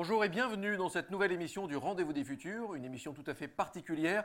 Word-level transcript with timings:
Bonjour 0.00 0.24
et 0.24 0.28
bienvenue 0.28 0.76
dans 0.76 0.88
cette 0.88 1.10
nouvelle 1.10 1.32
émission 1.32 1.66
du 1.66 1.76
Rendez-vous 1.76 2.12
des 2.12 2.22
Futurs, 2.22 2.76
une 2.76 2.84
émission 2.84 3.12
tout 3.12 3.24
à 3.26 3.34
fait 3.34 3.48
particulière 3.48 4.22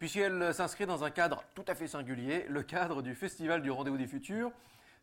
puisqu'elle 0.00 0.52
s'inscrit 0.52 0.86
dans 0.86 1.04
un 1.04 1.10
cadre 1.10 1.44
tout 1.54 1.62
à 1.68 1.76
fait 1.76 1.86
singulier, 1.86 2.46
le 2.48 2.64
cadre 2.64 3.00
du 3.00 3.14
Festival 3.14 3.62
du 3.62 3.70
Rendez-vous 3.70 3.96
des 3.96 4.08
Futurs. 4.08 4.50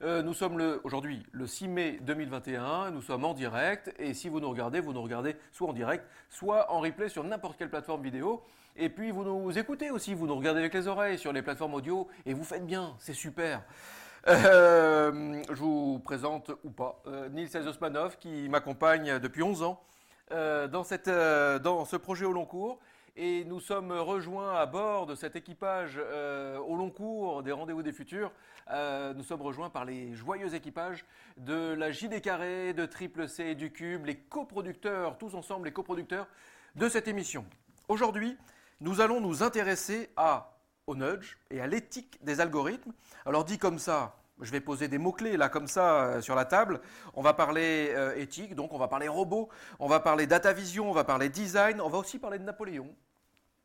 Euh, 0.02 0.22
nous 0.22 0.34
sommes 0.34 0.82
aujourd'hui 0.84 1.26
le 1.32 1.48
6 1.48 1.70
mai 1.70 2.00
2021, 2.02 2.92
nous 2.92 3.02
sommes 3.02 3.24
en 3.24 3.34
direct 3.34 3.94
et 4.00 4.14
si 4.14 4.28
vous 4.28 4.42
nous 4.42 4.50
regardez, 4.50 4.82
vous 4.82 4.92
nous 4.92 5.02
regardez 5.02 5.38
soit 5.54 5.70
en 5.70 5.74
direct, 5.74 6.06
soit 6.30 6.70
en 6.74 6.82
replay 6.82 7.08
sur 7.08 7.24
n'importe 7.24 7.58
quelle 7.58 7.70
plateforme 7.70 8.04
vidéo. 8.04 8.44
Et 8.76 8.90
puis 8.90 9.12
vous 9.12 9.24
nous 9.24 9.58
écoutez 9.58 9.92
aussi, 9.92 10.14
vous 10.14 10.28
nous 10.28 10.36
regardez 10.36 10.60
avec 10.60 10.74
les 10.74 10.90
oreilles 10.90 11.20
sur 11.20 11.32
les 11.32 11.42
plateformes 11.42 11.76
audio 11.76 12.10
et 12.26 12.34
vous 12.34 12.44
faites 12.44 12.66
bien, 12.66 12.98
c'est 13.00 13.14
super. 13.14 13.64
Euh, 14.28 15.42
je 15.48 15.56
vous 15.56 16.00
présente 16.00 16.52
ou 16.66 16.70
pas 16.70 17.02
euh, 17.08 17.30
Nils 17.30 17.50
qui 18.20 18.50
m'accompagne 18.50 19.18
depuis 19.18 19.42
11 19.42 19.64
ans 19.64 19.82
euh, 20.32 20.68
euh, 21.08 21.60
dans 21.60 21.86
ce 21.86 21.96
projet 21.96 22.26
au 22.26 22.34
long 22.34 22.46
cours. 22.46 22.80
Et 23.18 23.44
nous 23.44 23.60
sommes 23.60 23.92
rejoints 23.92 24.56
à 24.56 24.66
bord 24.66 25.06
de 25.06 25.16
cet 25.16 25.36
équipage 25.36 26.00
euh, 26.00 26.58
au 26.60 26.76
long 26.78 26.90
cours 26.90 27.44
des 27.44 27.52
Rendez-vous 27.52 27.84
des 27.84 27.92
Futurs. 27.92 28.32
nous 28.70 29.24
sommes 29.24 29.42
rejoints 29.42 29.70
par 29.70 29.84
les 29.84 30.14
joyeux 30.16 30.56
équipages 30.56 31.06
de 31.36 31.74
la 31.74 31.92
JD 31.92 32.22
Carré, 32.22 32.74
de 32.74 32.86
Triple 32.86 33.28
C 33.28 33.48
et 33.48 33.56
du 33.56 33.72
Cube, 33.72 34.06
les 34.06 34.16
coproducteurs, 34.16 35.18
tous 35.18 35.36
ensemble 35.36 35.66
les 35.66 35.74
coproducteurs 35.74 36.28
de 36.76 36.88
cette 36.88 37.10
émission. 37.10 37.46
Aujourd'hui, 37.90 38.38
nous 38.80 39.02
allons 39.02 39.20
nous 39.20 39.44
intéresser 39.44 40.10
à, 40.16 40.58
au 40.88 40.96
nudge 40.96 41.38
et 41.50 41.60
à 41.60 41.68
l'éthique 41.68 42.18
des 42.24 42.40
algorithmes. 42.40 42.94
Alors 43.26 43.44
dit 43.44 43.58
comme 43.58 43.78
ça, 43.78 44.21
je 44.42 44.52
vais 44.52 44.60
poser 44.60 44.88
des 44.88 44.98
mots-clés 44.98 45.38
là 45.38 45.50
comme 45.50 45.68
ça 45.68 46.04
euh, 46.04 46.22
sur 46.22 46.36
la 46.36 46.46
table. 46.46 46.82
On 47.14 47.22
va 47.22 47.34
parler 47.34 47.92
euh, 47.96 48.16
éthique, 48.16 48.56
donc 48.56 48.74
on 48.74 48.78
va 48.78 48.88
parler 48.88 49.08
robot, 49.08 49.50
on 49.80 49.88
va 49.88 50.00
parler 50.00 50.28
data 50.28 50.54
vision, 50.54 50.90
on 50.90 50.94
va 50.94 51.04
parler 51.04 51.30
design, 51.30 51.80
on 51.82 51.90
va 51.90 51.98
aussi 51.98 52.20
parler 52.20 52.40
de 52.40 52.44
Napoléon. 52.44 52.94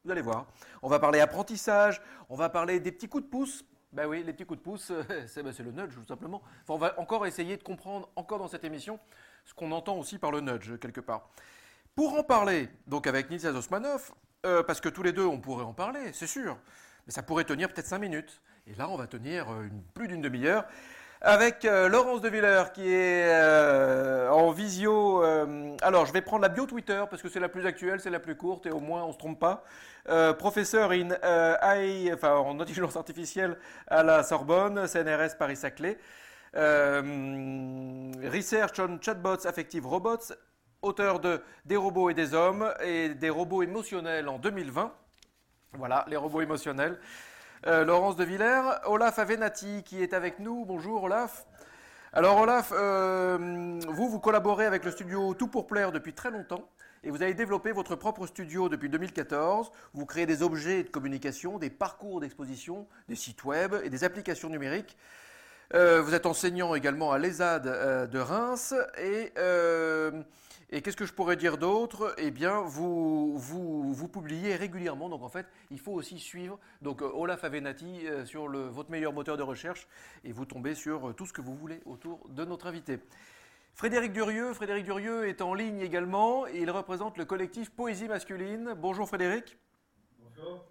Vous 0.05 0.11
allez 0.11 0.23
voir. 0.23 0.47
On 0.83 0.89
va 0.89 0.99
parler 0.99 1.21
apprentissage, 1.21 2.01
on 2.29 2.37
va 2.37 2.49
parler 2.49 2.79
des 2.79 2.93
petits 2.93 3.09
coups 3.09 3.25
de 3.25 3.29
pouce. 3.29 3.65
Ben 3.93 4.07
oui, 4.07 4.23
les 4.23 4.33
petits 4.33 4.45
coups 4.45 4.59
de 4.59 4.65
pouce, 4.65 4.93
ben, 5.09 5.27
c'est 5.27 5.63
le 5.63 5.73
nudge 5.73 5.95
tout 5.95 6.07
simplement. 6.07 6.43
on 6.69 6.77
va 6.77 6.99
encore 7.01 7.27
essayer 7.27 7.57
de 7.57 7.63
comprendre, 7.63 8.09
encore 8.15 8.39
dans 8.39 8.49
cette 8.49 8.65
émission, 8.65 8.99
ce 9.45 9.55
qu'on 9.55 9.73
entend 9.73 9.97
aussi 9.97 10.19
par 10.19 10.31
le 10.31 10.41
nudge 10.41 10.79
quelque 10.79 11.01
part. 11.01 11.29
Pour 11.95 12.13
en 12.15 12.23
parler, 12.23 12.69
donc 12.87 13.07
avec 13.07 13.31
Nils 13.31 13.47
Osmanov, 13.47 14.13
euh, 14.45 14.63
parce 14.63 14.81
que 14.81 14.91
tous 14.91 15.03
les 15.03 15.13
deux 15.13 15.25
on 15.25 15.41
pourrait 15.41 15.65
en 15.65 15.73
parler, 15.73 16.13
c'est 16.13 16.27
sûr, 16.27 16.59
mais 17.07 17.13
ça 17.13 17.23
pourrait 17.23 17.45
tenir 17.45 17.73
peut-être 17.73 17.87
cinq 17.87 18.01
minutes. 18.01 18.43
Et 18.69 18.75
là, 18.75 18.89
on 18.89 18.97
va 18.97 19.07
tenir 19.07 19.53
euh, 19.53 19.69
plus 19.95 20.09
d'une 20.09 20.21
demi-heure 20.21 20.65
avec 21.21 21.65
euh, 21.65 21.89
Laurence 21.89 22.21
de 22.21 22.29
Villers 22.29 22.73
qui 22.75 22.93
est 22.93 23.25
euh, 23.25 24.29
en 24.31 24.51
visio. 24.51 25.23
alors, 25.83 26.05
je 26.05 26.13
vais 26.13 26.21
prendre 26.21 26.43
la 26.43 26.49
bio 26.49 26.67
Twitter 26.67 27.05
parce 27.09 27.23
que 27.23 27.29
c'est 27.29 27.39
la 27.39 27.49
plus 27.49 27.65
actuelle, 27.65 28.01
c'est 28.01 28.11
la 28.11 28.19
plus 28.19 28.37
courte 28.37 28.67
et 28.67 28.71
au 28.71 28.81
moins 28.81 29.05
on 29.05 29.13
se 29.13 29.19
trompe 29.19 29.39
pas. 29.39 29.63
professeur 30.35 30.91
in, 30.91 31.11
AI, 31.63 32.13
en 32.23 32.59
intelligence 32.59 32.97
artificielle 32.97 33.57
à 33.87 34.03
la 34.03 34.25
Sorbonne, 34.25 34.89
CNRS 34.89 35.39
Paris-Saclay. 35.39 35.97
research 36.55 38.81
on 38.81 38.99
chatbots, 39.01 39.47
affective 39.47 39.87
robots, 39.87 40.35
auteur 40.83 41.21
de 41.21 41.41
Des 41.65 41.77
robots 41.77 42.11
et 42.11 42.15
des 42.15 42.35
hommes 42.35 42.73
et 42.85 43.11
des 43.11 43.31
robots 43.31 43.63
émotionnels 43.63 44.29
en 44.29 44.39
2020. 44.39 44.93
Voilà, 45.75 46.05
les 46.09 46.17
robots 46.17 46.41
émotionnels. 46.41 46.99
Euh, 47.67 47.85
Laurence 47.85 48.15
de 48.15 48.23
Villers, 48.23 48.63
Olaf 48.85 49.19
Avenatti 49.19 49.83
qui 49.83 50.01
est 50.01 50.15
avec 50.15 50.39
nous. 50.39 50.65
Bonjour 50.65 51.03
Olaf. 51.03 51.47
Alors 52.13 52.39
Olaf, 52.39 52.73
euh, 52.73 53.81
vous, 53.89 54.09
vous 54.09 54.21
collaborez 54.21 54.67
avec 54.67 54.85
le 54.85 54.93
studio 54.93 55.35
Tout 55.35 55.49
pour 55.49 55.67
Plaire 55.67 55.91
depuis 55.91 56.13
très 56.13 56.31
longtemps 56.31 56.71
et 57.03 57.11
vous 57.11 57.23
avez 57.23 57.35
développé 57.35 57.73
votre 57.73 57.97
propre 57.97 58.29
studio 58.29 58.69
depuis 58.69 58.89
2014. 58.89 59.73
Vous 59.95 60.07
créez 60.07 60.27
des 60.27 60.45
objets 60.45 60.85
de 60.85 60.91
communication, 60.91 61.59
des 61.59 61.71
parcours 61.71 62.21
d'exposition, 62.21 62.87
des 63.09 63.17
sites 63.17 63.43
web 63.43 63.75
et 63.83 63.91
des 63.91 64.05
applications 64.05 64.49
numériques. 64.49 64.97
Euh, 65.75 66.01
vous 66.01 66.15
êtes 66.15 66.27
enseignant 66.27 66.77
également 66.77 67.11
à 67.11 67.19
l'ESAD 67.19 68.09
de 68.09 68.19
Reims 68.21 68.75
et 68.97 69.33
et 70.71 70.83
qu'est-ce 70.83 70.97
que 70.97 71.07
je 71.07 71.13
pourrais 71.13 71.37
dire 71.37 71.59
d'autre? 71.59 72.15
Eh 72.19 72.33
bien, 72.33 72.61
vous, 72.61 73.39
vous, 73.39 73.95
vous, 73.95 74.09
publiez 74.09 74.57
régulièrement. 74.57 75.09
Donc, 75.09 75.23
en 75.23 75.29
fait, 75.29 75.47
il 75.71 75.79
faut 75.79 75.93
aussi 75.93 76.19
suivre 76.19 76.59
donc, 76.83 77.03
euh, 77.03 77.11
Olaf 77.15 77.45
Avenatti 77.45 78.07
euh, 78.07 78.25
sur 78.25 78.49
le, 78.49 78.67
votre 78.67 78.91
meilleur 78.91 79.13
moteur 79.13 79.37
de 79.37 79.45
recherche 79.45 79.87
et 80.25 80.33
vous 80.33 80.45
tombez 80.45 80.75
sur 80.75 81.09
euh, 81.09 81.13
tout 81.13 81.25
ce 81.25 81.33
que 81.33 81.41
vous 81.41 81.55
voulez 81.55 81.81
autour 81.85 82.29
de 82.31 82.45
notre 82.45 82.67
invité. 82.67 82.99
Frédéric 83.75 84.13
Durieux. 84.13 84.53
Frédéric 84.55 84.85
Durieux 84.85 85.29
est 85.29 85.41
en 85.41 85.55
ligne 85.55 85.81
également 85.81 86.49
et 86.49 86.59
il 86.59 86.71
représente 86.71 87.17
le 87.17 87.25
collectif 87.25 87.71
Poésie 87.71 88.09
masculine. 88.09 88.75
Bonjour 88.77 89.07
Frédéric. 89.07 89.57
Bonjour. 90.19 90.65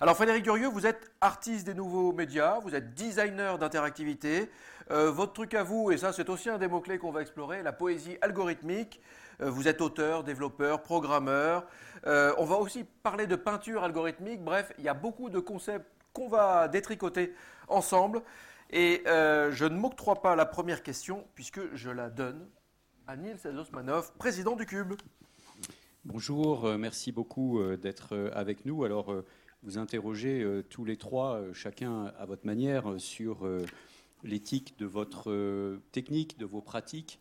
Alors 0.00 0.16
Frédéric 0.16 0.42
Durieux, 0.42 0.68
vous 0.68 0.86
êtes 0.86 1.12
artiste 1.20 1.66
des 1.66 1.74
nouveaux 1.74 2.12
médias, 2.12 2.58
vous 2.60 2.74
êtes 2.74 2.94
designer 2.94 3.58
d'interactivité. 3.58 4.50
votre 4.88 5.34
truc 5.34 5.52
à 5.52 5.62
vous, 5.62 5.92
et 5.92 5.98
ça 5.98 6.14
c'est 6.14 6.30
aussi 6.30 6.48
un 6.48 6.56
des 6.56 6.68
mots-clés 6.68 6.96
qu'on 6.96 7.12
va 7.12 7.20
explorer, 7.20 7.62
la 7.62 7.72
poésie 7.72 8.16
algorithmique. 8.22 9.02
Euh, 9.40 9.50
vous 9.50 9.68
êtes 9.68 9.80
auteur, 9.80 10.24
développeur, 10.24 10.82
programmeur. 10.82 11.66
Euh, 12.06 12.34
on 12.38 12.44
va 12.44 12.56
aussi 12.56 12.84
parler 13.02 13.26
de 13.26 13.36
peinture 13.36 13.82
algorithmique. 13.82 14.42
Bref, 14.42 14.72
il 14.78 14.84
y 14.84 14.88
a 14.88 14.94
beaucoup 14.94 15.30
de 15.30 15.38
concepts 15.38 15.86
qu'on 16.12 16.28
va 16.28 16.68
détricoter 16.68 17.34
ensemble. 17.68 18.22
Et 18.70 19.02
euh, 19.06 19.50
je 19.50 19.64
ne 19.64 19.76
m'octroie 19.76 20.22
pas 20.22 20.36
la 20.36 20.46
première 20.46 20.82
question 20.82 21.26
puisque 21.34 21.74
je 21.74 21.90
la 21.90 22.10
donne 22.10 22.46
à 23.06 23.16
Niels 23.16 23.38
Osmanov, 23.58 24.12
président 24.18 24.56
du 24.56 24.66
Cube. 24.66 24.94
Bonjour, 26.04 26.78
merci 26.78 27.12
beaucoup 27.12 27.60
d'être 27.76 28.30
avec 28.32 28.64
nous. 28.64 28.84
Alors, 28.84 29.12
vous 29.64 29.76
interrogez 29.76 30.62
tous 30.70 30.84
les 30.84 30.96
trois, 30.96 31.42
chacun 31.52 32.06
à 32.18 32.24
votre 32.24 32.46
manière, 32.46 32.94
sur 32.98 33.46
l'éthique 34.22 34.78
de 34.78 34.86
votre 34.86 35.76
technique, 35.90 36.38
de 36.38 36.46
vos 36.46 36.62
pratiques 36.62 37.18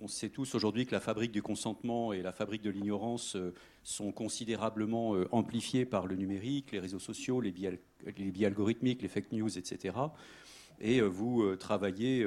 on 0.00 0.08
sait 0.08 0.28
tous 0.28 0.54
aujourd'hui 0.54 0.86
que 0.86 0.92
la 0.92 1.00
fabrique 1.00 1.32
du 1.32 1.42
consentement 1.42 2.12
et 2.12 2.22
la 2.22 2.32
fabrique 2.32 2.62
de 2.62 2.70
l'ignorance 2.70 3.36
euh, 3.36 3.54
sont 3.82 4.12
considérablement 4.12 5.14
euh, 5.14 5.28
amplifiées 5.32 5.84
par 5.84 6.06
le 6.06 6.16
numérique, 6.16 6.72
les 6.72 6.78
réseaux 6.78 6.98
sociaux, 6.98 7.40
les 7.40 7.52
biais, 7.52 7.80
algorithmiques, 8.44 9.02
les 9.02 9.08
fake 9.08 9.32
news, 9.32 9.58
etc. 9.58 9.94
Et 10.80 11.00
euh, 11.00 11.06
vous 11.06 11.56
travaillez 11.56 12.26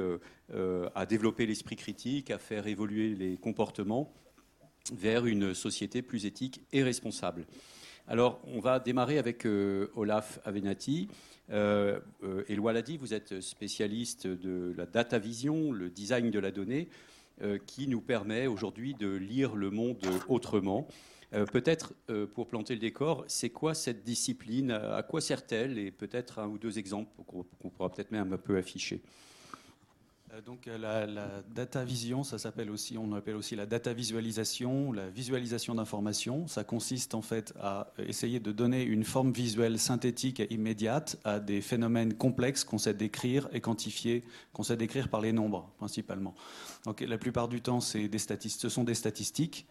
à 0.96 1.06
développer 1.06 1.46
l'esprit 1.46 1.75
critique, 1.75 2.31
à 2.31 2.40
faire 2.40 2.68
évoluer 2.68 3.16
les 3.16 3.38
comportements 3.38 4.12
vers 4.94 5.28
une 5.28 5.53
société 5.53 6.02
plus 6.02 6.26
éthique 6.26 6.62
et 6.72 6.81
responsable. 6.81 7.46
Alors, 8.08 8.41
on 8.47 8.59
va 8.59 8.80
démarrer 8.80 9.20
avec 9.20 9.46
Olaf 9.96 10.40
Avenatti. 10.44 11.08
Euh, 11.52 12.00
Éloi 12.47 12.74
l'a 12.74 12.81
dit, 12.81 12.97
vous 12.97 13.14
êtes 13.14 13.41
spécialiste 13.41 14.28
de 14.28 14.74
la 14.78 14.86
data 14.86 15.20
vision, 15.20 15.72
le 15.72 15.90
design 15.90 16.31
de 16.31 16.40
la 16.40 16.52
donnée. 16.52 16.90
Euh, 17.42 17.58
qui 17.58 17.88
nous 17.88 18.02
permet 18.02 18.48
aujourd'hui 18.48 18.96
de 18.96 19.08
lire 19.08 19.56
le 19.56 19.70
monde 19.70 20.06
autrement. 20.28 20.90
Euh, 21.34 21.46
peut-être 21.46 21.94
euh, 22.10 22.28
pour 22.28 22.48
planter 22.48 22.74
le 22.74 22.82
décor, 22.82 23.24
c'est 23.28 23.50
quoi 23.50 23.74
cette 23.74 24.04
discipline? 24.04 24.72
À 24.72 25.04
quoi 25.04 25.22
sert-elle? 25.22 25.78
Et 25.78 25.90
peut-être 25.90 26.40
un 26.40 26.48
ou 26.48 26.58
deux 26.58 26.80
exemples 26.80 27.12
qu'on 27.26 27.70
pourra 27.70 27.90
peut-être 27.90 28.12
même 28.12 28.34
un 28.34 28.38
peu 28.38 28.58
afficher. 28.58 29.02
Donc 30.45 30.67
la, 30.67 31.07
data 31.53 31.84
vision, 31.84 32.23
ça 32.23 32.38
s'appelle 32.38 32.69
aussi, 32.69 32.97
on 32.97 33.13
appelle 33.13 33.35
aussi 33.35 33.56
la 33.56 33.66
data 33.66 33.94
visualisation, 33.94 34.91
la 34.91 35.09
visualisation 35.09 35.75
d'informations. 35.75 36.47
Ça 36.47 36.63
consiste 36.63 37.16
en 37.16 37.22
fait 37.22 37.53
à 37.59 37.91
essayer 37.97 38.40
de 38.40 38.51
donner 38.51 38.84
une 38.84 39.03
forme 39.03 39.31
visuelle 39.31 39.79
synthétique 39.79 40.40
et 40.40 40.53
immédiate 40.53 41.17
à 41.23 41.40
des 41.40 41.61
phénomènes 41.61 42.14
complexes 42.14 42.64
qu'on 42.64 42.78
sait 42.78 42.93
décrire 42.93 43.49
et 43.53 43.59
quantifier, 43.59 44.23
qu'on 44.53 44.64
sait 44.64 44.78
décrire 44.78 45.09
par 45.09 45.22
les 45.22 45.34
nombres 45.34 45.70
principalement. 45.78 46.35
Donc 46.85 47.02
la 47.02 47.17
plupart 47.17 47.47
du 47.47 47.61
temps, 47.61 47.79
des 47.93 48.20
ce 48.20 48.70
sont 48.70 48.84
des 48.84 48.96
statistiques 48.96 49.67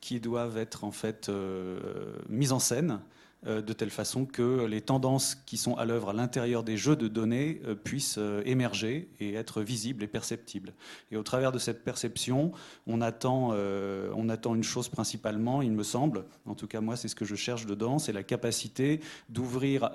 qui 0.00 0.18
doivent 0.18 0.58
être 0.58 0.84
en 0.84 0.92
fait 0.92 1.28
euh, 1.28 2.16
mises 2.28 2.52
en 2.52 2.58
scène 2.58 2.92
euh, 2.92 3.19
de 3.46 3.72
telle 3.72 3.90
façon 3.90 4.26
que 4.26 4.66
les 4.66 4.82
tendances 4.82 5.34
qui 5.46 5.56
sont 5.56 5.74
à 5.76 5.84
l'œuvre 5.84 6.10
à 6.10 6.12
l'intérieur 6.12 6.62
des 6.62 6.76
jeux 6.76 6.96
de 6.96 7.08
données 7.08 7.62
euh, 7.66 7.74
puissent 7.74 8.18
émerger 8.44 9.08
et 9.18 9.34
être 9.34 9.62
visibles 9.62 10.04
et 10.04 10.06
perceptibles. 10.06 10.74
Et 11.10 11.16
au 11.16 11.22
travers 11.22 11.52
de 11.52 11.58
cette 11.58 11.82
perception, 11.82 12.52
on 12.86 13.00
attend, 13.00 13.52
on 13.52 14.28
attend 14.28 14.54
une 14.54 14.62
chose 14.62 14.88
principalement, 14.88 15.62
il 15.62 15.72
me 15.72 15.82
semble, 15.82 16.24
en 16.46 16.54
tout 16.54 16.66
cas 16.66 16.80
moi 16.80 16.96
c'est 16.96 17.08
ce 17.08 17.14
que 17.14 17.24
je 17.24 17.34
cherche 17.34 17.66
dedans, 17.66 17.98
c'est 17.98 18.12
la 18.12 18.22
capacité 18.22 19.00
d'ouvrir 19.28 19.90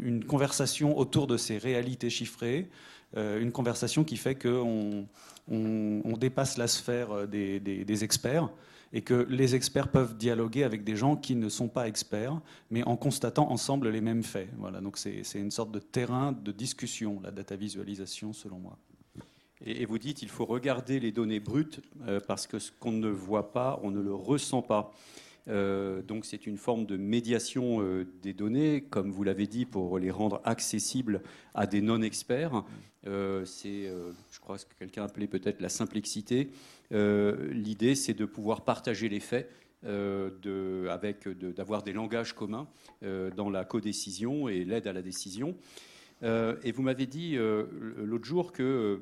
une 0.00 0.24
conversation 0.24 0.98
autour 0.98 1.26
de 1.26 1.36
ces 1.36 1.58
réalités 1.58 2.10
chiffrées, 2.10 2.70
une 3.16 3.52
conversation 3.52 4.04
qui 4.04 4.16
fait 4.16 4.34
qu'on 4.34 5.06
on, 5.50 6.16
dépasse 6.16 6.58
la 6.58 6.68
sphère 6.68 7.12
euh, 7.12 7.26
des, 7.26 8.04
experts 8.04 8.48
et 8.92 9.02
que 9.02 9.26
les 9.28 9.54
experts 9.54 9.88
peuvent 9.88 10.16
dialoguer 10.16 10.64
avec 10.64 10.84
des 10.84 10.96
gens 10.96 11.16
qui 11.16 11.34
ne 11.34 11.48
sont 11.48 11.68
pas 11.68 11.88
experts, 11.88 12.40
mais 12.70 12.82
en 12.84 12.96
constatant 12.96 13.50
ensemble 13.50 13.88
les 13.88 14.00
mêmes 14.00 14.22
faits. 14.22 14.48
Voilà, 14.58 14.80
donc 14.80 14.98
c'est 14.98 15.22
une 15.34 15.50
sorte 15.50 15.72
de 15.72 15.78
terrain 15.78 16.32
de 16.32 16.52
discussion, 16.52 17.20
la 17.22 17.30
data 17.30 17.56
visualisation, 17.56 18.32
selon 18.32 18.58
moi. 18.58 18.78
Et, 19.64 19.86
vous 19.86 19.98
dites, 19.98 20.22
il 20.22 20.28
faut 20.28 20.44
regarder 20.44 20.98
les 20.98 21.12
données 21.12 21.40
brutes 21.40 21.80
parce 22.26 22.46
que 22.46 22.58
ce 22.58 22.72
qu'on 22.72 22.92
ne 22.92 23.08
voit 23.08 23.52
pas, 23.52 23.78
on 23.82 23.90
ne 23.90 24.00
le 24.00 24.12
ressent 24.12 24.60
pas. 24.60 24.92
Donc 25.46 26.24
c'est 26.24 26.46
une 26.46 26.56
forme 26.56 26.86
de 26.86 26.96
médiation 26.96 27.80
des 28.22 28.32
données, 28.32 28.82
comme 28.82 29.10
vous 29.10 29.24
l'avez 29.24 29.46
dit, 29.46 29.66
pour 29.66 29.98
les 29.98 30.10
rendre 30.10 30.40
accessibles 30.44 31.22
à 31.54 31.66
des 31.66 31.82
non-experts. 31.82 32.64
c'est, 33.04 33.90
je 34.30 34.40
crois 34.40 34.58
que 34.58 34.74
quelqu'un 34.78 35.04
appelait 35.04 35.26
peut-être 35.26 35.60
la 35.60 35.68
simplicité. 35.68 36.50
L'idée, 36.90 37.94
c'est 37.94 38.14
de 38.14 38.24
pouvoir 38.24 38.64
partager 38.64 39.08
les 39.08 39.20
faits 39.20 39.50
euh, 39.84 40.88
avec 40.90 41.28
d'avoir 41.28 41.82
des 41.82 41.92
langages 41.92 42.34
communs 42.34 42.68
euh, 43.02 43.32
dans 43.32 43.50
la 43.50 43.64
codécision 43.64 44.48
et 44.48 44.64
l'aide 44.64 44.86
à 44.86 44.92
la 44.92 45.02
décision. 45.02 45.56
Euh, 46.22 46.54
et 46.62 46.70
vous 46.70 46.82
m'avez 46.82 47.06
dit 47.06 47.36
l'autre 47.36 48.24
jour 48.24 48.52
qu'il 48.52 49.00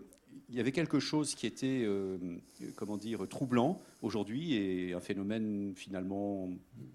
il 0.48 0.56
y 0.56 0.60
avait 0.60 0.72
quelque 0.72 1.00
chose 1.00 1.34
qui 1.34 1.46
était, 1.46 1.86
comment 2.76 2.96
dire, 2.96 3.28
troublant 3.28 3.80
aujourd'hui 4.02 4.54
et 4.54 4.92
un 4.94 5.00
phénomène 5.00 5.72
finalement 5.76 6.48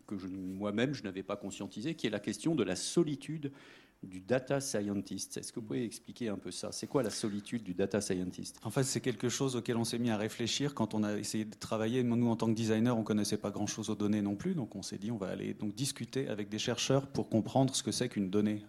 que 0.08 0.16
moi-même 0.16 0.94
je 0.94 1.04
n'avais 1.04 1.24
pas 1.24 1.36
conscientisé, 1.38 1.96
qui 1.96 2.08
est 2.08 2.10
la 2.10 2.20
question 2.20 2.56
de 2.56 2.64
la 2.64 2.76
solitude 2.76 3.52
du 4.04 4.20
data 4.20 4.60
scientist. 4.60 5.38
Est-ce 5.38 5.52
que 5.52 5.60
vous 5.60 5.66
pouvez 5.66 5.84
expliquer 5.84 6.30
un 6.30 6.38
peu 6.38 6.52
ça? 6.52 6.72
C'est 6.72 6.86
quoi 6.86 7.02
la 7.02 7.10
solitude 7.10 7.64
du 7.64 7.74
data 7.74 8.02
scientist? 8.02 8.60
En 8.64 8.70
fait, 8.70 8.84
c'est 8.84 9.02
quelque 9.02 9.30
chose 9.30 9.56
auquel 9.56 9.78
on 9.78 9.84
s'est 9.84 9.98
mis 9.98 10.12
à 10.12 10.18
réfléchir 10.18 10.76
quand 10.76 10.94
on 10.94 11.04
a 11.04 11.18
essayé 11.18 11.46
de 11.46 11.56
travailler. 11.56 12.04
Nous, 12.04 12.28
en 12.28 12.36
tant 12.36 12.48
que 12.48 12.54
designer, 12.54 12.96
on 12.96 13.04
connaissait 13.04 13.38
pas 13.38 13.50
grand-chose 13.50 13.90
aux 13.90 13.96
données 13.96 14.22
non 14.22 14.36
plus, 14.36 14.54
donc 14.54 14.76
on 14.76 14.84
s'est 14.84 15.00
dit 15.00 15.10
on 15.10 15.18
va 15.18 15.30
aller 15.30 15.54
donc 15.54 15.74
discuter 15.74 16.28
avec 16.28 16.50
des 16.50 16.60
chercheurs 16.60 17.08
pour 17.08 17.30
comprendre 17.30 17.74
ce 17.76 17.82
que 17.82 17.92
c'est 17.92 18.10
qu'une 18.10 18.30
donnée 18.30 18.64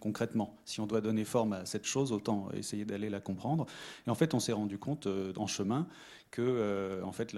concrètement. 0.00 0.56
Si 0.64 0.80
on 0.80 0.86
doit 0.86 1.00
donner 1.00 1.24
forme 1.24 1.52
à 1.52 1.66
cette 1.66 1.84
chose, 1.84 2.12
autant 2.12 2.48
essayer 2.52 2.84
d'aller 2.84 3.10
la 3.10 3.20
comprendre. 3.20 3.66
Et 4.06 4.10
en 4.10 4.14
fait, 4.14 4.34
on 4.34 4.40
s'est 4.40 4.52
rendu 4.52 4.78
compte 4.78 5.06
euh, 5.06 5.32
en 5.36 5.46
chemin 5.46 5.86
que 6.34 6.42
euh, 6.42 7.00
en 7.04 7.12
fait, 7.12 7.32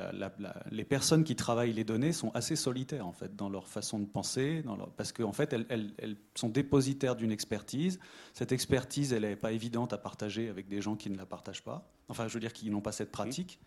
les 0.70 0.84
personnes 0.84 1.22
qui 1.22 1.36
travaillent 1.36 1.74
les 1.74 1.84
données 1.84 2.12
sont 2.12 2.30
assez 2.32 2.56
solitaires 2.56 3.06
en 3.06 3.12
fait, 3.12 3.36
dans 3.36 3.50
leur 3.50 3.68
façon 3.68 3.98
de 3.98 4.06
penser, 4.06 4.64
parce 4.96 5.12
qu'en 5.12 5.28
en 5.28 5.32
fait, 5.34 5.52
elles, 5.52 6.16
sont 6.34 6.48
dépositaires 6.48 7.14
d'une 7.14 7.30
expertise. 7.30 8.00
Cette 8.32 8.52
expertise, 8.52 9.12
elle 9.12 9.24
n'est 9.24 9.36
pas 9.36 9.52
évidente 9.52 9.92
à 9.92 9.98
partager 9.98 10.48
avec 10.48 10.66
des 10.68 10.80
gens 10.80 10.96
qui 10.96 11.10
ne 11.10 11.18
la 11.18 11.26
partagent 11.26 11.62
pas, 11.62 11.92
enfin, 12.08 12.26
je 12.26 12.32
veux 12.32 12.40
dire, 12.40 12.54
qui 12.54 12.70
n'ont 12.70 12.80
pas 12.80 12.92
cette 12.92 13.12
pratique. 13.12 13.60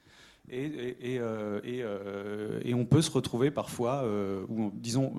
Et, 0.49 0.65
et, 0.99 1.19
euh, 1.19 1.59
euh, 1.63 2.59
et, 2.65 2.73
on 2.73 2.85
peut 2.85 3.03
se 3.03 3.11
retrouver 3.11 3.51
parfois, 3.51 4.03
où, 4.47 4.71
disons, 4.73 5.13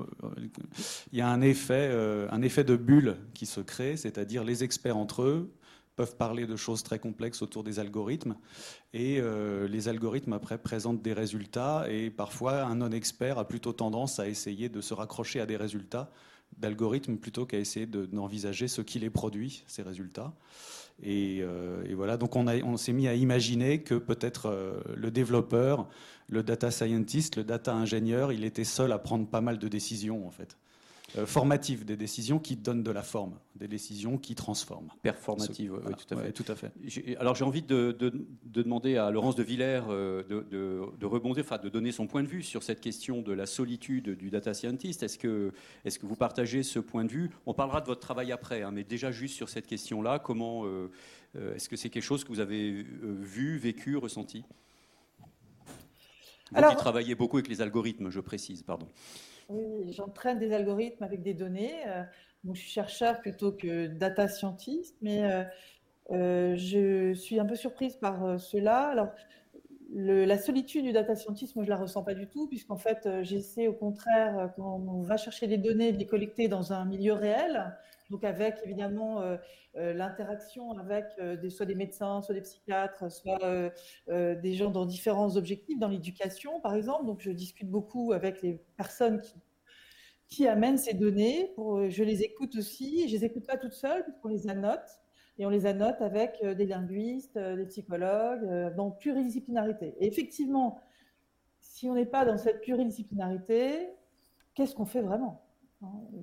il 1.13 1.19
y 1.21 1.21
a 1.21 1.29
un 1.29 1.41
effet, 1.41 1.89
un 2.33 2.43
effet 2.43 2.65
de 2.65 2.75
bulle 2.75 3.17
qui 3.33 3.47
se 3.47 3.61
crée, 3.61 3.97
c'est-à-dire 3.97 4.43
les 4.43 4.65
experts 4.65 4.97
entre 4.97 5.23
eux 5.23 5.53
peuvent 6.01 6.17
parler 6.17 6.47
de 6.47 6.57
choses 6.57 6.83
très 6.83 6.99
complexes 6.99 7.43
autour 7.43 7.63
des 7.63 7.79
algorithmes. 7.79 8.35
Et 8.95 9.21
euh, 9.21 9.69
les 9.69 9.87
algorithmes, 9.87 10.33
après, 10.33 10.57
présentent 10.57 11.03
des 11.03 11.13
résultats. 11.13 11.85
Et 11.91 12.09
parfois, 12.09 12.63
un 12.63 12.77
non-expert 12.77 13.37
a 13.37 13.47
plutôt 13.47 13.75
tendance 13.75 14.19
à 14.19 14.27
essayer 14.27 14.71
de 14.71 14.81
se 14.81 14.95
raccrocher 14.95 15.41
à 15.41 15.47
des 15.47 15.59
résultats 15.59 16.11
d'algorithmes 16.57 17.19
plutôt 17.19 17.45
qu'à 17.45 17.59
essayer 17.59 17.85
d'envisager 17.85 18.67
ce 18.67 18.81
qui 18.81 18.99
les 18.99 19.11
produit, 19.11 19.63
ces 19.67 19.83
résultats. 19.83 20.33
Et, 21.03 21.41
euh, 21.43 21.85
voilà, 21.95 22.17
donc 22.17 22.35
on, 22.35 22.47
on 22.49 22.79
s'est 22.79 22.95
mis 22.95 23.07
à 23.07 23.15
imaginer 23.15 23.83
que 23.83 23.97
peut-être 23.97 24.47
euh, 24.47 24.81
le 24.97 25.11
développeur, 25.11 25.87
le 26.29 26.43
data 26.43 26.71
scientist, 26.71 27.37
le 27.37 27.45
data 27.45 27.75
ingénieur, 27.75 28.33
il 28.33 28.45
était 28.45 28.65
seul 28.65 28.93
à 28.93 28.99
prendre 28.99 29.27
pas 29.27 29.43
mal 29.43 29.59
de 29.59 29.69
décisions, 29.69 30.27
en 30.27 30.31
fait. 30.31 30.57
Euh, 31.19 31.27
formatives, 31.27 31.85
des 31.85 31.97
décisions 31.97 32.39
qui 32.39 32.57
donnent 32.57 32.85
de 32.85 32.91
la 32.91 33.03
forme, 33.03 33.39
des 33.57 33.67
décisions 33.67 34.17
qui 34.17 34.37
transforment. 34.37 34.91
Performatives, 35.03 35.73
oui, 35.73 35.95
tout 35.95 36.15
à 36.15 36.23
fait. 36.23 36.33
tout 36.33 36.45
à 36.47 36.55
fait. 36.55 36.73
Alors 37.19 37.35
j'ai 37.35 37.45
envie 37.45 37.63
de, 37.63 37.97
demander 38.45 38.97
à 38.97 39.11
Laurence 39.11 39.35
de 39.35 39.43
Villers 39.43 39.83
euh, 39.89 40.23
de, 40.29 41.07
rebondir, 41.07 41.45
enfin 41.45 41.59
de 41.59 41.69
donner 41.69 41.91
son 41.91 42.07
point 42.07 42.23
de 42.23 42.29
vue 42.29 42.43
sur 42.43 42.63
cette 42.63 42.81
question 42.81 43.23
de 43.23 43.33
la 43.33 43.47
solitude 43.47 44.11
du 44.11 44.31
data 44.31 44.55
scientist. 44.55 45.03
Est-ce 45.03 45.19
que, 45.19 45.53
est 45.85 45.99
que 45.99 46.07
vous 46.07 46.15
partagez 46.15 46.63
ce 46.63 46.79
point 46.79 47.05
de 47.05 47.11
vue? 47.11 47.31
On 47.45 47.55
parlera 47.55 47.81
de 47.81 47.87
votre 47.87 48.01
travail 48.01 48.31
après, 48.31 48.63
hein, 48.63 48.71
mais 48.71 48.85
déjà 48.85 49.11
juste 49.11 49.35
sur 49.35 49.49
cette 49.49 49.67
question-là, 49.67 50.21
comment 50.21 50.65
euh, 50.65 50.89
est-ce 51.57 51.69
que 51.69 51.77
c'est 51.77 51.91
quelque 51.91 52.05
chose 52.05 52.23
que 52.23 52.29
vous 52.29 52.41
avez 52.41 52.85
vu, 53.03 53.59
vécu, 53.59 53.97
ressenti? 53.97 54.45
Vous 56.53 56.69
qui 56.69 56.77
travaillez 56.77 57.15
beaucoup 57.15 57.37
avec 57.37 57.49
les 57.49 57.61
algorithmes, 57.61 58.11
je 58.11 58.21
précise, 58.21 58.63
pardon. 58.63 58.87
Oui, 59.51 59.93
j'entraîne 59.93 60.39
des 60.39 60.53
algorithmes 60.53 61.03
avec 61.03 61.23
des 61.23 61.35
données. 61.35 61.75
Euh, 61.89 62.05
je 62.53 62.61
suis 62.61 62.71
chercheur 62.71 63.21
plutôt 63.21 63.51
que 63.51 63.89
data 63.89 64.29
scientist, 64.29 64.97
mais 65.03 65.25
euh, 65.25 65.43
euh, 66.13 66.57
je 66.57 67.13
suis 67.15 67.41
un 67.41 67.45
peu 67.45 67.57
surprise 67.57 67.97
par 67.97 68.39
cela. 68.39 68.89
Alors, 68.89 69.09
la 69.93 70.39
solitude 70.39 70.85
du 70.85 70.93
data 70.93 71.17
scientist, 71.17 71.57
moi, 71.57 71.65
je 71.65 71.71
la 71.71 71.77
ressens 71.77 72.05
pas 72.05 72.15
du 72.15 72.29
tout, 72.29 72.47
puisqu'en 72.47 72.77
fait, 72.77 73.09
j'essaie 73.23 73.67
au 73.67 73.73
contraire, 73.73 74.53
quand 74.57 74.81
on 74.87 75.03
va 75.03 75.17
chercher 75.17 75.49
des 75.49 75.59
données, 75.59 75.91
de 75.91 75.99
les 75.99 76.07
collecter 76.07 76.47
dans 76.47 76.73
un 76.73 76.85
milieu 76.85 77.13
réel, 77.13 77.77
donc 78.11 78.25
avec 78.25 78.57
évidemment 78.65 79.23
l'interaction 79.75 80.77
avec 80.79 81.07
des, 81.41 81.51
soit 81.51 81.67
des 81.67 81.75
médecins, 81.75 82.23
soit 82.23 82.35
des 82.35 82.43
psychiatres, 82.43 83.11
soit 83.11 83.73
des 84.09 84.55
gens 84.55 84.71
dans 84.71 84.85
différents 84.85 85.37
objectifs, 85.37 85.79
dans 85.79 85.89
l'éducation 85.89 86.61
par 86.61 86.75
exemple. 86.75 87.07
Donc 87.07 87.21
je 87.21 87.31
discute 87.31 87.71
beaucoup 87.71 88.13
avec 88.13 88.43
les 88.43 88.61
personnes 88.77 89.23
qui, 90.29 90.47
amènent 90.47 90.79
ces 90.79 90.95
données. 90.95 91.53
Je 91.57 92.03
les 92.03 92.23
écoute 92.23 92.57
aussi. 92.57 93.09
Je 93.09 93.17
les 93.17 93.25
écoute 93.25 93.47
pas 93.47 93.57
toutes 93.57 93.73
seules, 93.73 94.05
puisqu'on 94.05 94.29
les 94.29 94.49
annote. 94.49 95.01
Et 95.39 95.47
on 95.47 95.51
les 95.51 95.67
annote 95.67 96.01
avec 96.01 96.45
des 96.45 96.67
linguistes, 96.67 97.39
des 97.39 97.67
psychologues, 97.67 98.75
dans 98.77 98.91
pluridisciplinarité. 98.91 99.95
Et 99.99 100.07
effectivement, 100.07 100.81
si 101.61 101.89
on 101.89 101.95
n'est 101.95 102.07
pas 102.07 102.25
dans 102.25 102.37
cette 102.37 102.61
pluridisciplinarité, 102.61 103.89
qu'est-ce 104.55 104.75
qu'on 104.75 104.85
fait 104.85 105.01
vraiment? 105.01 105.43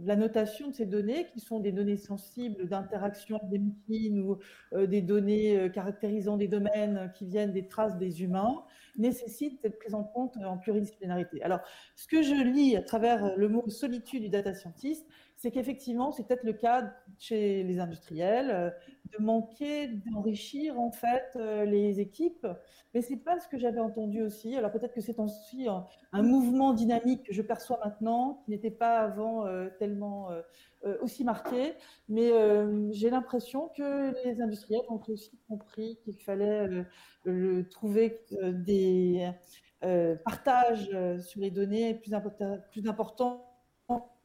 La 0.03 0.15
notation 0.15 0.69
de 0.69 0.73
ces 0.73 0.85
données, 0.85 1.27
qui 1.33 1.39
sont 1.39 1.59
des 1.59 1.71
données 1.71 1.97
sensibles 1.97 2.67
d'interaction 2.67 3.39
des 3.49 3.59
machines 3.59 4.19
ou 4.19 4.37
euh, 4.73 4.85
des 4.85 5.01
données 5.01 5.57
euh, 5.57 5.69
caractérisant 5.69 6.37
des 6.37 6.47
domaines 6.47 7.11
qui 7.15 7.25
viennent 7.25 7.53
des 7.53 7.67
traces 7.67 7.97
des 7.97 8.21
humains, 8.21 8.63
nécessite 8.97 9.61
d'être 9.63 9.79
prise 9.79 9.95
en 9.95 10.03
compte 10.03 10.37
en 10.37 10.57
pluridisciplinarité. 10.57 11.41
Alors, 11.41 11.59
ce 11.95 12.07
que 12.07 12.21
je 12.21 12.35
lis 12.35 12.75
à 12.75 12.81
travers 12.81 13.35
le 13.35 13.49
mot 13.49 13.67
solitude 13.67 14.23
du 14.23 14.29
data 14.29 14.53
scientist, 14.53 15.07
c'est 15.37 15.51
qu'effectivement, 15.51 16.11
c'est 16.11 16.27
peut-être 16.27 16.43
le 16.43 16.53
cas 16.53 16.91
chez 17.19 17.61
les 17.63 17.79
industriels 17.79 18.49
euh, 18.49 18.69
de 19.15 19.23
manquer 19.23 19.87
d'enrichir 19.87 20.79
en 20.79 20.91
fait 20.91 21.29
euh, 21.35 21.63
les 21.63 21.99
équipes, 21.99 22.47
mais 22.93 23.03
c'est 23.03 23.17
pas 23.17 23.39
ce 23.39 23.47
que 23.47 23.59
j'avais 23.59 23.79
entendu 23.79 24.23
aussi. 24.23 24.57
Alors 24.57 24.71
peut-être 24.71 24.95
que 24.95 25.01
c'est 25.01 25.19
aussi 25.19 25.67
un, 26.11 26.23
mouvement 26.23 26.73
dynamique 26.73 27.23
que 27.23 27.33
je 27.33 27.43
perçois 27.43 27.79
maintenant, 27.85 28.41
qui 28.43 28.51
n'était 28.51 28.71
pas 28.71 28.97
avant 28.97 29.45
euh, 29.45 29.69
tellement 29.77 30.29
aussi 31.01 31.23
marqué, 31.23 31.73
mais 32.07 32.31
j'ai 32.91 33.09
l'impression 33.09 33.69
que 33.75 34.13
les 34.23 34.41
industriels 34.41 34.85
ont 34.89 35.01
aussi 35.07 35.37
compris 35.47 35.97
qu'il 36.03 36.17
fallait 36.17 36.85
trouver 37.71 38.21
des 38.31 39.31
partages 40.23 40.89
sur 41.19 41.41
les 41.41 41.51
données 41.51 41.95
plus, 41.95 42.11
plus 42.71 42.87
importants 42.87 43.43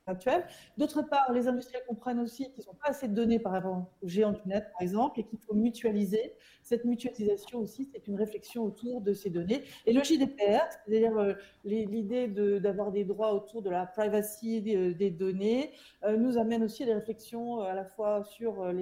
actuelle. 0.07 0.45
D'autre 0.79 1.03
part, 1.03 1.33
les 1.33 1.49
industriels 1.49 1.85
comprennent 1.87 2.21
aussi 2.21 2.51
qu'ils 2.53 2.65
n'ont 2.67 2.75
pas 2.75 2.91
assez 2.91 3.09
de 3.09 3.15
données 3.15 3.39
par 3.39 3.53
rapport 3.53 3.87
aux 4.03 4.09
géants 4.09 4.33
du 4.33 4.41
net, 4.47 4.67
par 4.73 4.83
exemple, 4.83 5.21
et 5.21 5.25
qu'il 5.25 5.39
faut 5.39 5.55
mutualiser. 5.55 6.35
Cette 6.63 6.85
mutualisation 6.85 7.61
aussi, 7.61 7.89
c'est 7.93 8.07
une 8.07 8.17
réflexion 8.17 8.65
autour 8.65 9.01
de 9.01 9.13
ces 9.13 9.31
données. 9.31 9.63
Et 9.87 9.93
le 9.93 10.03
JDPR, 10.03 10.63
c'est-à-dire 10.71 11.17
euh, 11.19 11.35
l'idée 11.65 12.29
d'avoir 12.61 12.93
des 12.93 13.05
droits 13.05 13.35
autour 13.35 13.63
de 13.63 13.71
la 13.71 13.87
privacy 13.87 14.61
des, 14.61 15.11
données, 15.11 15.73
euh, 16.05 16.17
nous 16.17 16.39
amène 16.39 16.63
aussi 16.63 16.83
à 16.85 16.87
des 16.87 16.95
réflexions 16.95 17.61
euh, 17.61 17.65
à 17.65 17.75
la 17.75 17.85
fois 17.85 18.25
sur 18.25 18.73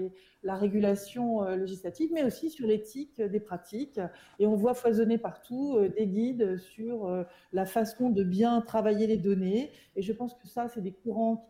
la 0.43 0.55
régulation 0.55 1.43
législative, 1.51 2.11
mais 2.13 2.25
aussi 2.25 2.51
sur 2.51 2.67
l'éthique 2.67 3.21
des 3.21 3.41
pratiques. 3.41 4.01
Et 4.39 4.47
on 4.47 4.57
voit 4.57 4.75
foisonner 4.75 5.19
partout 5.19 5.79
des 5.97 6.07
guides 6.07 6.57
sur 6.59 7.25
la 7.53 7.67
façon 7.67 8.11
de 8.11 8.23
bien 8.23 8.61
travailler 8.63 9.07
les 9.07 9.19
données. 9.19 9.71
Et 9.97 10.03
je 10.03 10.13
pense 10.13 10.35
que 10.35 10.49
ça, 10.49 10.69
c'est 10.69 10.81
des 10.81 10.93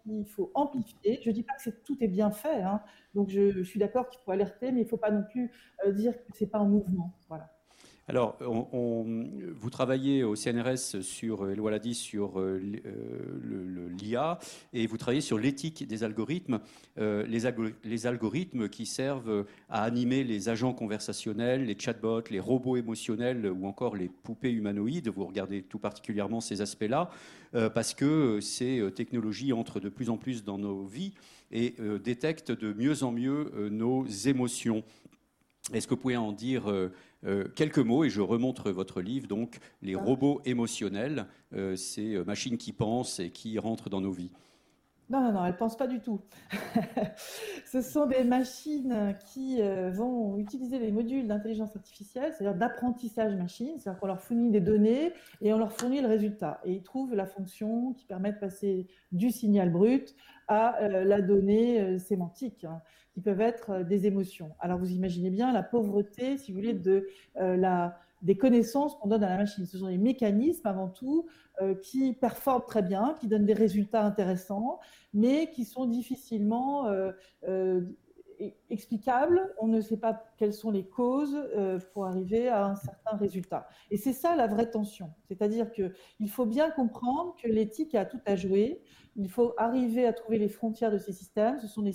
qu'il 0.03 0.27
faut 0.27 0.51
amplifier. 0.55 1.21
Je 1.23 1.29
ne 1.31 1.35
dis 1.35 1.43
pas 1.43 1.55
que 1.55 1.71
tout 1.71 1.97
est 2.01 2.09
bien 2.09 2.31
fait, 2.31 2.63
hein. 2.63 2.83
donc 3.15 3.29
je, 3.29 3.63
suis 3.63 3.79
d'accord 3.79 4.09
qu'il 4.09 4.21
faut 4.21 4.31
alerter, 4.31 4.73
mais 4.73 4.81
il 4.81 4.85
ne 4.85 4.89
faut 4.89 4.97
pas 4.97 5.11
non 5.11 5.25
plus 5.31 5.51
euh, 5.87 5.93
dire 5.93 6.13
que 6.17 6.37
ce 6.37 6.45
n'est 6.45 6.51
pas 6.51 6.59
un 6.59 6.69
mouvement. 6.69 7.13
Voilà. 7.29 7.51
Alors, 8.11 8.37
vous 8.41 9.71
travaillez 9.71 10.25
au 10.25 10.35
CNRS 10.35 11.01
sur, 11.01 11.45
l'a 11.45 11.79
dit, 11.79 11.95
sur 11.95 12.41
euh, 12.41 12.61
euh, 12.85 13.89
l'IA 14.01 14.41
et 14.73 14.89
vous 14.89 14.97
travaillez 14.97 15.21
sur 15.21 15.39
l'éthique 15.39 15.87
des 15.87 16.03
algorithmes, 16.03 16.59
les, 16.97 18.07
algorithmes 18.07 18.69
qui 18.69 18.85
servent 18.85 19.47
à 19.69 19.85
animer 19.85 20.25
les 20.25 20.49
agents 20.49 20.73
conversationnels, 20.73 21.67
les 21.67 21.79
chatbots, 21.79 22.25
les 22.31 22.41
robots 22.41 22.77
émotionnels 22.77 23.47
ou 23.47 23.65
encore 23.65 23.95
les 23.95 24.09
poupées 24.09 24.51
humanoïdes. 24.51 25.09
Vous 25.09 25.25
regardez 25.25 25.63
tout 25.63 25.79
particulièrement 25.79 26.41
ces 26.41 26.63
aspects-là. 26.63 27.11
Euh, 27.55 27.69
parce 27.69 27.95
que 27.95 28.39
ces 28.41 28.79
euh, 28.79 28.91
technologies 28.91 29.53
entrent 29.53 29.81
de 29.81 29.89
plus 29.89 30.09
en 30.09 30.17
plus 30.17 30.45
dans 30.45 30.57
nos 30.57 30.85
vies 30.85 31.13
et 31.51 31.75
euh, 31.81 31.99
détectent 31.99 32.53
de 32.53 32.73
mieux 32.73 33.03
en 33.03 33.11
mieux 33.11 33.69
nos 33.71 34.07
émotions. 34.07 34.85
Est-ce 35.73 35.87
que 35.87 35.95
vous 35.95 36.01
pouvez 36.01 36.17
en 36.17 36.33
dire 36.33 36.73
quelques 37.55 37.79
mots 37.79 38.05
Et 38.05 38.11
je 38.11 38.21
remontre 38.21 38.71
votre 38.71 39.01
livre, 39.01 39.29
donc 39.29 39.59
Les 39.83 39.95
robots 39.95 40.41
émotionnels, 40.45 41.27
ces 41.77 42.23
machines 42.25 42.59
qui 42.59 42.73
pensent 42.73 43.21
et 43.21 43.31
qui 43.31 43.59
rentrent 43.59 43.91
dans 43.91 44.01
nos 44.01 44.13
vies. 44.13 44.31
Non, 45.11 45.21
non, 45.23 45.33
non, 45.33 45.45
elles 45.45 45.55
ne 45.55 45.57
pensent 45.57 45.77
pas 45.77 45.89
du 45.89 45.99
tout. 45.99 46.21
Ce 47.67 47.83
sont 47.83 48.07
des 48.07 48.23
machines 48.23 49.17
qui 49.33 49.61
euh, 49.61 49.91
vont 49.91 50.39
utiliser 50.39 50.79
les 50.79 50.93
modules 50.93 51.27
d'intelligence 51.27 51.75
artificielle, 51.75 52.33
c'est-à-dire 52.33 52.57
d'apprentissage 52.57 53.35
machine, 53.35 53.73
c'est-à-dire 53.77 53.99
qu'on 53.99 54.07
leur 54.07 54.21
fournit 54.21 54.53
des 54.53 54.61
données 54.61 55.13
et 55.41 55.53
on 55.53 55.59
leur 55.59 55.73
fournit 55.73 56.01
le 56.01 56.07
résultat. 56.07 56.61
Et 56.65 56.75
ils 56.75 56.83
trouvent 56.85 57.17
la 57.17 57.27
fonction 57.27 57.93
qui 57.93 58.07
permet 58.07 58.33
de 58.33 58.39
passer 58.39 58.87
du 59.11 59.33
signal 59.33 59.73
brut 59.73 60.15
à 60.47 60.81
euh, 60.81 61.03
la 61.03 61.21
donnée 61.21 61.81
euh, 61.81 61.99
sémantique, 61.99 62.63
hein, 62.63 62.81
qui 63.13 63.21
peuvent 63.21 63.41
être 63.41 63.83
des 63.83 64.07
émotions. 64.07 64.53
Alors 64.61 64.79
vous 64.79 64.93
imaginez 64.93 65.31
bien 65.31 65.53
la 65.53 65.63
pauvreté, 65.63 66.39
si 66.39 66.53
vous 66.53 66.59
voulez, 66.59 66.75
de 66.75 67.07
la 67.37 67.99
des 68.23 68.37
connaissances 68.37 68.97
qu'on 68.97 69.09
donne 69.09 69.25
à 69.25 69.31
la 69.31 69.37
machine. 69.37 69.67
Ce 69.67 69.79
sont 69.79 69.89
des 69.89 69.99
mécanismes 69.99 70.67
avant 70.67 70.89
tout 70.89 71.27
euh, 71.61 71.75
qui 71.75 72.13
performent 72.13 72.65
très 72.67 72.83
bien, 72.83 73.15
qui 73.21 73.29
donnent 73.29 73.47
des 73.47 73.55
résultats 73.55 74.05
intéressants, 74.05 74.79
mais 75.15 75.51
qui 75.51 75.65
sont 75.65 75.87
difficilement 75.87 76.87
euh, 76.87 77.13
euh, 77.49 77.83
explicables. 78.69 79.55
On 79.59 79.69
ne 79.69 79.81
sait 79.81 79.97
pas 79.97 80.25
quelles 80.37 80.55
sont 80.55 80.71
les 80.71 80.87
causes 80.87 81.37
pour 81.93 82.07
arriver 82.07 82.49
à 82.49 82.65
un 82.65 82.75
certain 82.75 83.17
résultat. 83.19 83.69
Et 83.91 83.99
c'est 83.99 84.15
ça 84.15 84.35
la 84.35 84.47
vraie 84.47 84.71
tension. 84.71 85.13
C'est-à-dire 85.29 85.71
qu'il 85.73 86.31
faut 86.31 86.47
bien 86.47 86.71
comprendre 86.71 87.37
que 87.43 87.49
l'éthique 87.49 87.95
a 87.95 88.07
tout 88.07 88.21
à 88.25 88.37
jouer. 88.37 88.81
Il 89.17 89.29
faut 89.29 89.53
arriver 89.59 90.07
à 90.07 90.15
trouver 90.15 90.39
les 90.39 90.49
frontières 90.49 90.91
de 90.91 90.97
ces 90.97 91.13
systèmes. 91.13 91.59
Ce 91.61 91.67
sont 91.67 91.83
des, 91.83 91.93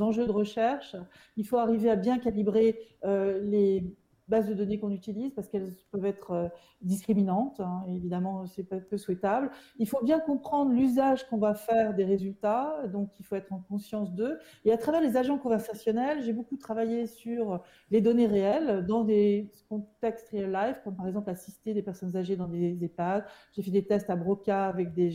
enjeux 0.00 0.26
de 0.26 0.32
recherche. 0.32 0.96
Il 1.36 1.46
faut 1.46 1.58
arriver 1.58 1.90
à 1.90 1.96
bien 1.96 2.18
calibrer 2.18 2.78
les 3.02 3.84
bases 4.28 4.48
de 4.48 4.54
données 4.54 4.78
qu'on 4.78 4.90
utilise 4.90 5.32
parce 5.32 5.48
qu'elles 5.48 5.72
peuvent 5.90 6.06
être 6.06 6.30
euh, 6.30 6.48
discriminantes. 6.80 7.60
Hein, 7.60 7.84
évidemment, 7.88 8.46
c'est 8.46 8.64
pas 8.64 8.78
peu 8.78 8.96
souhaitable. 8.96 9.50
Il 9.78 9.88
faut 9.88 10.02
bien 10.02 10.18
comprendre 10.18 10.72
l'usage 10.72 11.28
qu'on 11.28 11.38
va 11.38 11.54
faire 11.54 11.94
des 11.94 12.04
résultats, 12.04 12.86
donc 12.92 13.10
il 13.18 13.24
faut 13.24 13.36
être 13.36 13.52
en 13.52 13.60
conscience 13.60 14.14
d'eux. 14.14 14.38
Et 14.64 14.72
à 14.72 14.78
travers 14.78 15.00
les 15.00 15.16
agents 15.16 15.38
conversationnels, 15.38 16.22
j'ai 16.22 16.32
beaucoup 16.32 16.56
travaillé 16.56 17.06
sur 17.06 17.62
les 17.90 18.00
données 18.00 18.26
réelles 18.26 18.86
dans 18.86 19.04
des 19.04 19.50
contextes 19.68 20.30
real 20.30 20.52
life, 20.52 20.80
comme 20.84 20.96
par 20.96 21.06
exemple 21.06 21.30
assister 21.30 21.74
des 21.74 21.82
personnes 21.82 22.16
âgées 22.16 22.36
dans 22.36 22.48
des 22.48 22.82
EHPAD. 22.82 23.24
J'ai 23.52 23.62
fait 23.62 23.70
des 23.70 23.86
tests 23.86 24.10
à 24.10 24.16
Broca 24.16 24.66
avec 24.66 24.94
des 24.94 25.10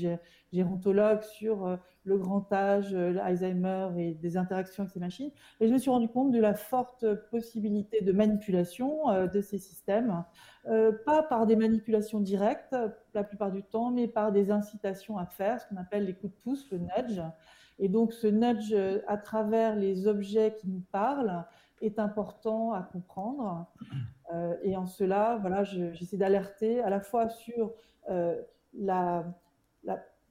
gérontologues 0.51 1.23
sur 1.23 1.65
euh, 1.65 1.77
le 2.03 2.17
grand 2.17 2.51
âge, 2.51 2.93
l'Alzheimer 2.93 3.89
et 3.97 4.13
des 4.13 4.37
interactions 4.37 4.83
avec 4.83 4.93
ces 4.93 4.99
machines. 4.99 5.31
Et 5.59 5.67
je 5.67 5.73
me 5.73 5.77
suis 5.77 5.91
rendu 5.91 6.07
compte 6.07 6.31
de 6.31 6.39
la 6.39 6.53
forte 6.53 7.05
possibilité 7.29 8.01
de 8.01 8.11
manipulation 8.11 9.09
euh, 9.09 9.27
de 9.27 9.41
ces 9.41 9.59
systèmes, 9.59 10.23
euh, 10.67 10.91
pas 11.05 11.23
par 11.23 11.45
des 11.45 11.55
manipulations 11.55 12.19
directes 12.19 12.75
la 13.13 13.23
plupart 13.23 13.51
du 13.51 13.63
temps, 13.63 13.91
mais 13.91 14.07
par 14.07 14.31
des 14.31 14.51
incitations 14.51 15.17
à 15.17 15.25
faire, 15.25 15.61
ce 15.61 15.67
qu'on 15.67 15.77
appelle 15.77 16.05
les 16.05 16.13
coups 16.13 16.33
de 16.33 16.39
pouce, 16.41 16.71
le 16.71 16.79
nudge. 16.79 17.21
Et 17.77 17.87
donc 17.87 18.13
ce 18.13 18.27
nudge 18.27 18.75
à 19.07 19.17
travers 19.17 19.75
les 19.75 20.07
objets 20.07 20.55
qui 20.59 20.67
nous 20.67 20.83
parlent 20.91 21.45
est 21.81 21.97
important 21.97 22.73
à 22.73 22.81
comprendre. 22.81 23.67
Euh, 24.33 24.55
et 24.63 24.75
en 24.75 24.85
cela, 24.85 25.37
voilà, 25.39 25.63
j'essaie 25.63 26.17
d'alerter 26.17 26.81
à 26.81 26.89
la 26.89 26.99
fois 26.99 27.29
sur 27.29 27.73
la 28.73 29.25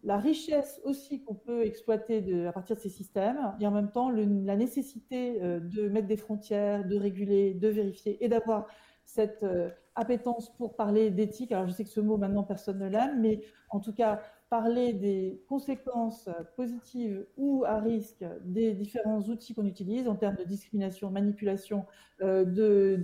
la 0.05 0.19
richesse 0.19 0.81
aussi 0.85 1.23
qu'on 1.23 1.35
peut 1.35 1.64
exploiter 1.64 2.47
à 2.47 2.52
partir 2.52 2.76
de 2.76 2.81
ces 2.81 2.88
systèmes, 2.88 3.38
et 3.61 3.67
en 3.67 3.71
même 3.71 3.90
temps 3.90 4.11
la 4.11 4.57
nécessité 4.57 5.43
euh, 5.43 5.61
de 5.61 5.88
mettre 5.88 6.07
des 6.07 6.17
frontières, 6.17 6.87
de 6.87 6.97
réguler, 6.97 7.55
de 7.55 7.69
vérifier, 7.69 8.23
et 8.25 8.28
d'avoir 8.28 8.67
cette 9.05 9.43
euh, 9.43 9.71
appétence 9.95 10.55
pour 10.57 10.76
parler 10.76 11.11
d'éthique. 11.11 11.52
Alors 11.52 11.67
je 11.67 11.73
sais 11.73 11.85
que 11.85 11.90
ce 11.90 12.00
mot 12.00 12.17
maintenant 12.17 12.45
personne 12.45 12.78
ne 12.78 12.88
l'aime, 12.88 13.21
mais 13.21 13.43
en 13.71 13.81
tout 13.81 13.93
cas 13.93 14.21
parler 14.50 14.93
des 14.93 15.43
conséquences 15.49 16.28
positives 16.57 17.26
ou 17.37 17.64
à 17.67 17.81
risque 17.81 18.25
des 18.45 18.73
différents 18.73 19.21
outils 19.21 19.55
qu'on 19.55 19.67
utilise 19.67 20.09
en 20.09 20.14
termes 20.14 20.37
de 20.37 20.45
discrimination, 20.45 21.11
manipulation, 21.11 21.85
euh, 22.23 22.45
de, 22.45 22.99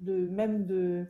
de, 0.00 0.28
même 0.28 0.66
de 0.66 1.06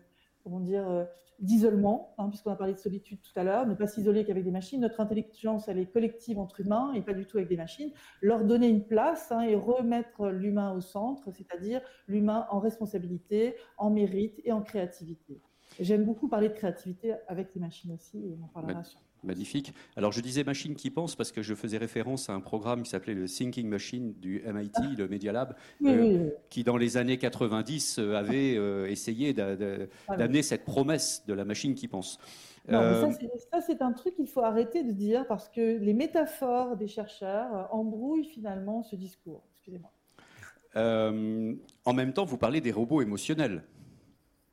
comment 0.50 0.60
dire 0.60 1.06
d'isolement, 1.38 2.14
hein, 2.18 2.28
puisqu'on 2.28 2.50
a 2.50 2.56
parlé 2.56 2.74
de 2.74 2.78
solitude 2.78 3.20
tout 3.22 3.38
à 3.38 3.44
l'heure, 3.44 3.66
ne 3.66 3.74
pas 3.74 3.86
s'isoler 3.86 4.24
qu'avec 4.24 4.44
des 4.44 4.50
machines. 4.50 4.80
Notre 4.80 5.00
intelligence, 5.00 5.68
elle 5.68 5.78
est 5.78 5.86
collective 5.86 6.38
entre 6.38 6.60
humains 6.60 6.92
et 6.92 7.00
pas 7.00 7.14
du 7.14 7.24
tout 7.24 7.38
avec 7.38 7.48
des 7.48 7.56
machines. 7.56 7.90
Leur 8.20 8.44
donner 8.44 8.68
une 8.68 8.84
place 8.84 9.32
hein, 9.32 9.40
et 9.40 9.54
remettre 9.54 10.28
l'humain 10.28 10.72
au 10.72 10.80
centre, 10.80 11.30
c'est-à-dire 11.32 11.80
l'humain 12.08 12.46
en 12.50 12.58
responsabilité, 12.58 13.54
en 13.78 13.90
mérite 13.90 14.40
et 14.44 14.52
en 14.52 14.60
créativité. 14.60 15.40
J'aime 15.78 16.04
beaucoup 16.04 16.28
parler 16.28 16.48
de 16.48 16.54
créativité 16.54 17.14
avec 17.26 17.54
les 17.54 17.60
machines 17.60 17.92
aussi, 17.92 18.18
et 18.18 18.36
on 18.38 18.44
en 18.44 18.48
parlera 18.48 18.84
sur 18.84 19.00
Magnifique. 19.22 19.74
Alors 19.96 20.12
je 20.12 20.20
disais 20.20 20.44
machine 20.44 20.74
qui 20.74 20.90
pense 20.90 21.14
parce 21.14 21.30
que 21.30 21.42
je 21.42 21.54
faisais 21.54 21.76
référence 21.76 22.30
à 22.30 22.32
un 22.32 22.40
programme 22.40 22.82
qui 22.82 22.90
s'appelait 22.90 23.14
le 23.14 23.26
Thinking 23.26 23.68
Machine 23.68 24.14
du 24.14 24.42
MIT, 24.46 24.72
ah. 24.76 24.82
le 24.96 25.08
Media 25.08 25.32
Lab, 25.32 25.54
euh, 25.84 26.30
qui 26.48 26.64
dans 26.64 26.76
les 26.76 26.96
années 26.96 27.18
90 27.18 27.98
euh, 27.98 28.14
avait 28.14 28.56
euh, 28.56 28.86
essayé 28.86 29.34
ah 29.38 30.16
d'amener 30.16 30.42
cette 30.42 30.64
promesse 30.64 31.24
de 31.26 31.34
la 31.34 31.44
machine 31.44 31.74
qui 31.74 31.86
pense. 31.86 32.18
Non, 32.68 33.12
ça 33.50 33.60
c'est 33.60 33.82
un 33.82 33.92
truc 33.92 34.14
qu'il 34.14 34.28
faut 34.28 34.42
arrêter 34.42 34.84
de 34.84 34.92
dire 34.92 35.26
parce 35.26 35.48
que 35.48 35.78
les 35.78 35.94
métaphores 35.94 36.76
des 36.76 36.88
chercheurs 36.88 37.68
embrouillent 37.74 38.24
finalement 38.24 38.82
ce 38.82 38.96
discours. 38.96 39.42
Excusez-moi. 39.56 39.90
en 40.74 41.92
même 41.92 42.12
temps, 42.12 42.24
vous 42.24 42.38
parlez 42.38 42.60
des 42.60 42.72
robots 42.72 43.02
émotionnels. 43.02 43.64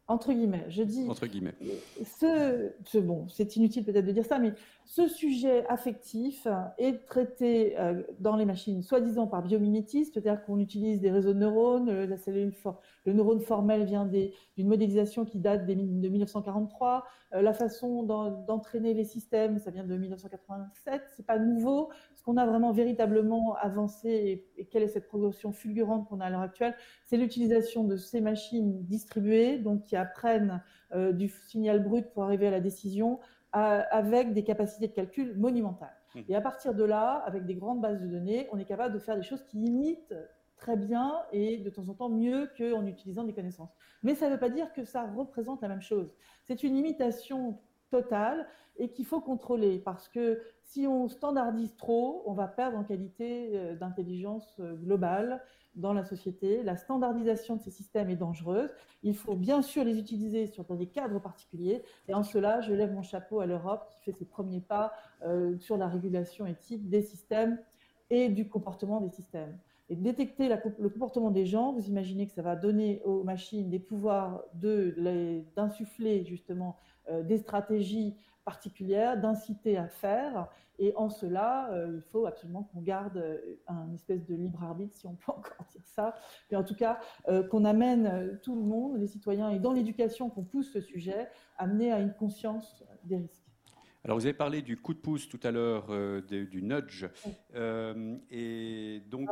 Entre 0.08 0.32
guillemets, 0.32 0.66
je 0.70 0.84
dis. 0.84 1.06
Entre 1.10 1.28
guillemets. 1.28 1.56
Ce, 2.20 2.98
bon, 2.98 3.28
c'est 3.30 3.56
inutile 3.58 3.84
peut-être 3.84 4.06
de 4.06 4.12
dire 4.12 4.26
ça, 4.26 4.40
mais 4.40 4.54
ce 4.88 5.10
sujet 5.10 5.68
affectif 5.68 6.48
est 6.78 7.06
traité 7.06 7.78
euh, 7.78 8.04
dans 8.22 8.38
les 8.38 8.46
machines, 8.46 8.82
soi-disant 8.82 9.28
par 9.28 9.44
biomimétisme, 9.44 10.14
c'est-à-dire 10.14 10.42
qu'on 10.46 10.60
utilise 10.60 11.02
des 11.02 11.12
réseaux 11.12 11.34
de 11.34 11.40
neurones. 11.40 11.90
Euh, 11.90 12.08
la 12.08 12.16
cellule, 12.16 12.54
le 13.04 13.12
neurone 13.12 13.42
formel 13.42 13.84
vient 13.84 14.06
d'une 14.06 14.68
modélisation 14.68 15.26
qui 15.26 15.40
date 15.40 15.66
de 15.66 15.74
1943. 15.74 17.04
Euh, 17.34 17.42
la 17.42 17.54
façon 17.54 18.04
d'entraîner 18.04 18.94
les 18.94 19.04
systèmes, 19.04 19.60
ça 19.60 19.72
vient 19.72 19.84
de 19.84 19.98
1987. 19.98 21.02
C'est 21.18 21.26
pas 21.26 21.38
nouveau. 21.38 21.90
Ce 22.16 22.24
qu'on 22.24 22.38
a 22.38 22.46
vraiment 22.46 22.72
véritablement 22.72 23.56
avancé 23.56 24.48
et, 24.58 24.66
quelle 24.68 24.84
est 24.84 24.88
cette 24.88 25.10
progression 25.10 25.52
fulgurante 25.52 26.08
qu'on 26.08 26.22
a 26.22 26.28
à 26.28 26.30
l'heure 26.30 26.40
actuelle, 26.40 26.76
c'est 27.06 27.18
l'utilisation 27.18 27.84
de 27.84 27.98
ces 27.98 28.22
machines 28.22 28.86
distribuées, 28.86 29.58
donc 29.58 29.84
qui 29.84 29.98
apprennent 29.98 30.62
du 30.96 31.28
signal 31.48 31.84
brut 31.84 32.06
pour 32.14 32.24
arriver 32.24 32.48
à 32.48 32.52
la 32.52 32.62
décision 32.62 33.20
avec 33.54 34.34
des 34.34 34.44
capacités 34.44 34.88
de 34.88 34.94
calcul 34.94 35.36
monumentales. 35.38 35.96
Mmh. 36.16 36.20
Et 36.30 36.36
à 36.36 36.42
partir 36.42 36.74
de 36.74 36.84
là, 36.84 37.24
avec 37.26 37.46
des 37.46 37.56
grandes 37.56 37.82
bases 37.82 38.02
de 38.02 38.08
données, 38.08 38.48
on 38.52 38.60
est 38.60 38.66
capable 38.66 38.94
de 38.94 39.00
faire 39.00 39.16
des 39.16 39.24
choses 39.24 39.44
qui 39.44 39.66
imitent 39.66 40.14
très 40.58 40.76
bien 40.76 41.14
et 41.32 41.58
de 41.58 41.70
temps 41.70 41.88
en 41.90 41.94
temps 41.94 42.10
mieux 42.10 42.50
qu'en 42.58 42.86
utilisant 42.86 43.24
des 43.24 43.34
connaissances. 43.34 43.72
Mais 44.04 44.16
ça 44.16 44.28
ne 44.28 44.34
veut 44.34 44.40
pas 44.40 44.50
dire 44.50 44.74
que 44.74 44.84
ça 44.84 45.04
représente 45.16 45.62
la 45.62 45.68
même 45.68 45.82
chose. 45.82 46.16
C'est 46.44 46.64
une 46.64 46.76
imitation 46.76 47.60
totale 47.90 48.48
et 48.78 48.90
qu'il 48.90 49.06
faut 49.06 49.22
contrôler 49.22 49.80
parce 49.80 50.08
que 50.08 50.42
si 50.64 50.86
on 50.88 51.08
standardise 51.08 51.76
trop, 51.78 52.24
on 52.26 52.34
va 52.34 52.48
perdre 52.48 52.78
en 52.78 52.84
qualité 52.84 53.52
euh, 53.54 53.76
d'intelligence 53.76 54.58
euh, 54.60 54.76
globale 54.76 55.42
dans 55.76 55.94
la 55.94 56.04
société. 56.04 56.64
La 56.64 56.76
standardisation 56.76 57.56
de 57.56 57.62
ces 57.62 57.72
systèmes 57.72 58.10
est 58.10 58.16
dangereuse. 58.16 58.70
Il 59.04 59.16
faut 59.16 59.36
bien 59.36 59.62
sûr 59.62 59.84
les 59.84 60.00
utiliser 60.00 60.48
sur 60.48 60.64
des 60.66 60.88
cadres 60.88 61.20
particuliers. 61.20 61.84
Et 62.08 62.14
en 62.14 62.24
cela, 62.24 62.62
je 62.62 62.74
lève 62.74 62.94
mon 62.94 63.04
chapeau 63.04 63.40
à 63.40 63.46
l'Europe 63.46 63.88
qui 63.90 64.02
fait 64.02 64.12
ses 64.12 64.26
premiers 64.26 64.62
pas 64.62 64.92
euh, 65.24 65.58
sur 65.60 65.78
la 65.78 65.88
régulation 65.88 66.46
éthique 66.46 66.90
des 66.90 67.02
systèmes 67.02 67.60
et 68.10 68.30
du 68.30 68.48
comportement 68.48 69.02
des 69.02 69.10
systèmes. 69.10 69.58
Et 69.90 69.96
détecter 69.96 70.50
le 70.50 70.90
comportement 70.90 71.32
des 71.32 71.46
gens, 71.46 71.72
vous 71.72 71.88
imaginez 71.88 72.28
que 72.28 72.34
ça 72.34 72.42
va 72.42 72.58
donner 72.58 73.02
aux 73.06 73.24
machines 73.24 73.70
des 73.70 73.80
pouvoirs 73.80 74.44
d'insuffler 74.54 76.26
justement 76.26 76.76
euh, 77.10 77.24
des 77.24 77.38
stratégies 77.38 78.16
particulière, 78.44 79.20
d'inciter 79.20 79.78
à 79.78 79.88
faire. 79.88 80.50
Et 80.78 80.94
en 80.98 81.10
cela, 81.10 81.72
euh, 81.72 81.94
il 81.96 82.02
faut 82.02 82.26
absolument 82.26 82.64
qu'on 82.64 82.82
garde 82.82 83.18
euh, 83.18 83.60
un 83.68 83.94
espèce 83.94 84.26
de 84.26 84.36
libre 84.36 84.62
arbitre, 84.62 84.94
si 84.94 85.08
on 85.08 85.16
peut 85.16 85.32
encore 85.32 85.66
dire 85.72 85.86
ça. 85.86 86.16
Mais 86.52 86.58
en 86.58 86.64
tout 86.64 86.76
cas, 86.76 87.00
qu'on 87.50 87.64
amène 87.64 88.40
tout 88.44 88.56
le 88.56 88.64
monde, 88.64 88.98
les 88.98 89.08
citoyens, 89.08 89.52
et 89.52 89.60
dans 89.60 89.72
l'éducation, 89.72 90.30
qu'on 90.30 90.44
pousse 90.44 90.72
ce 90.74 90.82
sujet, 90.82 91.30
amener 91.58 91.94
à 91.94 92.00
une 92.00 92.14
conscience 92.14 92.84
des 93.06 93.18
risques. 93.18 93.47
Alors, 94.08 94.18
vous 94.18 94.26
avez 94.26 94.34
parlé 94.34 94.62
du 94.62 94.78
coup 94.78 94.94
de 94.94 95.00
pouce 95.00 95.28
tout 95.28 95.40
à 95.44 95.52
l'heure, 95.52 95.88
du 96.30 96.64
nudge. 96.64 97.06
et 98.32 99.02
donc, 99.10 99.30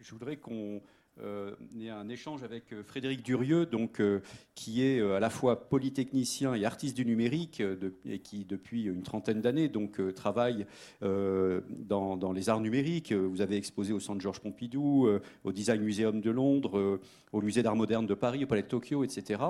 je 0.00 0.10
voudrais 0.12 0.36
qu'on 0.36 0.80
euh, 1.20 1.52
un 1.90 2.08
échange 2.08 2.42
avec 2.42 2.72
euh, 2.72 2.82
Frédéric 2.82 3.22
Durieux, 3.22 3.66
donc, 3.66 4.00
euh, 4.00 4.20
qui 4.56 4.82
est 4.82 5.00
à 5.00 5.20
la 5.20 5.30
fois 5.30 5.68
polytechnicien 5.68 6.54
et 6.54 6.64
artiste 6.64 6.96
du 6.96 7.06
numérique, 7.06 7.62
et 8.04 8.18
qui 8.18 8.44
depuis 8.44 8.84
une 8.84 9.02
trentaine 9.02 9.40
d'années 9.40 9.68
donc 9.68 10.00
travaille 10.14 10.66
dans, 11.00 12.32
les 12.34 12.48
arts 12.48 12.60
numériques. 12.60 13.12
Vous 13.12 13.40
avez 13.40 13.56
exposé 13.56 13.92
au 13.92 14.00
Centre 14.00 14.20
Georges 14.20 14.40
Pompidou, 14.40 15.08
au 15.44 15.52
Design 15.52 15.82
Museum 15.82 16.20
de 16.20 16.30
Londres, 16.30 17.00
au 17.32 17.42
Musée 17.42 17.62
d'art 17.62 17.76
moderne 17.76 18.06
de 18.06 18.14
Paris, 18.14 18.44
au 18.44 18.46
Palais 18.46 18.62
de 18.62 18.68
Tokyo, 18.68 19.04
etc. 19.04 19.42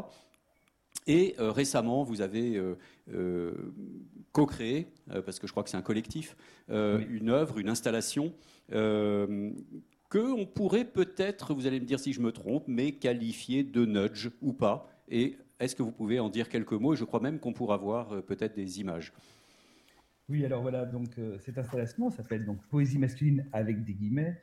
Et 1.07 1.35
récemment, 1.39 2.03
vous 2.03 2.23
avez 2.23 2.63
co-créé, 4.33 4.89
parce 5.25 5.39
que 5.39 5.47
je 5.47 5.53
crois 5.53 5.63
que 5.63 5.71
c'est 5.71 5.77
un 5.77 5.83
collectif, 5.83 6.37
une 6.69 7.29
œuvre, 7.29 7.59
une 7.59 7.69
installation 7.69 8.33
qu'on 8.69 10.47
pourrait 10.47 10.85
peut-être, 10.85 11.55
vous 11.55 11.67
allez 11.67 11.81
me 11.81 11.87
dire 11.87 11.99
si 11.99 12.13
je 12.13 12.21
me 12.21 12.33
trompe, 12.33 12.65
mais 12.69 12.93
qualifier 12.93 13.65
de 13.65 13.85
nudge 13.85 14.31
ou 14.41 14.53
pas. 14.53 14.89
Et 15.09 15.37
est-ce 15.61 15.77
que 15.77 15.83
vous 15.83 15.93
pouvez 15.93 16.21
en 16.21 16.29
dire 16.29 16.49
quelques 16.49 16.73
mots? 16.73 16.95
Je 16.95 17.05
crois 17.05 17.21
même 17.21 17.39
qu'on 17.39 17.53
pourra 17.53 17.77
voir 17.77 18.13
euh, 18.13 18.21
peut-être 18.23 18.55
des 18.55 18.81
images. 18.81 19.13
Oui, 20.29 20.45
alors 20.45 20.63
voilà, 20.63 20.85
donc 20.85 21.19
euh, 21.19 21.37
cette 21.39 21.59
installation 21.59 22.11
s'appelle 22.11 22.45
donc 22.45 22.63
Poésie 22.69 22.99
masculine 22.99 23.47
avec 23.53 23.85
des 23.85 23.93
guillemets, 23.93 24.41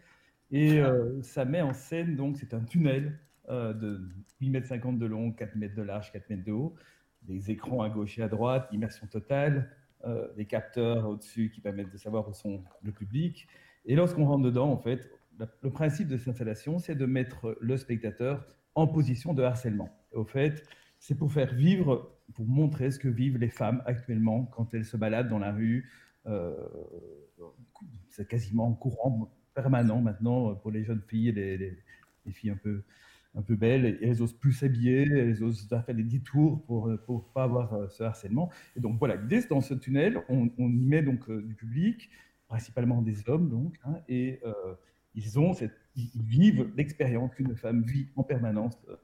et 0.52 0.80
euh, 0.80 1.22
ça 1.22 1.44
met 1.44 1.62
en 1.62 1.74
scène 1.74 2.16
donc 2.16 2.38
c'est 2.38 2.54
un 2.54 2.62
tunnel 2.62 3.18
de 3.50 4.02
8,50 4.42 4.88
m 4.88 4.98
de 4.98 5.06
long, 5.06 5.32
4 5.32 5.56
mètres 5.56 5.76
de 5.76 5.82
large, 5.82 6.12
4 6.12 6.30
mètres 6.30 6.46
de 6.46 6.52
haut, 6.52 6.76
des 7.24 7.52
écrans 7.52 7.82
à 7.82 7.90
gauche 7.90 8.18
et 8.20 8.24
à 8.24 8.28
droite, 8.28 8.68
immersion 8.72 9.08
totale, 9.08 9.70
des 10.36 10.46
capteurs 10.46 11.08
au-dessus 11.08 11.52
qui 11.54 11.62
permettent 11.62 11.92
de 11.92 11.98
savoir 11.98 12.28
où 12.30 12.34
sont 12.34 12.64
le 12.82 12.92
public. 12.92 13.48
Et 13.86 13.96
lorsqu'on 13.96 14.26
rentre 14.26 14.44
dedans, 14.44 14.72
en 14.72 14.78
fait, 14.78 15.10
le 15.62 15.70
principe 15.70 16.08
de 16.08 16.18
cette 16.18 16.30
installation, 16.30 16.80
c'est 16.80 16.96
de 16.96 17.06
mettre 17.06 17.58
le 17.62 17.78
spectateur 17.78 18.46
en 18.76 18.88
position 18.88 19.34
de 19.34 19.44
harcèlement. 19.44 19.90
au 20.14 20.26
fait, 20.26 20.64
c'est 21.00 21.16
pour 21.16 21.32
faire 21.32 21.54
vivre, 21.54 22.16
pour 22.36 22.46
montrer 22.46 22.92
ce 22.92 23.00
que 23.00 23.08
vivent 23.08 23.38
les 23.38 23.50
femmes 23.50 23.82
actuellement 23.86 24.46
quand 24.46 24.74
elles 24.74 24.86
se 24.86 24.98
baladent 24.98 25.30
dans 25.30 25.40
la 25.40 25.52
rue. 25.52 25.90
Euh, 26.28 26.56
c'est 28.10 28.28
quasiment 28.28 28.72
courant, 28.74 29.32
permanent 29.54 30.00
maintenant 30.00 30.54
pour 30.56 30.72
les 30.72 30.84
jeunes 30.84 31.02
filles 31.02 31.30
et 31.30 31.58
les, 31.58 31.78
filles 32.32 32.52
un 32.52 32.58
peu, 32.58 32.84
un 33.36 33.42
peu 33.42 33.56
belles. 33.56 33.98
elles 34.02 34.22
osent 34.22 34.34
plus 34.34 34.54
s'habiller, 34.54 35.04
elles 35.04 35.44
osent 35.44 35.68
faire 35.68 35.96
des 35.96 36.04
détours 36.04 36.64
pour 36.66 36.88
ne 36.90 36.98
pas 37.34 37.44
avoir 37.44 37.74
euh, 37.74 37.88
ce 37.90 38.04
harcèlement. 38.04 38.50
Et 38.76 38.80
donc 38.80 39.00
voilà, 39.00 39.16
l'idée, 39.16 39.42
c'est 39.42 39.50
dans 39.50 39.62
ce 39.62 39.74
tunnel, 39.74 40.22
on, 40.30 40.50
y 40.58 40.86
met 40.86 41.02
donc 41.02 41.30
euh, 41.30 41.42
du 41.42 41.56
public, 41.56 42.10
principalement 42.48 43.02
des 43.02 43.30
hommes, 43.30 43.50
donc, 43.50 43.76
hein, 43.86 43.96
et 44.10 44.42
ils, 45.16 45.40
ont 45.40 45.54
cette, 45.54 45.74
vivent 45.96 46.72
l'expérience 46.76 47.34
qu'une 47.36 47.56
femme 47.56 47.84
vit 47.84 48.08
en 48.16 48.24
permanence 48.24 48.78
euh, 48.90 48.96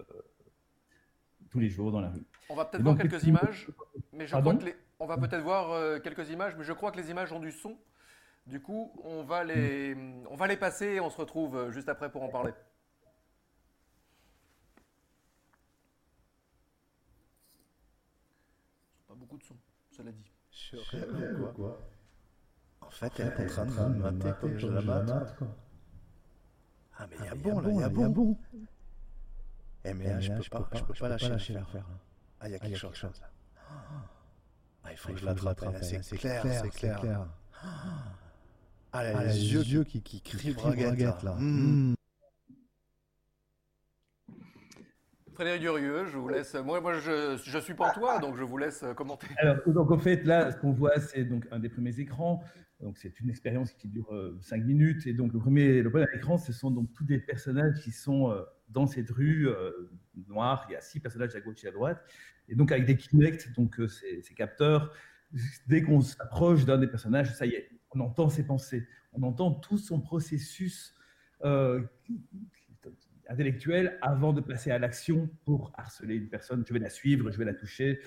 tous 1.50 1.60
les 1.60 1.70
jours 1.70 1.92
dans 1.92 2.02
la 2.02 2.10
rue. 2.10 2.26
On 2.50 2.56
va 2.56 2.66
peut-être 2.66 2.84
voir 2.84 2.98
quelques 2.98 3.24
images, 3.24 3.68
mais 4.14 4.28
je 4.28 4.36
crois 4.36 4.56
que 4.56 4.66
on 5.00 5.06
va 5.06 5.18
peut-être 5.18 5.44
voir 5.44 5.72
euh, 5.72 6.00
quelques 6.00 6.30
images, 6.30 6.56
mais 6.58 6.64
je 6.64 6.74
crois 6.74 6.92
que 6.92 6.98
les 6.98 7.12
images 7.12 7.32
ont 7.32 7.40
du 7.40 7.52
son. 7.52 7.78
Du 8.48 8.62
coup, 8.62 8.92
on 9.04 9.24
va 9.24 9.44
les, 9.44 9.96
on 10.30 10.36
va 10.36 10.48
les 10.48 10.58
passer 10.58 10.86
et 10.86 11.00
on 11.00 11.10
se 11.10 11.18
retrouve 11.18 11.56
euh, 11.56 11.72
juste 11.72 11.90
après 11.90 12.10
pour 12.10 12.24
en 12.24 12.30
parler. 12.30 12.52
Beaucoup 19.18 19.38
de 19.38 19.44
son, 19.44 19.56
cela 19.92 20.12
dit. 20.12 20.26
Je 20.52 20.78
rêve 20.78 21.52
quoi 21.54 21.80
En 22.82 22.90
fait, 22.90 23.12
elle 23.20 23.28
est 23.28 23.60
en 23.60 23.66
train 23.66 23.90
de 23.90 23.96
mater 23.98 24.32
comme 24.40 24.58
je 24.58 24.68
la 24.68 24.82
mate, 24.82 25.36
quoi. 25.38 25.48
Ah, 27.00 27.06
mais 27.10 27.16
il 27.20 27.26
y 27.26 27.28
a 27.28 27.36
bon, 27.36 27.60
là, 27.60 27.70
il 27.70 27.80
y 27.80 27.84
a 27.84 27.90
bon. 27.90 28.38
Eh, 29.84 29.94
mais 29.94 30.06
là, 30.06 30.20
je 30.20 30.32
peux 30.34 30.50
pas, 30.50 30.70
je 30.74 30.84
peux 30.84 30.94
pas 30.94 31.10
lâcher 31.10 31.54
l'affaire. 31.54 31.86
Ah, 32.40 32.48
il 32.48 32.52
y 32.52 32.56
a 32.56 32.60
quelque 32.60 32.78
chose 32.78 33.02
là. 33.22 33.30
Ah, 34.84 34.92
il 34.92 34.98
faut 34.98 35.12
que 35.12 35.20
je 35.20 35.26
l'attrape, 35.26 35.84
c'est 35.84 36.18
clair, 36.18 36.44
c'est 36.44 36.70
clair. 36.70 37.28
Ah, 38.94 39.24
les 39.26 39.54
yeux 39.54 39.84
qui 39.84 40.02
crient 40.22 40.54
braguette 40.54 41.24
là. 41.24 41.38
Frédéric 45.38 45.62
Durieux, 45.62 46.06
je 46.08 46.18
vous 46.18 46.30
laisse. 46.30 46.56
Moi, 46.56 46.82
moi 46.82 46.94
je, 46.94 47.40
je 47.44 47.58
suis 47.60 47.76
toi, 47.76 48.18
donc 48.18 48.38
je 48.38 48.44
vous 48.44 48.58
laisse 48.58 48.84
commenter. 48.96 49.28
Alors, 49.38 49.58
donc 49.68 49.92
en 49.92 50.00
fait, 50.00 50.24
là, 50.24 50.52
ce 50.52 50.58
qu'on 50.58 50.72
voit, 50.72 51.00
c'est 51.00 51.26
donc 51.26 51.46
un 51.52 51.60
des 51.60 51.70
premiers 51.70 52.00
écrans. 52.00 52.44
Donc 52.80 52.98
c'est 52.98 53.20
une 53.20 53.30
expérience 53.30 53.72
qui 53.74 53.88
dure 53.88 54.10
5 54.42 54.60
euh, 54.60 54.64
minutes. 54.66 55.06
Et 55.06 55.14
donc 55.14 55.34
le 55.34 55.40
premier, 55.40 55.84
le 55.84 55.92
premier 55.92 56.08
écran, 56.16 56.40
ce 56.40 56.52
sont 56.52 56.72
donc 56.72 56.92
tous 56.92 57.04
des 57.04 57.20
personnages 57.20 57.80
qui 57.84 57.92
sont 57.92 58.32
euh, 58.32 58.42
dans 58.70 58.88
cette 58.88 59.12
rue 59.12 59.48
euh, 59.48 59.92
noire. 60.28 60.66
Il 60.70 60.74
y 60.74 60.76
a 60.76 60.82
six 60.82 61.00
personnages 61.00 61.36
à 61.36 61.40
gauche 61.40 61.64
et 61.64 61.68
à 61.68 61.72
droite. 61.72 62.04
Et 62.50 62.56
donc 62.56 62.72
avec 62.72 62.88
des 62.88 62.98
Kinect, 62.98 63.54
donc 63.56 63.80
ces, 63.90 64.34
capteurs, 64.34 64.92
dès 65.68 65.84
qu'on 65.84 66.02
s'approche 66.02 66.66
d'un 66.66 66.80
des 66.80 66.88
personnages, 66.88 67.32
ça 67.36 67.46
y 67.46 67.52
est, 67.52 67.70
on 67.92 68.00
entend 68.00 68.30
ses 68.30 68.44
pensées, 68.44 68.88
on 69.14 69.22
entend 69.22 69.52
tout 69.52 69.78
son 69.78 70.02
processus 70.02 70.96
intellectuel 73.30 73.98
avant 74.02 74.34
de 74.34 74.42
passer 74.42 74.72
à 74.72 74.80
l'action 74.80 75.30
pour 75.46 75.72
harceler 75.76 76.16
une 76.16 76.30
personne. 76.30 76.64
Je 76.68 76.74
vais 76.74 76.80
la 76.80 76.90
suivre, 76.90 77.32
je 77.32 77.38
vais 77.38 77.46
la 77.46 77.54
toucher. 77.54 78.00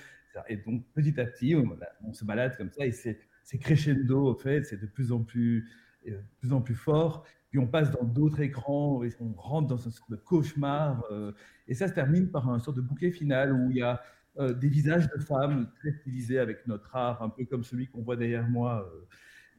Et 0.47 0.57
donc 0.57 0.85
petit 0.93 1.19
à 1.19 1.25
petit, 1.25 1.55
on, 1.55 2.13
se 2.13 2.23
balade 2.23 2.55
comme 2.57 2.71
ça 2.71 2.85
et 2.85 2.91
c'est 2.91 3.57
crescendo, 3.59 4.29
en 4.29 4.35
fait, 4.35 4.63
c'est 4.63 4.79
de 4.79 4.85
plus 4.85 5.11
en 5.11 5.23
plus, 5.23 5.69
euh, 6.07 6.21
plus 6.39 6.53
en 6.53 6.61
plus 6.61 6.75
fort. 6.75 7.25
Puis 7.49 7.59
on 7.59 7.67
passe 7.67 7.91
dans 7.91 8.05
d'autres 8.05 8.39
écrans, 8.39 9.03
et 9.03 9.09
on 9.19 9.33
rentre 9.33 9.67
dans 9.67 9.77
une 9.77 9.91
sorte 9.91 10.09
de 10.09 10.15
cauchemar. 10.15 11.03
Euh, 11.11 11.33
et 11.67 11.73
ça 11.73 11.89
se 11.89 11.93
termine 11.93 12.31
par 12.31 12.49
un 12.49 12.59
sorte 12.59 12.77
de 12.77 12.81
bouquet 12.81 13.11
final 13.11 13.51
où 13.51 13.71
il 13.71 13.77
y 13.77 13.81
a 13.81 14.01
euh, 14.39 14.53
des 14.53 14.69
visages 14.69 15.09
de 15.09 15.19
femmes 15.19 15.69
très 15.75 15.91
stylisés 15.91 16.39
avec 16.39 16.65
notre 16.65 16.95
art, 16.95 17.21
un 17.21 17.29
peu 17.29 17.43
comme 17.43 17.65
celui 17.65 17.87
qu'on 17.87 18.01
voit 18.01 18.15
derrière 18.15 18.47
moi 18.47 18.89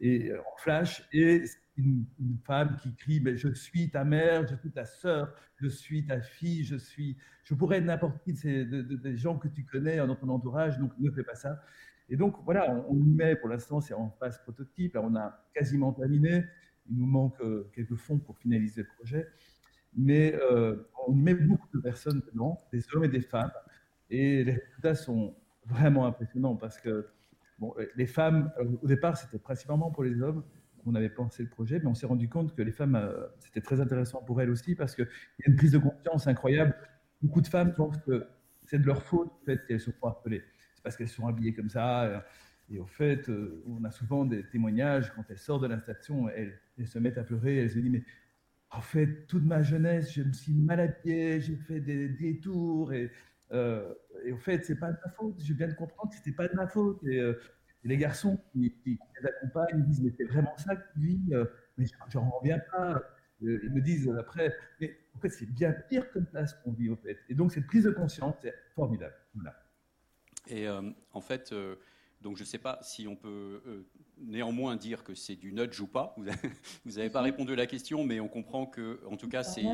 et 0.02 0.32
en 0.34 0.56
flash. 0.58 1.08
Et 1.12 1.44
une, 1.78 2.04
femme 2.44 2.76
qui 2.82 2.94
crie 2.94 3.22
Je 3.36 3.48
suis 3.54 3.90
ta 3.90 4.04
mère, 4.04 4.46
je 4.46 4.54
suis 4.56 4.70
ta 4.70 4.84
sœur, 4.84 5.32
je 5.56 5.68
suis 5.68 6.04
ta 6.04 6.20
fille, 6.20 6.64
je 6.64 6.76
suis. 6.76 7.16
Je 7.44 7.54
pourrais 7.54 7.78
être 7.78 7.84
n'importe 7.84 8.22
qui 8.22 8.34
des 8.34 9.16
gens 9.16 9.38
que 9.38 9.48
tu 9.48 9.64
connais 9.64 9.96
dans 9.96 10.14
ton 10.14 10.28
entourage, 10.28 10.78
donc 10.78 10.92
ne 10.98 11.10
fais 11.10 11.22
pas 11.22 11.34
ça. 11.34 11.62
Et 12.08 12.16
donc, 12.16 12.36
voilà, 12.44 12.84
on, 12.90 12.96
y 12.98 13.08
met, 13.08 13.36
pour 13.36 13.48
l'instant, 13.48 13.80
c'est 13.80 13.94
en 13.94 14.10
phase 14.10 14.42
prototype. 14.42 14.98
On 15.00 15.16
a 15.16 15.46
quasiment 15.54 15.92
terminé. 15.92 16.44
Il 16.90 16.98
nous 16.98 17.06
manque 17.06 17.40
euh, 17.40 17.70
quelques 17.74 17.94
fonds 17.94 18.18
pour 18.18 18.36
finaliser 18.38 18.82
le 18.82 18.88
projet. 18.98 19.28
Mais 19.96 20.34
euh, 20.34 20.76
on 21.06 21.14
y 21.14 21.22
met 21.22 21.34
beaucoup 21.34 21.68
de 21.72 21.80
personnes 21.80 22.20
dedans, 22.32 22.58
des 22.72 22.82
hommes 22.92 23.04
et 23.04 23.08
des 23.08 23.20
femmes. 23.20 23.52
Et 24.10 24.44
les 24.44 24.52
résultats 24.52 24.94
sont 24.94 25.34
vraiment 25.64 26.06
impressionnants 26.06 26.56
parce 26.56 26.78
que 26.78 27.08
bon, 27.62 27.75
les 27.96 28.07
femmes, 28.07 28.53
euh, 28.59 28.64
au 28.83 28.87
départ, 28.87 29.16
c'était 29.16 29.38
principalement 29.38 29.90
pour 29.90 30.05
les 30.05 30.20
hommes 30.20 30.44
qu'on 30.85 30.94
avait 30.94 31.09
pensé 31.09 31.42
le 31.42 31.48
projet, 31.48 31.79
mais 31.79 31.87
on 31.87 31.94
s'est 31.94 32.07
rendu 32.07 32.29
compte 32.29 32.55
que 32.55 32.62
les 32.62 32.72
femmes, 32.72 33.01
c'était 33.38 33.61
très 33.61 33.81
intéressant 33.81 34.20
pour 34.22 34.40
elles 34.40 34.51
aussi 34.51 34.75
parce 34.75 34.96
qu'il 34.96 35.05
y 35.05 35.48
a 35.48 35.51
une 35.51 35.57
prise 35.57 35.70
de 35.70 35.79
conscience 35.79 36.27
incroyable. 36.27 36.75
Beaucoup 37.22 37.40
de 37.40 37.46
femmes 37.46 37.72
pensent 37.72 37.98
que 37.98 38.27
c'est 38.66 38.81
de 38.81 38.87
leur 38.87 39.03
faute, 39.03 39.31
en 39.31 39.44
fait, 39.44 39.64
qu'elles 39.66 39.81
se 39.81 39.92
font 39.92 40.09
harceler 40.09 40.42
parce 40.83 40.96
qu'elles 40.96 41.09
sont 41.09 41.27
habillées 41.27 41.55
comme 41.55 41.70
ça. 41.70 42.03
Euh, 42.03 42.20
et 42.70 42.79
au 42.79 42.87
fait, 42.87 43.29
euh, 43.29 43.62
on 43.66 43.85
a 43.85 43.90
souvent 43.90 44.25
des 44.25 44.44
témoignages, 44.48 45.12
quand 45.14 45.25
elles 45.29 45.38
sortent 45.38 45.62
de 45.62 45.68
la 45.68 45.79
station, 45.79 46.29
elles, 46.29 46.59
se 46.87 46.98
mettent 46.98 47.18
à 47.18 47.25
pleurer, 47.25 47.59
elles 47.59 47.70
se 47.70 47.79
disent, 47.79 47.90
mais 47.90 48.05
en 48.70 48.81
fait, 48.81 49.27
toute 49.27 49.44
ma 49.44 49.62
jeunesse, 49.62 50.12
je 50.12 50.22
me 50.22 50.33
suis 50.33 50.55
mal 50.55 50.81
habillée, 50.81 51.40
j'ai 51.40 51.57
fait 51.57 51.81
des 51.81 52.09
détours, 52.09 52.92
euh, 53.52 53.94
et 54.24 54.32
au 54.32 54.38
fait, 54.38 54.64
c'est 54.64 54.78
pas 54.78 54.92
de 54.92 54.98
ma 55.04 55.12
faute, 55.12 55.34
je 55.42 55.52
viens 55.52 55.68
de 55.68 55.74
comprendre 55.74 56.10
que 56.10 56.16
c'était 56.16 56.32
pas 56.36 56.48
de 56.48 56.54
ma 56.54 56.66
faute. 56.66 57.02
Et, 57.04 57.20
les 57.84 57.96
garçons 57.96 58.38
qui, 58.52 58.72
les 58.86 59.26
accompagnent 59.26 59.80
ils 59.80 59.84
disent, 59.84 60.02
mais 60.02 60.12
c'est 60.16 60.26
vraiment 60.26 60.56
ça 60.56 60.76
que 60.76 60.92
tu 60.92 61.00
vis, 61.00 61.34
mais 61.76 61.84
j'en 62.10 62.30
reviens 62.30 62.60
pas. 62.70 63.02
Ils 63.40 63.72
me 63.72 63.80
disent 63.80 64.08
après, 64.20 64.54
mais 64.80 64.96
en 65.16 65.18
fait, 65.18 65.30
c'est 65.30 65.50
bien 65.50 65.72
pire 65.88 66.08
comme 66.12 66.26
ça 66.32 66.46
ce 66.46 66.54
qu'on 66.62 66.70
vit, 66.70 66.90
au 66.90 66.96
fait. 66.96 67.18
Et 67.28 67.34
donc, 67.34 67.50
cette 67.50 67.66
prise 67.66 67.82
de 67.82 67.90
conscience, 67.90 68.36
c'est 68.40 68.54
formidable. 68.76 69.14
Voilà. 69.34 69.54
Et 70.48 70.68
euh, 70.68 70.90
en 71.12 71.20
fait, 71.20 71.52
euh, 71.52 71.76
donc 72.20 72.36
je 72.36 72.42
ne 72.42 72.46
sais 72.46 72.58
pas 72.58 72.78
si 72.82 73.06
on 73.06 73.16
peut 73.16 73.62
euh, 73.66 73.86
néanmoins 74.18 74.76
dire 74.76 75.04
que 75.04 75.14
c'est 75.14 75.36
du 75.36 75.52
nudge 75.52 75.80
ou 75.80 75.86
pas. 75.86 76.14
Vous 76.16 76.24
n'avez 76.92 77.10
pas 77.10 77.22
répondu 77.22 77.52
à 77.52 77.56
la 77.56 77.66
question, 77.66 78.04
mais 78.04 78.20
on 78.20 78.28
comprend 78.28 78.66
que, 78.66 79.00
en 79.06 79.16
tout 79.16 79.28
cas, 79.28 79.42
c'est 79.42 79.64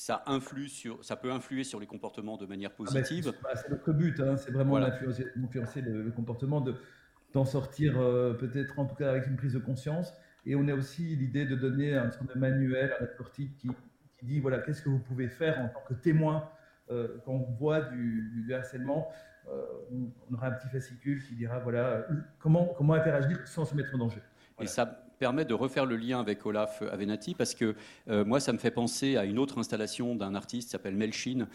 ça 0.00 0.22
influe 0.26 0.68
sur, 0.68 1.04
ça 1.04 1.14
peut 1.14 1.30
influer 1.30 1.62
sur 1.62 1.78
les 1.78 1.86
comportements 1.86 2.38
de 2.38 2.46
manière 2.46 2.70
ah 2.72 2.78
ben, 2.78 2.84
positive. 2.84 3.32
c'est 3.54 3.70
notre 3.70 3.92
but, 3.92 4.18
hein, 4.20 4.36
c'est 4.38 4.50
vraiment 4.50 4.80
d'influencer 4.80 5.82
le, 5.82 6.10
comportement, 6.10 6.60
de 6.60 6.74
d'en 7.32 7.44
sortir 7.44 7.94
peut-être 8.40 8.78
en 8.78 8.86
tout 8.86 8.96
cas 8.96 9.10
avec 9.10 9.26
une 9.26 9.36
prise 9.36 9.52
de 9.52 9.58
conscience. 9.58 10.12
Et 10.46 10.56
on 10.56 10.66
a 10.68 10.74
aussi 10.74 11.14
l'idée 11.16 11.44
de 11.44 11.54
donner 11.54 11.94
un 11.94 12.10
sorte 12.10 12.34
de 12.34 12.38
manuel 12.38 12.92
à 12.98 13.02
la 13.02 13.06
sortie 13.14 13.52
qui, 13.58 13.68
qui 14.18 14.26
dit 14.26 14.40
voilà 14.40 14.58
qu'est-ce 14.58 14.82
que 14.82 14.88
vous 14.88 14.98
pouvez 14.98 15.28
faire 15.28 15.60
en 15.60 15.68
tant 15.68 15.82
que 15.86 15.94
témoin 15.94 16.48
quand 16.88 17.32
on 17.32 17.52
voit 17.52 17.82
du, 17.82 18.32
du 18.34 18.54
harcèlement. 18.54 19.08
Euh, 19.48 19.64
on, 20.30 20.34
aura 20.34 20.48
un 20.48 20.52
petit 20.52 20.68
fascicule 20.68 21.24
qui 21.24 21.34
dira 21.34 21.58
voilà 21.58 22.06
comment, 22.38 22.66
comment 22.76 22.94
interagir 22.94 23.46
sans 23.46 23.64
se 23.64 23.74
mettre 23.74 23.94
en 23.94 23.98
danger. 23.98 24.22
Et 24.60 24.66
ça, 24.66 25.02
permettre 25.20 25.50
de 25.50 25.54
refaire 25.54 25.84
le 25.84 25.96
lien 25.96 26.18
avec 26.18 26.44
Olaf 26.46 26.82
Avenatti 26.90 27.34
parce 27.34 27.54
que 27.54 27.76
moi, 28.08 28.40
ça 28.40 28.52
me 28.52 28.58
fait 28.58 28.70
penser 28.70 29.16
à 29.16 29.24
une 29.26 29.38
autre 29.38 29.58
installation 29.58 30.16
d'un 30.16 30.34
artiste 30.34 30.68
qui 30.68 30.72
s'appelle 30.72 30.96
Melchin, 30.96 31.46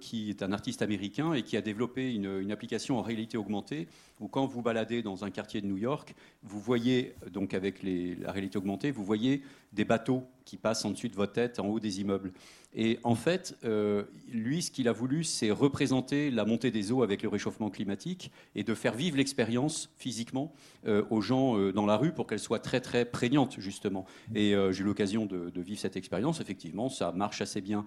qui 0.00 0.30
est 0.30 0.42
un 0.42 0.52
artiste 0.52 0.82
américain 0.82 1.32
et 1.32 1.42
qui 1.42 1.56
a 1.56 1.62
développé 1.62 2.12
une 2.12 2.50
application 2.50 2.98
en 2.98 3.02
réalité 3.02 3.38
augmentée 3.38 3.86
où 4.20 4.28
quand 4.28 4.46
vous 4.46 4.62
baladez 4.62 5.02
dans 5.02 5.24
un 5.24 5.30
quartier 5.30 5.60
de 5.60 5.66
New 5.66 5.78
York, 5.78 6.14
vous 6.42 6.60
voyez, 6.60 7.14
donc 7.30 7.54
avec 7.54 7.82
la 7.82 8.32
réalité 8.32 8.58
augmentée, 8.58 8.90
vous 8.90 9.04
voyez 9.04 9.42
des 9.72 9.84
bateaux 9.84 10.24
qui 10.44 10.56
passent 10.56 10.84
en 10.84 10.90
dessus 10.90 11.08
de 11.08 11.14
votre 11.14 11.32
tête, 11.32 11.58
en 11.58 11.66
haut 11.66 11.80
des 11.80 12.00
immeubles. 12.00 12.32
Et 12.74 12.98
en 13.04 13.14
fait, 13.14 13.56
euh, 13.64 14.04
lui, 14.30 14.62
ce 14.62 14.70
qu'il 14.70 14.88
a 14.88 14.92
voulu, 14.92 15.24
c'est 15.24 15.50
représenter 15.50 16.30
la 16.30 16.44
montée 16.44 16.70
des 16.70 16.90
eaux 16.90 17.02
avec 17.02 17.22
le 17.22 17.28
réchauffement 17.28 17.70
climatique 17.70 18.32
et 18.54 18.64
de 18.64 18.74
faire 18.74 18.94
vivre 18.94 19.16
l'expérience 19.16 19.90
physiquement 19.96 20.52
euh, 20.86 21.04
aux 21.10 21.20
gens 21.20 21.58
euh, 21.58 21.72
dans 21.72 21.86
la 21.86 21.96
rue 21.96 22.12
pour 22.12 22.26
qu'elle 22.26 22.38
soit 22.38 22.60
très 22.60 22.80
très 22.80 23.04
prégnante, 23.04 23.56
justement. 23.58 24.06
Et 24.34 24.54
j'ai 24.70 24.82
eu 24.82 24.84
l'occasion 24.84 25.26
de, 25.26 25.60
vivre 25.60 25.80
cette 25.80 25.96
expérience. 25.96 26.40
Effectivement, 26.40 26.88
ça 26.88 27.12
marche 27.12 27.40
assez 27.40 27.60
bien 27.60 27.84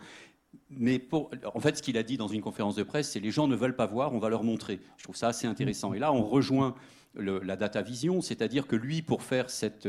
mais 0.69 1.05
en 1.53 1.59
fait, 1.59 1.77
ce 1.77 1.83
qu'il 1.83 1.97
a 1.97 2.03
dit 2.03 2.15
dans 2.15 2.29
une 2.29 2.41
conférence 2.41 2.75
de 2.75 2.83
presse, 2.83 3.11
c'est 3.11 3.19
les 3.19 3.29
gens 3.29 3.45
ne 3.45 3.57
veulent 3.57 3.75
pas 3.75 3.87
voir, 3.87 4.13
on 4.13 4.19
va 4.19 4.29
leur 4.29 4.43
montrer. 4.43 4.79
Je 4.95 5.03
trouve 5.03 5.15
ça 5.15 5.27
assez 5.27 5.47
intéressant. 5.47 5.93
Et 5.93 5.99
là, 5.99 6.13
on 6.13 6.23
rejoint 6.23 6.75
la 7.17 7.55
data 7.55 7.81
vision, 7.81 8.21
c'est-à-dire 8.21 8.67
que 8.67 8.75
lui, 8.75 9.01
pour 9.01 9.23
faire 9.23 9.49
cette, 9.49 9.87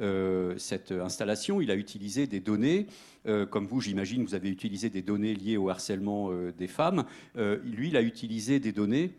euh, 0.00 0.56
installation, 0.90 1.60
il 1.60 1.70
a 1.70 1.76
utilisé 1.76 2.26
des 2.26 2.40
données, 2.40 2.86
euh, 3.26 3.46
comme 3.46 3.66
vous, 3.66 3.80
j'imagine, 3.80 4.24
vous 4.24 4.34
avez 4.34 4.48
utilisé 4.48 4.90
des 4.90 5.02
données 5.02 5.34
liées 5.34 5.56
au 5.56 5.68
harcèlement 5.68 6.30
euh, 6.30 6.52
des 6.56 6.68
femmes. 6.68 7.04
lui, 7.36 7.88
il 7.88 7.96
a 7.96 8.02
utilisé 8.02 8.60
des 8.60 8.72
données 8.72 9.12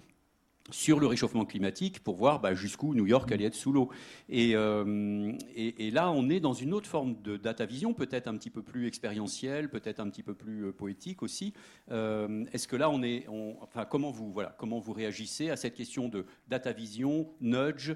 sur 0.71 0.99
le 0.99 1.07
réchauffement 1.07 1.45
climatique 1.45 2.03
pour 2.03 2.15
voir 2.15 2.39
bah, 2.39 2.53
jusqu'où 2.53 2.95
New 2.95 3.05
York 3.05 3.31
allait 3.31 3.45
être 3.45 3.55
sous 3.55 3.71
l'eau. 3.71 3.89
Euh, 4.31 5.31
et, 5.55 5.91
là, 5.91 6.11
on 6.11 6.29
est 6.29 6.39
dans 6.39 6.53
une 6.53 6.73
autre 6.73 6.87
forme 6.87 7.21
de 7.21 7.37
data 7.37 7.65
vision, 7.65 7.93
peut-être 7.93 8.27
un 8.27 8.35
petit 8.37 8.49
peu 8.49 8.63
plus 8.63 8.87
expérientielle, 8.87 9.69
peut-être 9.69 9.99
un 9.99 10.09
petit 10.09 10.23
peu 10.23 10.33
plus 10.33 10.65
euh, 10.65 10.71
poétique 10.71 11.21
aussi. 11.23 11.53
Euh, 11.91 12.45
est-ce 12.51 12.67
que 12.67 12.75
là, 12.75 12.89
on 12.89 13.03
est, 13.03 13.27
enfin, 13.61 13.85
comment 13.85 14.11
vous, 14.11 14.31
voilà, 14.31 14.55
comment 14.57 14.79
vous 14.79 14.93
réagissez 14.93 15.49
à 15.49 15.55
cette 15.55 15.75
question 15.75 16.09
de 16.09 16.25
data 16.47 16.71
vision, 16.71 17.29
nudge, 17.41 17.93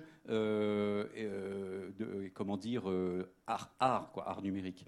comment 2.34 2.58
dire, 2.58 2.84
art, 3.48 4.12
quoi, 4.14 4.30
art 4.30 4.42
numérique? 4.42 4.86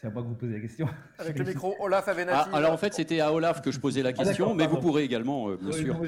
C'est 0.00 0.06
à 0.06 0.10
moi 0.10 0.22
que 0.22 0.28
vous 0.28 0.34
posez 0.34 0.54
la 0.54 0.60
question. 0.60 0.88
Avec 1.18 1.38
le 1.38 1.44
micro, 1.44 1.76
Olaf 1.78 2.08
Avenatti. 2.08 2.48
Ah, 2.52 2.56
alors 2.56 2.72
en 2.72 2.78
fait, 2.78 2.94
c'était 2.94 3.20
à 3.20 3.32
Olaf 3.32 3.60
que 3.60 3.70
je 3.70 3.78
posais 3.78 4.02
la 4.02 4.10
ah, 4.10 4.12
question, 4.12 4.54
mais 4.54 4.66
vous 4.66 4.78
pourrez 4.78 5.04
également, 5.04 5.50
euh, 5.50 5.58
bien 5.60 5.72
sûr. 5.72 6.00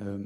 Euh, 0.00 0.18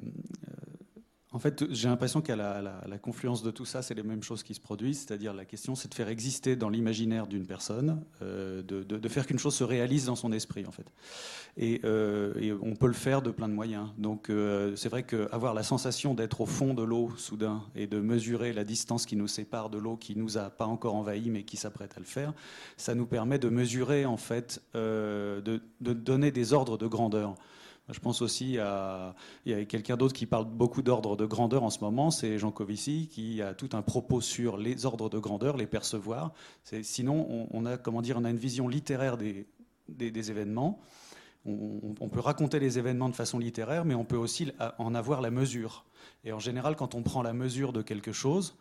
en 1.34 1.40
fait, 1.40 1.64
j'ai 1.72 1.88
l'impression 1.88 2.20
qu'à 2.22 2.36
la, 2.36 2.62
la, 2.62 2.98
confluence 2.98 3.42
de 3.42 3.50
tout 3.50 3.64
ça, 3.64 3.82
c'est 3.82 3.94
les 3.94 4.04
mêmes 4.04 4.22
choses 4.22 4.44
qui 4.44 4.54
se 4.54 4.60
produisent. 4.60 5.00
C'est-à-dire, 5.00 5.34
la 5.34 5.44
question, 5.44 5.74
c'est 5.74 5.88
de 5.88 5.94
faire 5.94 6.08
exister 6.08 6.54
dans 6.54 6.68
l'imaginaire 6.68 7.26
d'une 7.26 7.44
personne, 7.44 8.00
euh, 8.22 8.62
de, 8.62 9.08
faire 9.08 9.26
qu'une 9.26 9.40
chose 9.40 9.56
se 9.56 9.64
réalise 9.64 10.06
dans 10.06 10.14
son 10.14 10.30
esprit, 10.30 10.64
en 10.64 10.70
fait. 10.70 10.86
Et, 11.56 11.80
euh, 11.82 12.56
on 12.62 12.76
peut 12.76 12.86
le 12.86 12.92
faire 12.92 13.20
de 13.20 13.32
plein 13.32 13.48
de 13.48 13.52
moyens. 13.52 13.88
Donc, 13.98 14.30
euh, 14.30 14.76
c'est 14.76 14.88
vrai 14.88 15.02
qu'avoir 15.02 15.54
la 15.54 15.64
sensation 15.64 16.14
d'être 16.14 16.40
au 16.40 16.46
fond 16.46 16.72
de 16.72 16.84
l'eau, 16.84 17.10
soudain, 17.16 17.64
et 17.74 17.88
de 17.88 17.98
mesurer 17.98 18.52
la 18.52 18.62
distance 18.62 19.04
qui 19.04 19.16
nous 19.16 19.26
sépare 19.26 19.70
de 19.70 19.78
l'eau, 19.78 19.96
qui 19.96 20.14
nous 20.16 20.38
a 20.38 20.50
pas 20.50 20.66
encore 20.66 20.94
envahi, 20.94 21.30
mais 21.30 21.42
qui 21.42 21.56
s'apprête 21.56 21.94
à 21.96 21.98
le 21.98 22.06
faire, 22.06 22.32
ça 22.76 22.94
nous 22.94 23.06
permet 23.06 23.40
de 23.40 23.48
mesurer, 23.48 24.06
en 24.06 24.18
fait, 24.18 24.62
de, 24.74 25.42
de 25.42 25.92
donner 25.92 26.30
des 26.30 26.52
ordres 26.52 26.78
de 26.78 26.86
grandeur. 26.86 27.34
Je 27.90 28.00
pense 28.00 28.22
aussi 28.22 28.58
à 28.58 29.14
il 29.44 29.52
y 29.52 29.54
a 29.54 29.64
quelqu'un 29.66 29.96
d'autre 29.96 30.14
qui 30.14 30.24
parle 30.24 30.46
beaucoup 30.46 30.80
d'ordre 30.80 31.16
de 31.16 31.26
grandeur 31.26 31.62
en 31.64 31.70
ce 31.70 31.80
moment, 31.80 32.10
c'est 32.10 32.38
Jean 32.38 32.50
Covici 32.50 33.08
qui 33.08 33.42
a 33.42 33.52
tout 33.52 33.70
un 33.74 33.82
propos 33.82 34.22
sur 34.22 34.56
les 34.56 34.86
ordres 34.86 35.10
de 35.10 35.18
grandeur, 35.18 35.56
les 35.58 35.66
percevoir. 35.66 36.32
Sinon, 36.82 37.48
on, 37.50 37.66
a 37.66 37.76
comment 37.76 38.00
dire, 38.00 38.16
on 38.18 38.24
a 38.24 38.30
une 38.30 38.38
vision 38.38 38.68
littéraire 38.68 39.18
des, 39.18 39.46
événements. 40.30 40.80
On, 41.44 42.08
peut 42.08 42.20
raconter 42.20 42.58
les 42.58 42.78
événements 42.78 43.10
de 43.10 43.14
façon 43.14 43.38
littéraire, 43.38 43.84
mais 43.84 43.94
on 43.94 44.06
peut 44.06 44.16
aussi 44.16 44.50
en 44.78 44.94
avoir 44.94 45.20
la 45.20 45.30
mesure. 45.30 45.84
Et 46.24 46.32
en 46.32 46.38
général, 46.38 46.76
quand 46.76 46.94
on 46.94 47.02
prend 47.02 47.22
la 47.22 47.34
mesure 47.34 47.74
de 47.74 47.82
quelque 47.82 48.12
chose, 48.12 48.56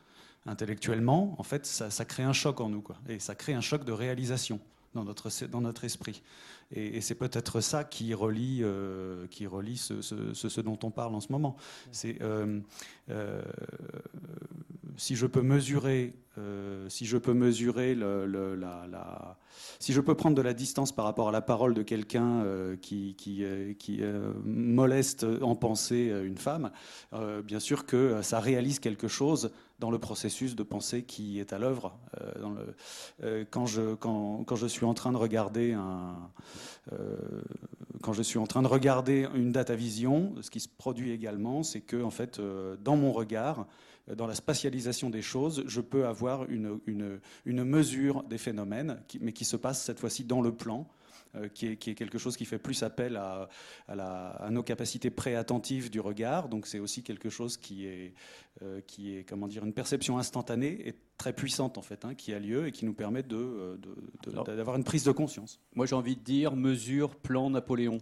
intellectuellement, 0.46 1.36
en 1.38 1.44
fait, 1.44 1.66
ça, 1.66 1.90
ça 1.90 2.04
crée 2.04 2.24
un 2.24 2.34
choc 2.34 2.60
en 2.60 2.68
nous, 2.68 2.82
quoi. 2.82 2.98
Et 3.08 3.20
ça 3.20 3.36
crée 3.36 3.54
un 3.54 3.62
choc 3.62 3.86
de 3.86 3.94
réalisation 3.94 4.60
dans 4.94 5.04
notre, 5.04 5.30
dans 5.48 5.62
notre 5.62 5.84
esprit. 5.84 6.22
Et, 6.72 7.02
c'est 7.02 7.16
peut-être 7.16 7.62
ça 7.62 7.84
qui 7.84 8.14
relie, 8.14 8.60
euh, 8.62 9.28
qui 9.28 9.48
relie 9.48 9.78
ce, 9.78 10.02
ce, 10.02 10.62
dont 10.62 10.80
on 10.84 10.92
parle 10.92 11.14
en 11.16 11.20
ce 11.20 11.32
moment. 11.32 11.56
C'est 11.92 12.22
euh, 12.22 12.60
euh, 13.10 13.42
si 14.98 15.16
je 15.16 15.26
peux 15.26 15.42
mesurer, 15.42 16.14
si 16.88 17.06
je 17.06 17.18
peux 17.18 17.34
mesurer 17.34 17.96
le, 17.96 18.56
la, 18.56 19.38
si 19.80 19.94
je 19.94 20.02
peux 20.02 20.16
prendre 20.16 20.36
de 20.36 20.42
la 20.42 20.54
distance 20.54 20.92
par 20.92 21.06
rapport 21.06 21.30
à 21.30 21.32
la 21.32 21.42
parole 21.42 21.74
de 21.74 21.84
quelqu'un 21.84 22.46
qui, 22.82 23.16
qui, 23.16 23.44
qui 23.78 24.02
moleste 24.44 25.26
en 25.42 25.56
pensée 25.56 26.12
une 26.24 26.38
femme, 26.38 26.72
bien 27.44 27.60
sûr 27.60 27.86
que 27.86 28.22
ça 28.22 28.40
réalise 28.40 28.80
quelque 28.80 29.08
chose 29.08 29.52
dans 29.84 29.92
le 29.92 30.00
processus 30.00 30.56
de 30.56 30.64
pensée 30.64 31.04
qui 31.04 31.42
est 31.42 31.52
à 31.52 31.60
l'œuvre. 31.60 32.00
Euh, 33.22 33.44
quand, 33.52 33.66
je, 33.66 34.68
suis 34.68 34.86
en 34.86 34.94
train 34.94 35.12
de 35.12 35.18
regarder 35.18 35.76
euh, 35.76 36.14
une 39.36 39.52
data 39.52 39.76
vision, 39.76 40.36
ce 40.40 40.50
qui 40.50 40.62
se 40.62 40.70
produit 40.70 41.12
également, 41.12 41.64
c'est 41.64 41.82
que 41.82 42.02
en 42.02 42.12
fait, 42.12 42.40
euh, 42.40 42.78
dans 42.82 42.96
mon 42.96 43.12
regard, 43.12 43.68
dans 44.08 44.26
la 44.26 44.36
spatialisation 44.36 45.10
des 45.10 45.22
choses, 45.22 45.66
je 45.68 45.82
peux 45.82 46.06
avoir 46.06 46.46
une 46.50 47.20
mesure 47.46 48.24
des 48.24 48.38
phénomènes, 48.38 49.02
mais 49.20 49.34
qui 49.34 49.44
se 49.44 49.58
passe 49.58 49.84
cette 49.84 50.00
fois-ci 50.00 50.24
dans 50.24 50.40
le 50.40 50.54
plan. 50.54 50.88
Euh, 51.36 51.48
qui 51.48 51.66
est, 51.66 51.78
quelque 51.78 52.20
chose 52.20 52.38
qui 52.38 52.46
fait 52.46 52.60
plus 52.60 52.84
appel 52.84 53.18
à, 53.18 53.50
nos 54.52 54.62
capacités 54.62 55.10
préattentives 55.10 55.90
du 55.90 56.00
regard. 56.00 56.48
Donc 56.48 56.68
c'est 56.68 56.78
aussi 56.78 57.02
quelque 57.02 57.30
chose 57.30 57.58
qui 57.58 57.88
est, 57.88 58.14
euh, 58.62 58.82
qui 58.82 59.18
est, 59.18 59.24
comment 59.24 59.48
dire, 59.48 59.66
une 59.66 59.74
perception 59.74 60.20
instantanée 60.20 60.88
et 60.88 60.96
très 61.18 61.34
puissante 61.34 61.80
en 61.80 61.82
fait, 61.82 62.06
hein, 62.06 62.14
qui 62.14 62.36
a 62.36 62.40
lieu 62.40 62.68
et 62.68 62.72
qui 62.72 62.86
nous 62.86 62.94
permet 62.94 63.24
de, 63.24 63.80
d'avoir 64.46 64.76
une 64.76 64.84
prise 64.84 65.06
de 65.06 65.12
conscience. 65.12 65.60
Moi 65.74 65.88
j'ai 65.88 65.96
envie 65.96 66.16
de 66.16 66.22
dire 66.22 66.56
mesure, 66.56 67.16
plan 67.16 67.50
Napoléon. 67.50 67.98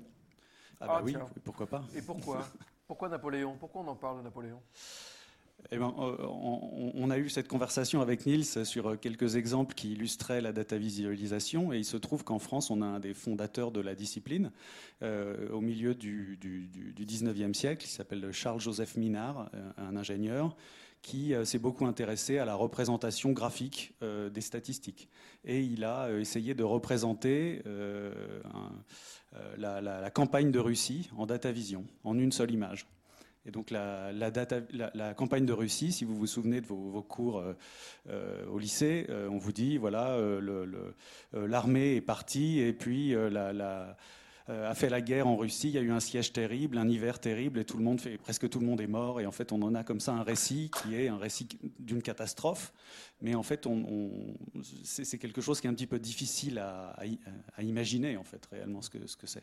Ah, 0.82 0.88
bah 0.88 0.96
ah 0.98 1.02
oui, 1.02 1.16
pourquoi 1.46 1.68
pas. 1.68 1.86
Et 1.96 2.02
pourquoi? 2.02 2.46
Pourquoi 2.88 3.08
Napoléon? 3.08 3.56
Pourquoi 3.58 3.84
on 3.84 3.88
en 3.88 3.96
parle 3.96 4.18
de 4.18 4.24
Napoléon? 4.24 4.62
Eh 5.70 5.78
ben, 5.78 5.94
euh, 6.00 6.18
on, 6.96 7.10
a 7.12 7.18
eu 7.18 7.30
cette 7.30 7.48
conversation 7.48 8.02
avec 8.02 8.26
Niels 8.26 8.66
sur 8.66 9.00
quelques 9.00 9.36
exemples 9.36 9.76
qui 9.76 9.92
illustraient 9.92 10.42
la 10.42 10.52
data 10.52 10.78
visualisation 10.78 11.72
et 11.72 11.78
il 11.78 11.86
se 11.86 11.98
trouve 11.98 12.24
qu'en 12.24 12.40
France, 12.40 12.72
on 12.72 12.82
a 12.82 12.86
un 12.86 13.00
des 13.00 13.14
fondateurs 13.14 13.72
de 13.72 13.80
la 13.80 13.94
discipline 13.94 14.52
euh, 15.04 15.50
au 15.50 15.62
milieu 15.62 15.94
du, 15.94 16.38
du, 16.38 16.68
du, 16.68 17.06
19e 17.06 17.54
siècle, 17.54 17.84
qui 17.86 17.92
s'appelle 17.92 18.32
Charles-Joseph 18.32 18.98
Minard, 18.98 19.50
euh, 19.54 19.72
un 19.78 19.96
ingénieur, 19.96 20.56
qui 21.02 21.34
s'est 21.46 21.58
beaucoup 21.58 21.88
intéressé 21.88 22.38
à 22.38 22.46
la 22.46 22.54
représentation 22.54 23.32
graphique 23.32 23.96
des 24.02 24.42
statistiques. 24.42 25.10
Et 25.44 25.60
il 25.62 25.84
a 25.84 26.12
essayé 26.12 26.54
de 26.54 26.64
représenter 26.64 27.64
la, 29.58 29.82
la 29.82 30.12
campagne 30.12 30.52
de 30.52 30.60
Russie 30.60 31.10
en 31.18 31.26
data 31.26 31.52
vision, 31.52 31.88
en 32.04 32.20
une 32.20 32.32
seule 32.32 32.52
image. 32.52 32.86
Et 33.46 33.52
donc 33.52 33.72
la, 33.72 35.14
campagne 35.16 35.46
de 35.46 35.54
Russie, 35.54 35.92
si 35.92 36.06
vous 36.06 36.16
vous 36.16 36.28
souvenez 36.28 36.62
de 36.62 36.68
vos, 36.68 37.02
cours 37.02 37.40
euh, 37.40 37.54
euh, 38.10 38.46
au 38.48 38.60
lycée, 38.60 39.08
euh, 39.10 39.28
on 39.30 39.38
vous 39.38 39.52
dit, 39.52 39.78
voilà, 39.78 40.18
l'armée 41.34 41.96
est 41.96 42.02
partie 42.02 42.60
et 42.60 42.74
puis 42.74 43.16
la, 43.32 43.98
a 44.48 44.74
fait 44.76 44.90
la 44.90 45.02
guerre 45.02 45.28
en 45.28 45.36
Russie, 45.36 45.70
il 45.70 45.76
y 45.76 45.78
a 45.78 45.82
eu 45.82 45.92
un 45.92 46.00
siège 46.00 46.34
terrible, 46.34 46.78
un 46.78 46.90
hiver 46.90 47.20
terrible, 47.20 47.60
et 47.60 48.18
presque 48.18 48.50
tout 48.50 48.60
le 48.60 48.66
monde 48.66 48.82
est 48.82 48.88
mort. 48.88 49.22
Et 49.22 49.26
en 49.26 49.32
fait, 49.32 49.52
on 49.52 49.62
en 49.62 49.76
a 49.76 49.84
comme 49.84 50.00
ça 50.00 50.14
un 50.14 50.24
récit 50.24 50.72
qui 50.82 50.96
est 50.96 51.08
un 51.08 51.18
récit 51.18 51.48
d'une 51.80 52.02
catastrophe. 52.02 52.74
Mais 53.22 53.36
en 53.36 53.44
fait, 53.44 53.68
c'est 54.84 55.18
quelque 55.20 55.42
chose 55.42 55.62
qui 55.62 55.68
est 55.68 55.70
un 55.70 55.76
petit 55.76 55.88
peu 55.88 56.00
difficile 56.00 56.58
à, 56.58 56.96
imaginer, 57.62 58.18
en 58.18 58.24
fait, 58.24 58.46
réellement, 58.52 58.82
ce 58.82 58.90
que 58.90 58.98
c'est. 59.06 59.08
Ce 59.08 59.38
que 59.38 59.40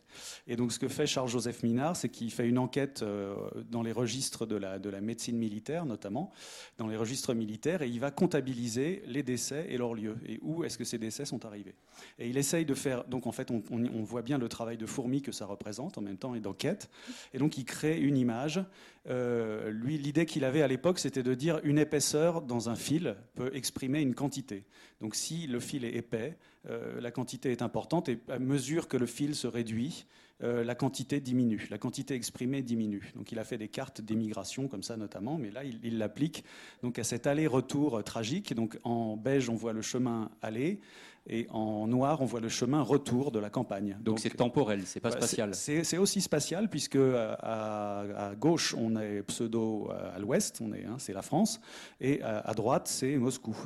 et 0.49 0.57
donc, 0.57 0.73
ce 0.73 0.79
que 0.79 0.89
fait 0.89 1.07
Charles-Joseph 1.07 1.63
Minard, 1.63 1.97
c'est 1.97 2.09
qu'il 2.09 2.33
fait 2.33 2.49
une 2.49 2.59
enquête 2.59 3.03
euh, 3.03 3.37
dans 3.71 3.83
les 3.83 3.93
registres 3.93 4.47
de 4.47 4.57
la, 4.57 4.79
de 4.79 4.91
la 4.91 5.01
médecine 5.01 5.39
militaire, 5.39 5.87
notamment, 5.87 6.33
dans 6.77 6.89
les 6.89 6.97
registres 6.97 7.35
militaires, 7.35 7.83
et 7.83 7.89
il 7.89 8.01
va 8.01 8.11
comptabiliser 8.11 9.03
les 9.07 9.23
décès 9.23 9.67
et 9.69 9.79
leur 9.79 9.95
lieu, 9.95 10.17
et 10.27 10.41
où 10.43 10.65
est-ce 10.65 10.77
que 10.77 10.85
ces 10.85 10.99
décès 10.99 11.25
sont 11.25 11.45
arrivés. 11.45 11.77
Et 12.19 12.29
il 12.29 12.37
essaye 12.37 12.65
de 12.65 12.75
faire, 12.75 13.05
donc 13.05 13.27
en 13.29 13.33
fait, 13.33 13.51
on 13.51 14.03
voit 14.03 14.23
bien 14.23 14.39
le 14.39 14.49
travail 14.49 14.77
de 14.77 14.87
fourmi 14.89 15.23
que 15.23 15.31
ça 15.31 15.47
représente 15.47 15.99
en 15.99 16.01
même 16.01 16.17
temps 16.17 16.35
et 16.35 16.41
d'enquête. 16.41 16.91
Et 17.33 17.39
donc 17.39 17.57
il 17.59 17.65
crée 17.65 17.99
une 17.99 18.17
image. 18.17 18.61
Euh, 19.09 19.71
l'idée 19.85 20.27
qu'il 20.27 20.45
avait 20.45 20.63
à 20.63 20.69
l'époque, 20.69 20.99
c'était 20.99 21.23
de 21.23 21.35
dire 21.35 21.61
une 21.63 21.79
épaisseur 21.79 22.43
dans 22.43 22.69
un 22.69 22.75
fil 22.75 23.17
peut 23.35 23.51
exprimer 23.55 24.01
une 24.01 24.15
quantité. 24.15 24.65
Donc 25.01 25.15
si 25.15 25.47
le 25.47 25.61
fil 25.61 25.85
est 25.85 25.95
épais, 25.95 26.37
euh, 26.69 27.01
la 27.01 27.11
quantité 27.11 27.53
est 27.53 27.63
importante 27.63 28.09
et 28.09 28.19
à 28.29 28.39
mesure 28.39 28.89
que 28.89 28.97
le 28.97 29.07
fil 29.07 29.35
se 29.35 29.47
réduit, 29.47 30.07
euh, 30.43 30.63
la 30.63 30.75
quantité 30.75 31.21
diminue, 31.21 31.67
la 31.71 31.79
quantité 31.79 32.15
exprimée 32.15 32.63
diminue. 32.63 33.13
Donc 33.17 33.33
il 33.33 33.39
a 33.39 33.45
fait 33.45 33.59
des 33.59 33.69
cartes 33.69 34.01
d'émigration 34.01 34.69
comme 34.69 34.83
ça 34.83 34.97
notamment, 34.97 35.39
mais 35.39 35.51
là 35.51 35.63
il 35.65 35.99
l'applique 35.99 36.45
donc 36.83 36.99
à 36.99 37.05
cet 37.05 37.27
aller-retour 37.27 38.03
tragique. 38.05 38.55
Donc 38.55 38.79
en 38.85 39.17
beige 39.17 39.49
on 39.49 39.55
voit 39.55 39.73
le 39.73 39.83
chemin 39.83 40.31
aller 40.43 40.81
et 41.29 41.47
en 41.51 41.87
noir, 41.87 42.23
on 42.23 42.25
voit 42.25 42.41
le 42.41 42.49
chemin 42.49 42.81
retour 42.81 43.31
de 43.31 43.39
la 43.39 43.51
campagne. 43.51 43.99
Donc 44.01 44.19
c'est 44.19 44.31
temporel, 44.31 44.83
c'est 44.87 45.01
pas 45.01 45.11
spatial. 45.11 45.55
C'est 45.55 45.99
aussi 45.99 46.21
spatial 46.21 46.69
puisque 46.71 46.97
euh, 46.97 47.35
à, 47.41 48.33
gauche 48.39 48.75
on 48.79 48.97
est 48.97 49.23
pseudo 49.23 49.89
euh, 49.91 50.17
à 50.17 50.19
l'ouest, 50.19 50.61
on 50.63 50.73
est, 50.73 50.85
hein, 50.85 50.97
c'est 50.99 51.13
la 51.13 51.23
France, 51.23 51.61
et 52.01 52.23
à, 52.23 52.55
droite 52.55 52.89
c'est 52.89 53.17
Moscou. 53.17 53.57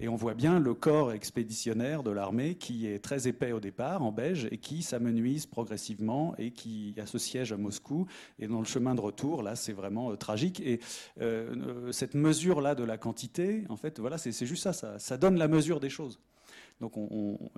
Et 0.00 0.08
on 0.08 0.14
voit 0.14 0.34
bien 0.34 0.60
le 0.60 0.74
corps 0.74 1.12
expéditionnaire 1.12 2.04
de 2.04 2.12
l'armée 2.12 2.54
qui 2.54 2.86
est 2.86 3.00
très 3.00 3.26
épais 3.26 3.50
au 3.50 3.58
départ, 3.58 4.02
en 4.02 4.12
beige, 4.12 4.46
et 4.52 4.58
qui 4.58 4.82
s'amenuise 4.82 5.46
progressivement 5.46 6.34
et 6.38 6.52
qui 6.52 6.94
a 6.98 7.06
ce 7.06 7.18
siège 7.18 7.52
à 7.52 7.56
Moscou. 7.56 8.06
Et 8.38 8.46
dans 8.46 8.60
le 8.60 8.64
chemin 8.64 8.94
de 8.94 9.00
retour, 9.00 9.42
là, 9.42 9.56
c'est 9.56 9.72
vraiment 9.72 10.12
euh, 10.12 10.16
tragique. 10.16 10.60
Et 10.60 10.78
cette 11.90 12.14
mesure-là 12.14 12.76
de 12.76 12.84
la 12.84 12.96
quantité, 12.96 13.64
en 13.68 13.76
fait, 13.76 13.98
voilà, 13.98 14.18
c'est 14.18 14.46
juste 14.46 14.62
ça, 14.62 14.72
ça, 14.72 15.00
ça 15.00 15.16
donne 15.16 15.36
la 15.36 15.48
mesure 15.48 15.80
des 15.80 15.90
choses. 15.90 16.20
Donc 16.80 16.94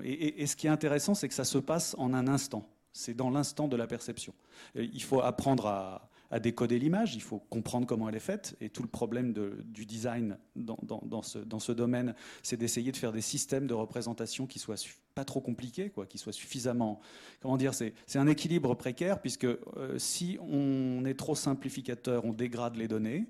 et, 0.02 0.46
ce 0.46 0.56
qui 0.56 0.66
est 0.66 0.70
intéressant, 0.70 1.14
c'est 1.14 1.28
que 1.28 1.35
ça 1.35 1.44
se 1.44 1.59
passe 1.59 1.94
en 1.98 2.14
un 2.14 2.28
instant. 2.28 2.68
C'est 2.92 3.14
dans 3.14 3.30
l'instant 3.30 3.68
de 3.68 3.76
la 3.76 3.87
perception. 3.87 4.35
il 4.74 5.02
faut 5.02 5.20
apprendre 5.20 5.66
à, 5.66 6.06
décoder 6.40 6.78
l'image, 6.78 7.16
il 7.16 7.22
faut 7.22 7.40
comprendre 7.40 7.88
comment 7.88 8.09
elle 8.09 8.14
est 8.14 8.20
faite. 8.20 8.56
Et 8.61 8.68
tout 8.68 8.83
le 8.83 8.88
problème 8.88 9.33
du 9.33 9.85
design 9.85 10.38
dans, 10.54 11.22
ce, 11.22 11.72
domaine, 11.72 12.14
c'est 12.42 12.56
d'essayer 12.56 12.92
de 12.92 12.96
faire 12.96 13.12
des 13.12 13.20
systèmes 13.20 13.66
de 13.66 13.74
représentation 13.74 14.46
qui 14.46 14.61
soient 14.61 14.76
pas 15.14 15.24
trop 15.24 15.40
compliqués, 15.40 15.90
quoi, 15.90 16.06
qui 16.06 16.18
soient 16.18 16.33
suffisamment. 16.33 17.00
Comment 17.40 17.56
dire 17.56 17.74
C'est 17.74 17.94
un 18.14 18.28
équilibre 18.28 18.74
précaire, 18.74 19.20
puisque 19.20 19.44
euh, 19.44 19.98
si 19.98 20.38
on 20.40 21.04
est 21.04 21.18
trop 21.18 21.35
simplificateur, 21.35 22.24
on 22.24 22.33
dégrade 22.33 22.76
les 22.76 22.87
données. 22.87 23.26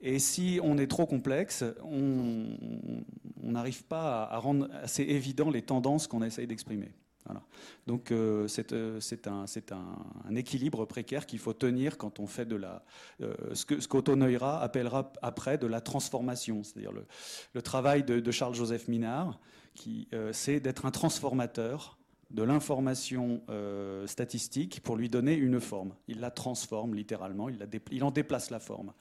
Et 0.00 0.18
si 0.18 0.60
on 0.62 0.78
est 0.78 0.86
trop 0.86 1.06
complexe, 1.06 1.64
on 1.82 2.46
n'arrive 3.42 3.84
pas 3.84 4.24
à, 4.24 4.38
rendre 4.38 4.68
assez 4.82 5.02
évident 5.02 5.50
les 5.50 5.62
tendances 5.62 6.06
qu'on 6.06 6.22
essaye 6.22 6.46
d'exprimer. 6.46 6.92
Donc 7.86 8.10
euh, 8.10 8.46
euh, 8.72 9.00
c'est 9.00 9.26
un, 9.26 9.44
un, 9.72 10.34
équilibre 10.34 10.84
précaire 10.84 11.26
qu'il 11.26 11.38
faut 11.38 11.52
tenir 11.52 11.98
quand 11.98 12.20
on 12.20 12.26
fait 12.26 12.46
de 12.46 12.56
la 12.56 12.84
euh, 13.20 13.34
ce 13.54 13.64
que 13.64 13.80
ce 13.80 13.88
appellera 14.62 15.12
après 15.22 15.58
de 15.58 15.66
la 15.66 15.80
transformation, 15.80 16.62
c'est-à-dire 16.62 16.92
le, 16.92 17.06
le, 17.54 17.62
travail 17.62 18.02
de, 18.02 18.20
de 18.20 18.30
Charles 18.30 18.54
Joseph 18.54 18.88
Minard, 18.88 19.40
qui 19.74 20.08
c'est 20.32 20.60
d'être 20.60 20.86
un 20.86 20.90
transformateur 20.90 21.97
de 22.30 22.42
l'information 22.42 23.42
euh, 23.48 24.06
statistique 24.06 24.82
pour 24.82 24.96
lui 24.96 25.08
donner 25.08 25.34
une 25.34 25.60
forme. 25.60 25.94
Il 26.08 26.20
la 26.20 26.30
transforme 26.30 26.94
littéralement, 26.94 27.48
il, 27.48 28.04
en 28.04 28.10
déplace 28.10 28.50
la 28.50 28.60
forme. 28.60 28.92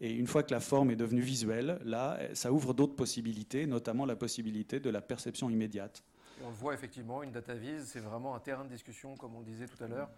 Et 0.00 0.12
une 0.12 0.26
fois 0.26 0.44
que 0.44 0.52
la 0.52 0.60
forme 0.60 0.90
est 0.90 0.96
devenue 0.96 1.20
visuelle, 1.20 1.80
là, 1.84 2.18
ça 2.34 2.52
ouvre 2.52 2.74
d'autres 2.74 2.94
possibilités, 2.94 3.66
notamment 3.66 4.06
la 4.06 4.14
possibilité 4.14 4.78
de 4.78 4.90
la 4.90 5.00
perception 5.00 5.50
immédiate. 5.50 6.04
On 6.44 6.48
le 6.48 6.54
voit 6.54 6.74
effectivement, 6.74 7.22
une 7.22 7.32
data 7.32 7.54
vise, 7.54 7.86
c'est 7.86 8.00
vraiment 8.00 8.36
un 8.36 8.40
terrain 8.40 8.64
de 8.64 8.70
discussion, 8.70 9.16
comme 9.16 9.34
on 9.34 9.40
le 9.40 9.46
disait 9.46 9.66
tout 9.66 9.82
à 9.82 9.88
l'heure. 9.88 10.10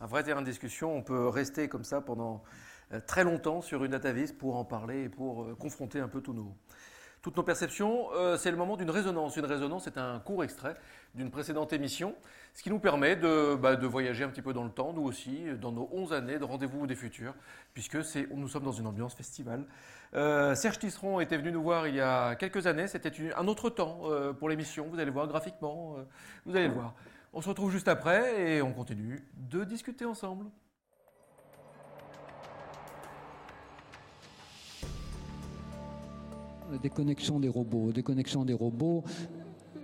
Un 0.00 0.06
vrai 0.06 0.24
terrain 0.24 0.40
de 0.40 0.46
discussion, 0.46 0.96
on 0.96 1.02
peut 1.02 1.28
rester 1.28 1.68
comme 1.68 1.84
ça 1.84 2.00
pendant 2.00 2.42
euh, 2.92 3.00
très 3.06 3.24
longtemps 3.24 3.60
sur 3.60 3.84
une 3.84 3.92
data 3.92 4.12
vise 4.12 4.32
pour 4.32 4.56
en 4.56 4.64
parler 4.64 5.04
et 5.04 5.08
pour 5.08 5.44
euh, 5.44 5.54
confronter 5.54 6.00
un 6.00 6.08
peu 6.08 6.20
tous 6.20 6.32
nos, 6.32 6.56
toutes 7.26 7.36
nos 7.38 7.42
perceptions. 7.42 8.06
c'est 8.38 8.52
le 8.52 8.56
moment 8.56 8.76
d'une 8.76 8.88
résonance. 8.88 9.36
Une 9.36 9.46
résonance, 9.46 9.82
c'est 9.82 9.98
un 9.98 10.20
court 10.20 10.44
extrait 10.44 10.76
d'une 11.16 11.28
précédente 11.28 11.72
émission, 11.72 12.14
ce 12.54 12.62
qui 12.62 12.70
nous 12.70 12.78
permet 12.78 13.16
bah, 13.16 13.74
de, 13.74 13.86
voyager 13.86 14.22
un 14.22 14.28
petit 14.28 14.42
peu 14.42 14.52
dans 14.52 14.62
le 14.62 14.70
temps, 14.70 14.92
nous 14.92 15.02
aussi, 15.02 15.40
dans 15.60 15.72
nos 15.72 15.88
11 15.90 16.12
années 16.12 16.38
de 16.38 16.44
Rendez-vous 16.44 16.86
des 16.86 16.94
Futurs, 16.94 17.34
puisque 17.74 17.96
nous 18.32 18.46
sommes 18.46 18.62
dans 18.62 18.70
une 18.70 18.86
ambiance 18.86 19.16
festival. 19.16 19.64
Euh, 20.14 20.54
Serge 20.54 20.78
Tisseron 20.78 21.18
était 21.18 21.36
venu 21.36 21.50
nous 21.50 21.64
voir 21.64 21.88
il 21.88 21.96
y 21.96 22.00
a 22.00 22.36
quelques 22.36 22.68
années, 22.68 22.86
c'était 22.86 23.10
un 23.36 23.48
autre 23.48 23.70
temps 23.70 24.02
euh, 24.04 24.32
pour 24.32 24.48
l'émission, 24.48 24.86
vous 24.88 25.00
allez 25.00 25.10
voir 25.10 25.26
graphiquement, 25.26 25.96
euh, 25.98 26.02
vous 26.44 26.54
allez 26.54 26.68
le 26.68 26.74
voir. 26.74 26.94
On 27.32 27.42
se 27.42 27.48
retrouve 27.48 27.72
juste 27.72 27.88
après 27.88 28.40
et 28.40 28.62
on 28.62 28.72
continue 28.72 29.26
de 29.34 29.64
discuter 29.64 30.04
ensemble. 30.04 30.46
Déconnexion 36.82 37.40
des 37.40 37.48
robots. 37.48 37.92
Déconnexion 37.92 38.44
des 38.44 38.52
robots, 38.52 39.04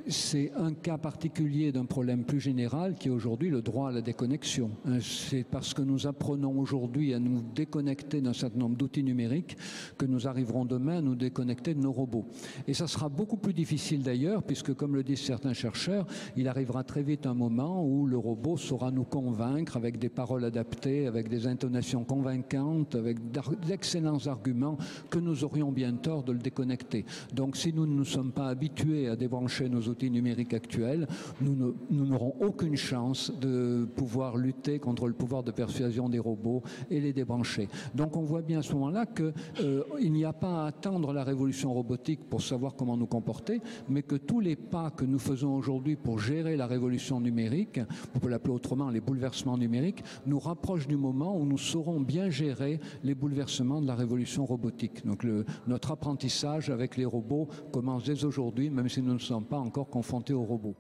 c'est 0.09 0.53
un 0.57 0.73
cas 0.73 0.99
particulier 0.99 1.73
d'un 1.73 1.85
problème 1.85 2.25
plus 2.25 2.41
général 2.41 2.95
qui 2.95 3.09
est 3.09 3.11
aujourd'hui 3.11 3.51
le 3.51 3.63
droit 3.63 3.89
à 3.89 3.93
la 3.93 4.01
déconnexion. 4.01 4.71
Hein, 4.87 4.99
c'est 5.01 5.45
parce 5.45 5.75
que 5.75 5.83
nous 5.83 6.07
apprenons 6.07 6.59
aujourd'hui 6.59 7.15
à 7.15 7.19
nous 7.19 7.43
déconnecter 7.55 8.21
d'un 8.21 8.33
certain 8.33 8.59
nombre 8.59 8.77
d'outils 8.77 9.03
numériques 9.03 9.57
que 9.99 10.07
nous 10.07 10.27
arriverons 10.27 10.65
demain 10.65 10.99
à 10.99 11.01
nous 11.01 11.15
déconnecter 11.15 11.75
de 11.75 11.81
nos 11.81 11.93
robots. 11.93 12.27
Et 12.67 12.75
ça 12.75 12.87
sera 12.87 13.09
beaucoup 13.09 13.37
plus 13.37 13.53
difficile 13.53 14.03
d'ailleurs, 14.03 14.43
puisque 14.43 14.75
comme 14.75 14.95
le 14.95 15.03
disent 15.03 15.23
certains 15.23 15.53
chercheurs, 15.53 16.07
il 16.37 16.49
arrivera 16.49 16.85
très 16.85 17.03
vite 17.03 17.27
un 17.27 17.35
moment 17.35 17.85
où 17.87 18.07
le 18.07 18.19
robot 18.19 18.57
saura 18.57 18.91
nous 18.91 19.05
convaincre 19.05 19.77
avec 19.77 19.99
des 19.99 20.09
paroles 20.09 20.45
adaptées, 20.45 21.07
avec 21.07 21.29
des 21.29 21.47
intonations 21.47 22.05
convaincantes, 22.05 22.95
avec 22.95 23.19
d'excellents 23.67 24.27
arguments, 24.27 24.77
que 25.11 25.19
nous 25.19 25.45
aurions 25.45 25.73
bien 25.73 25.93
tort 25.93 26.23
de 26.25 26.33
le 26.33 26.39
déconnecter. 26.39 27.05
Donc 27.33 27.57
si 27.57 27.73
nous 27.73 27.87
ne 27.87 27.95
nous 27.95 28.05
sommes 28.05 28.33
pas 28.33 28.49
habitués 28.49 29.09
à 29.09 29.17
débrancher 29.17 29.69
nos 29.69 29.92
outils, 29.93 30.11
numériques 30.11 30.55
actuels, 30.55 31.07
nous 31.41 31.75
n'aurons 31.91 32.35
aucune 32.41 32.77
chance 32.77 33.33
de 33.41 33.87
pouvoir 33.97 34.37
lutter 34.37 34.79
contre 34.79 35.07
le 35.07 35.13
pouvoir 35.13 35.43
de 35.43 35.51
persuasion 35.51 36.09
des 36.09 36.19
robots 36.19 36.63
et 36.91 37.01
les 37.01 37.13
débrancher. 37.13 37.69
Donc 37.95 38.17
on 38.17 38.23
voit 38.23 38.43
bien 38.43 38.59
à 38.59 38.63
ce 38.63 38.73
moment-là 38.75 39.07
qu'il 39.07 39.33
euh, 39.61 39.85
n'y 40.01 40.25
a 40.25 40.33
pas 40.33 40.65
à 40.65 40.67
attendre 40.67 41.13
la 41.13 41.25
révolution 41.25 41.73
robotique 41.73 42.29
pour 42.29 42.43
savoir 42.43 42.75
comment 42.75 42.97
nous 42.97 43.07
comporter, 43.07 43.61
mais 43.89 44.03
que 44.03 44.17
tous 44.17 44.41
les 44.41 44.57
pas 44.57 44.91
que 44.91 45.05
nous 45.05 45.19
faisons 45.19 45.55
aujourd'hui 45.55 45.97
pour 45.97 46.19
gérer 46.19 46.57
la 46.57 46.67
révolution 46.67 47.21
numérique, 47.21 47.81
on 48.15 48.19
peut 48.19 48.29
l'appeler 48.29 48.55
autrement 48.55 48.91
les 48.91 49.01
bouleversements 49.01 49.59
numériques, 49.59 50.03
nous 50.27 50.39
rapprochent 50.39 50.89
du 50.89 50.97
moment 50.97 51.37
où 51.37 51.45
nous 51.45 51.59
saurons 51.59 52.01
bien 52.01 52.31
gérer 52.31 52.81
les 53.05 53.15
bouleversements 53.15 53.81
de 53.81 53.87
la 53.87 53.95
révolution 53.95 54.47
robotique. 54.47 55.07
Donc 55.07 55.27
notre 55.67 55.91
apprentissage 55.93 56.71
avec 56.71 56.97
les 56.97 57.05
robots 57.05 57.49
commence 57.73 58.05
dès 58.05 58.25
aujourd'hui, 58.25 58.71
même 58.71 58.89
si 58.89 59.03
nous 59.03 59.15
ne 59.15 59.19
sommes 59.19 59.45
pas 59.45 59.59
encore 59.59 59.82
confrontés 59.85 60.33
aux 60.33 60.45
robots. 60.45 60.77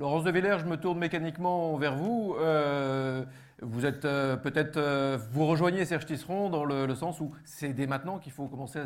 Laurence 0.00 0.24
de 0.24 0.30
Villers, 0.30 0.56
je 0.60 0.64
me 0.64 0.78
tourne 0.78 0.98
mécaniquement 0.98 1.76
vers 1.76 1.94
vous. 1.94 2.34
Euh, 2.38 3.22
vous 3.60 3.84
êtes 3.84 4.06
euh, 4.06 4.34
peut-être, 4.34 4.78
euh, 4.78 5.18
vous 5.30 5.44
rejoignez 5.44 5.84
Serge 5.84 6.06
Tisseron 6.06 6.48
dans 6.48 6.64
le, 6.64 6.94
sens 6.94 7.20
où 7.20 7.32
c'est 7.44 7.74
dès 7.74 7.86
maintenant 7.86 8.18
qu'il 8.18 8.32
faut 8.32 8.46
commencer 8.46 8.78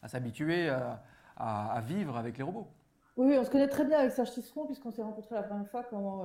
à, 0.00 0.06
s'habituer 0.06 0.68
à, 0.68 1.80
vivre 1.84 2.16
avec 2.16 2.38
les 2.38 2.44
robots. 2.44 2.68
Oui, 3.16 3.36
on 3.36 3.44
se 3.44 3.50
connaît 3.50 3.66
très 3.66 3.84
bien 3.84 3.98
avec 3.98 4.12
Serge 4.12 4.30
Tisseron 4.30 4.64
puisqu'on 4.66 4.92
s'est 4.92 5.02
rencontrés 5.02 5.34
la 5.34 5.42
première 5.42 5.66
fois 5.66 5.82
quand 5.82 6.22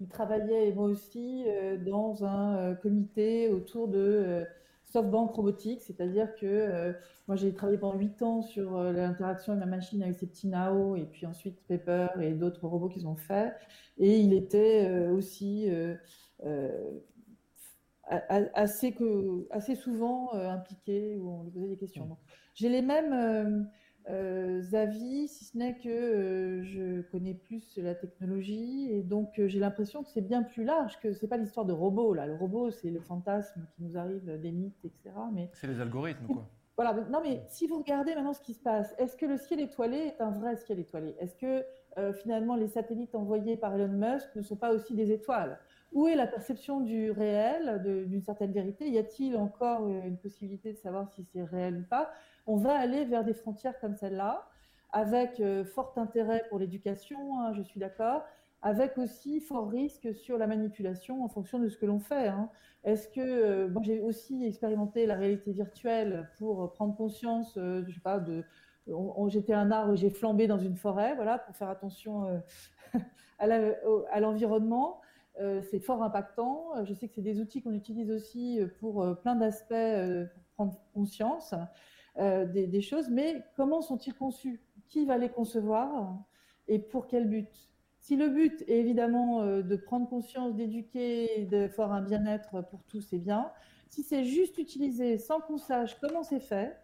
il 0.00 0.08
travaillait 0.08 0.66
et 0.66 0.72
moi 0.72 0.86
aussi 0.86 1.46
dans 1.86 2.24
un 2.24 2.74
comité 2.74 3.50
autour 3.50 3.86
de 3.86 4.44
SoftBank 4.90 5.32
robotique, 5.32 5.82
c'est-à-dire 5.82 6.34
que 6.34 6.46
euh, 6.46 6.92
moi 7.28 7.36
j'ai 7.36 7.52
travaillé 7.52 7.78
pendant 7.78 7.98
8 7.98 8.22
ans 8.22 8.42
sur 8.42 8.76
euh, 8.76 8.92
l'interaction 8.92 9.54
de 9.54 9.60
ma 9.60 9.66
machine 9.66 10.02
avec 10.02 10.16
ces 10.16 10.26
petits 10.26 10.48
Nao 10.48 10.96
et 10.96 11.04
puis 11.04 11.26
ensuite 11.26 11.58
Pepper 11.68 12.08
et 12.20 12.32
d'autres 12.32 12.66
robots 12.66 12.88
qu'ils 12.88 13.06
ont 13.06 13.16
fait. 13.16 13.54
Et 13.98 14.18
il 14.18 14.32
était 14.32 14.86
euh, 14.88 15.12
aussi 15.12 15.68
assez, 18.54 18.92
que, 18.92 19.46
assez 19.50 19.76
souvent 19.76 20.32
impliqué 20.32 21.16
où 21.16 21.30
on 21.30 21.42
lui 21.44 21.50
posait 21.50 21.68
des 21.68 21.76
questions. 21.76 22.06
Mmh. 22.06 22.16
J'ai 22.54 22.68
les 22.68 22.82
mêmes 22.82 23.68
euh, 24.10 24.62
avis, 24.72 25.28
si 25.28 25.44
ce 25.44 25.56
n'est 25.56 25.76
que 25.76 25.88
euh, 25.88 26.62
je 26.64 27.00
connais 27.02 27.34
plus 27.34 27.78
la 27.78 27.94
technologie 27.94 28.90
et 28.90 29.02
donc 29.02 29.38
euh, 29.38 29.46
j'ai 29.46 29.60
l'impression 29.60 30.02
que 30.02 30.10
c'est 30.10 30.20
bien 30.20 30.42
plus 30.42 30.64
large, 30.64 30.98
que 31.00 31.12
c'est 31.12 31.28
pas 31.28 31.36
l'histoire 31.36 31.66
de 31.66 31.72
robots 31.72 32.14
là. 32.14 32.26
Le 32.26 32.34
robot, 32.34 32.70
c'est 32.70 32.90
le 32.90 33.00
fantasme 33.00 33.66
qui 33.74 33.82
nous 33.82 33.96
arrive 33.96 34.40
des 34.40 34.52
mythes, 34.52 34.84
etc. 34.84 35.14
Mais 35.32 35.50
c'est 35.52 35.66
les 35.66 35.80
algorithmes, 35.80 36.26
quoi. 36.26 36.48
Voilà. 36.76 36.94
Non, 37.10 37.20
mais 37.22 37.44
si 37.48 37.66
vous 37.66 37.78
regardez 37.78 38.14
maintenant 38.14 38.32
ce 38.32 38.40
qui 38.40 38.54
se 38.54 38.60
passe, 38.60 38.94
est-ce 38.96 39.16
que 39.16 39.26
le 39.26 39.36
ciel 39.36 39.60
étoilé 39.60 39.98
est 39.98 40.20
un 40.20 40.30
vrai 40.30 40.56
ciel 40.56 40.78
étoilé? 40.78 41.14
Est-ce 41.18 41.36
que 41.36 41.62
finalement 42.22 42.56
les 42.56 42.68
satellites 42.68 43.14
envoyés 43.14 43.58
par 43.58 43.74
Elon 43.74 43.88
Musk 43.88 44.34
ne 44.34 44.40
sont 44.40 44.56
pas 44.56 44.72
aussi 44.72 44.94
des 44.94 45.12
étoiles? 45.12 45.58
Où 45.92 46.06
est 46.06 46.14
la 46.14 46.26
perception 46.26 46.80
du 46.80 47.10
réel, 47.10 47.82
d'une 48.06 48.22
certaine 48.22 48.52
vérité? 48.52 48.88
Y 48.88 48.98
a-t-il 48.98 49.36
encore 49.36 49.88
une 49.88 50.18
possibilité 50.18 50.72
de 50.72 50.78
savoir 50.78 51.08
si 51.08 51.24
c'est 51.24 51.42
réel 51.42 51.78
ou 51.78 51.82
pas? 51.82 52.12
On 52.46 52.56
va 52.56 52.78
aller 52.78 53.04
vers 53.04 53.24
des 53.24 53.34
frontières 53.34 53.78
comme 53.80 53.96
celle-là. 53.96 54.46
avec 54.92 55.42
fort 55.64 55.92
intérêt 55.96 56.44
pour 56.48 56.58
l'éducation, 56.58 57.40
hein, 57.40 57.52
je 57.54 57.62
suis 57.62 57.78
d'accord, 57.78 58.24
avec 58.62 58.98
aussi 58.98 59.40
fort 59.40 59.70
risque 59.70 60.14
sur 60.14 60.36
la 60.36 60.46
manipulation 60.46 61.24
en 61.24 61.28
fonction 61.28 61.58
de 61.60 61.68
ce 61.68 61.76
que 61.76 61.86
l'on 61.86 62.00
fait. 62.00 62.28
Hein. 62.28 62.50
Est-ce 62.84 63.08
que 63.08 63.68
bon, 63.68 63.82
j'ai 63.82 64.00
aussi 64.00 64.44
expérimenté 64.44 65.06
la 65.06 65.14
réalité 65.14 65.52
virtuelle 65.52 66.28
pour 66.38 66.72
prendre 66.72 66.96
conscience, 66.96 67.52
je 67.56 68.00
pas, 68.00 68.18
de 68.18 68.44
j'étais 69.28 69.52
un 69.52 69.70
arbre, 69.70 69.94
j'ai 69.94 70.10
flambé 70.10 70.46
dans 70.46 70.58
une 70.58 70.76
forêt, 70.76 71.14
voilà, 71.14 71.38
pour 71.38 71.54
faire 71.54 71.68
attention 71.68 72.42
à 73.38 74.20
l'environnement. 74.20 75.00
Euh, 75.40 75.62
c'est 75.62 75.80
fort 75.80 76.02
impactant. 76.02 76.76
Euh, 76.76 76.84
je 76.84 76.92
sais 76.92 77.08
que 77.08 77.14
c'est 77.14 77.22
des 77.22 77.40
outils 77.40 77.62
qu'on 77.62 77.72
utilise 77.72 78.10
aussi 78.10 78.60
euh, 78.60 78.68
pour 78.78 79.16
plein 79.22 79.36
d'aspects, 79.36 79.74
pour 80.34 80.42
prendre 80.54 80.80
conscience 80.92 81.54
des, 82.16 82.82
choses, 82.82 83.08
mais 83.08 83.42
comment 83.56 83.80
sont-ils 83.80 84.14
conçus? 84.14 84.60
Qui 84.88 85.06
va 85.06 85.16
les 85.16 85.30
concevoir? 85.30 86.18
Et 86.68 86.78
pour 86.78 87.06
quel 87.06 87.28
but? 87.28 87.48
Si 88.00 88.16
le 88.16 88.28
but 88.28 88.62
est 88.62 88.78
évidemment 88.78 89.44
de 89.44 89.76
prendre 89.76 90.08
conscience, 90.08 90.54
d'éduquer, 90.54 91.46
de 91.50 91.68
faire 91.68 91.92
un 91.92 92.02
bien-être 92.02 92.62
pour 92.68 92.82
tous, 92.84 93.00
c'est 93.00 93.18
bien. 93.18 93.50
Si 93.88 94.02
c'est 94.02 94.24
juste 94.24 94.58
utilisé 94.58 95.18
sans 95.18 95.40
qu'on 95.40 95.56
sache 95.56 95.98
comment 96.00 96.22
c'est 96.22 96.40
fait, 96.40 96.76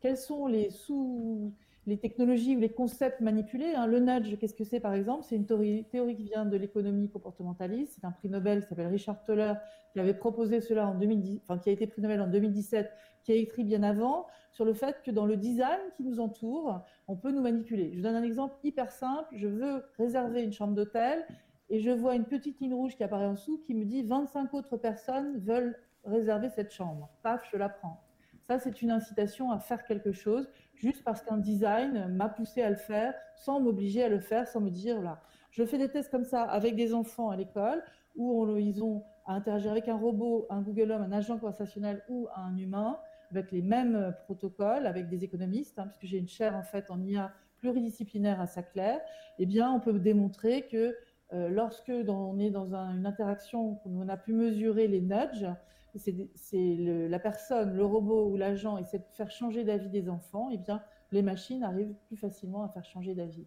quels 0.00 0.16
sont 0.16 0.46
les 0.46 0.70
sous 0.70 1.52
les 1.90 1.98
technologies 1.98 2.56
ou 2.56 2.60
les 2.60 2.70
concepts 2.70 3.20
manipulés. 3.20 3.74
Hein. 3.74 3.86
Le 3.86 3.98
nudge, 3.98 4.38
qu'est-ce 4.38 4.54
que 4.54 4.62
c'est 4.62 4.78
par 4.78 4.94
exemple? 4.94 5.24
C'est 5.28 5.34
une 5.34 5.44
théorie, 5.44 5.84
qui 6.16 6.22
vient 6.22 6.46
de 6.46 6.56
l'économie 6.56 7.10
comportementaliste. 7.10 7.94
C'est 7.96 8.06
un 8.06 8.12
prix 8.12 8.28
Nobel 8.28 8.62
qui 8.62 8.68
s'appelle 8.68 8.86
Richard 8.86 9.22
Toller 9.24 9.54
qui 9.92 9.98
avait 9.98 10.14
proposé 10.14 10.60
cela 10.60 10.86
en 10.86 10.94
2010, 10.94 11.40
enfin 11.42 11.58
qui 11.58 11.68
a 11.68 11.72
été 11.72 11.88
prix 11.88 12.00
Nobel 12.00 12.20
en 12.20 12.28
2017, 12.28 12.92
qui 13.24 13.32
a 13.32 13.34
écrit 13.34 13.64
bien 13.64 13.82
avant 13.82 14.28
sur 14.52 14.64
le 14.64 14.72
fait 14.72 15.02
que 15.04 15.10
dans 15.10 15.26
le 15.26 15.36
design 15.36 15.80
qui 15.96 16.04
nous 16.04 16.20
entoure, 16.20 16.80
on 17.08 17.16
peut 17.16 17.32
nous 17.32 17.42
manipuler. 17.42 17.90
Je 17.90 17.96
vous 17.96 18.02
donne 18.02 18.14
un 18.14 18.22
exemple 18.22 18.54
hyper 18.62 18.92
simple. 18.92 19.28
Je 19.32 19.48
veux 19.48 19.84
réserver 19.98 20.42
une 20.42 20.52
chambre 20.52 20.74
d'hôtel 20.74 21.26
et 21.70 21.80
je 21.80 21.90
vois 21.90 22.14
une 22.14 22.24
petite 22.24 22.60
ligne 22.60 22.74
rouge 22.74 22.94
qui 22.94 23.02
apparaît 23.02 23.26
en 23.26 23.32
dessous 23.32 23.58
qui 23.66 23.74
me 23.74 23.84
dit 23.84 24.02
25 24.02 24.54
autres 24.54 24.76
personnes 24.76 25.38
veulent 25.38 25.76
réserver 26.04 26.50
cette 26.50 26.72
chambre. 26.72 27.10
Paf, 27.24 27.48
je 27.50 27.56
la 27.56 27.68
prends. 27.68 28.00
Ça, 28.46 28.60
c'est 28.60 28.80
une 28.80 28.92
incitation 28.92 29.50
à 29.50 29.58
faire 29.58 29.84
quelque 29.84 30.12
chose 30.12 30.48
juste 30.80 31.04
parce 31.04 31.22
qu'un 31.22 31.36
design 31.36 32.08
m'a 32.08 32.28
poussé 32.28 32.62
à 32.62 32.70
le 32.70 32.76
faire 32.76 33.14
sans 33.36 33.60
m'obliger 33.60 34.02
à 34.02 34.08
le 34.08 34.18
faire, 34.18 34.48
sans 34.48 34.60
me 34.60 34.70
dire 34.70 35.00
là. 35.00 35.20
Je 35.50 35.64
fais 35.64 35.78
des 35.78 35.88
tests 35.88 36.10
comme 36.10 36.24
ça 36.24 36.42
avec 36.42 36.74
des 36.74 36.94
enfants 36.94 37.30
à 37.30 37.36
l'école 37.36 37.82
où 38.16 38.56
ils 38.56 38.82
ont 38.82 39.04
à 39.26 39.34
interagir 39.34 39.70
avec 39.70 39.88
un 39.88 39.96
robot, 39.96 40.46
un 40.50 40.62
Google 40.62 40.92
Home, 40.92 41.02
un 41.02 41.12
agent 41.12 41.38
conversationnel 41.38 42.02
ou 42.08 42.28
un 42.34 42.56
humain 42.56 42.98
avec 43.30 43.52
les 43.52 43.62
mêmes 43.62 44.14
protocoles, 44.24 44.86
avec 44.86 45.08
des 45.08 45.22
économistes, 45.22 45.78
hein, 45.78 45.86
puisque 45.86 46.10
j'ai 46.10 46.18
une 46.18 46.28
chaire 46.28 46.56
en 46.56 46.62
fait 46.62 46.90
en 46.90 47.00
IA 47.00 47.32
pluridisciplinaire 47.58 48.40
à 48.40 48.46
Saclay, 48.46 48.98
eh 49.38 49.46
bien, 49.46 49.70
on 49.70 49.80
peut 49.80 49.92
démontrer 49.98 50.66
que 50.66 50.96
euh, 51.32 51.48
lorsque 51.48 51.92
on 52.08 52.38
est 52.38 52.50
dans 52.50 52.74
une 52.74 53.06
interaction 53.06 53.80
où 53.84 54.02
on 54.02 54.08
a 54.08 54.16
pu 54.16 54.32
mesurer 54.32 54.88
les 54.88 55.00
nudges, 55.00 55.46
c'est 55.96 56.76
la 57.08 57.18
personne, 57.18 57.74
le 57.74 57.84
robot 57.84 58.30
ou 58.30 58.36
l'agent 58.36 58.78
essaie 58.78 58.98
de 58.98 59.04
faire 59.12 59.30
changer 59.30 59.64
d'avis 59.64 59.90
des 59.90 60.08
enfants, 60.08 60.50
et 60.50 60.54
eh 60.54 60.58
bien 60.58 60.82
les 61.12 61.22
machines 61.22 61.62
arrivent 61.64 61.94
plus 62.06 62.16
facilement 62.16 62.62
à 62.62 62.68
faire 62.68 62.84
changer 62.84 63.14
d'avis. 63.14 63.46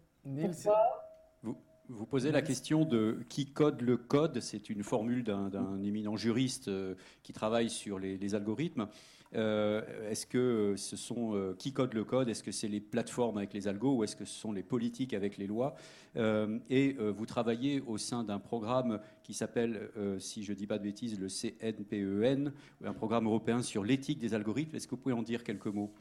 Vous, 1.42 1.56
vous, 1.88 2.06
posez 2.06 2.32
la 2.32 2.42
question 2.42 2.84
de 2.84 3.24
qui 3.28 3.52
code 3.52 3.80
le 3.80 3.96
code. 3.96 4.40
C'est 4.40 4.70
une 4.70 4.82
formule 4.82 5.24
d'un 5.24 5.82
éminent 5.82 6.16
juriste 6.16 6.68
euh, 6.68 6.94
qui 7.22 7.32
travaille 7.32 7.70
sur 7.70 7.98
les 7.98 8.34
algorithmes. 8.34 8.88
Euh, 9.34 9.82
est-ce 10.10 10.26
que 10.26 10.74
ce 10.76 10.96
sont 10.96 11.34
euh, 11.34 11.54
qui 11.58 11.72
code 11.72 11.94
le 11.94 12.04
code? 12.04 12.28
Est-ce 12.28 12.42
que 12.42 12.52
c'est 12.52 12.68
les 12.68 12.80
plateformes 12.80 13.38
avec 13.38 13.52
les 13.52 13.68
algos 13.68 13.96
ou 13.96 14.04
est-ce 14.04 14.16
que 14.16 14.24
ce 14.24 14.38
sont 14.38 14.52
les 14.52 14.62
politiques 14.62 15.14
avec 15.14 15.36
les 15.36 15.46
lois? 15.46 15.74
Euh, 16.16 16.58
Et 16.70 16.96
vous 16.98 17.26
travaillez 17.26 17.80
au 17.80 17.98
sein 17.98 18.24
d'un 18.24 18.38
programme 18.38 19.00
qui 19.22 19.34
s'appelle, 19.34 19.90
si 20.18 20.44
je 20.44 20.52
ne 20.52 20.56
dis 20.56 20.66
pas 20.66 20.78
de 20.78 20.84
bêtises, 20.84 21.18
le 21.18 21.28
CNPEN, 21.28 22.52
e 22.82 22.86
un 22.86 22.92
programme 22.92 23.26
européen 23.26 23.62
sur 23.62 23.84
l'éthique 23.84 24.18
des 24.18 24.34
algorithmes. 24.34 24.76
Est-ce 24.76 24.86
que 24.86 24.92
vous 24.92 25.00
pouvez 25.00 25.14
en 25.14 25.22
dire 25.22 25.42
quelques 25.42 25.66
mots? 25.66 25.92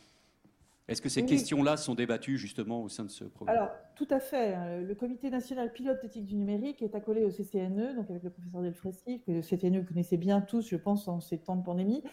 Est-ce 0.87 1.01
que 1.01 1.07
ces 1.07 1.25
questions-là 1.25 1.77
sont 1.77 1.95
débattues 1.95 2.37
justement 2.37 2.83
au 2.83 2.89
sein 2.89 3.05
de 3.05 3.09
ce 3.09 3.23
programme? 3.23 3.55
Alors, 3.55 3.71
tout 3.95 4.07
à 4.09 4.19
fait. 4.19 4.53
Hein. 4.53 4.81
Le 4.81 4.95
Comité 4.95 5.29
national 5.29 5.71
pilote 5.71 6.01
d'éthique 6.01 6.25
du 6.25 6.35
numérique 6.35 6.81
est 6.81 6.93
accolé 6.93 7.23
au 7.23 7.29
CCNE, 7.29 7.95
donc 7.95 8.09
avec 8.09 8.21
le 8.21 8.29
professeur 8.29 8.61
Delfrécy, 8.61 9.21
que 9.21 9.31
le 9.31 9.41
CCNE 9.41 9.79
vous 9.79 9.87
connaissez 9.87 10.17
bien 10.17 10.41
tous, 10.41 10.67
je 10.67 10.75
pense, 10.75 11.07
en 11.07 11.21
ces 11.21 11.37
temps 11.37 11.55
de 11.55 11.63
pandémie, 11.63 12.03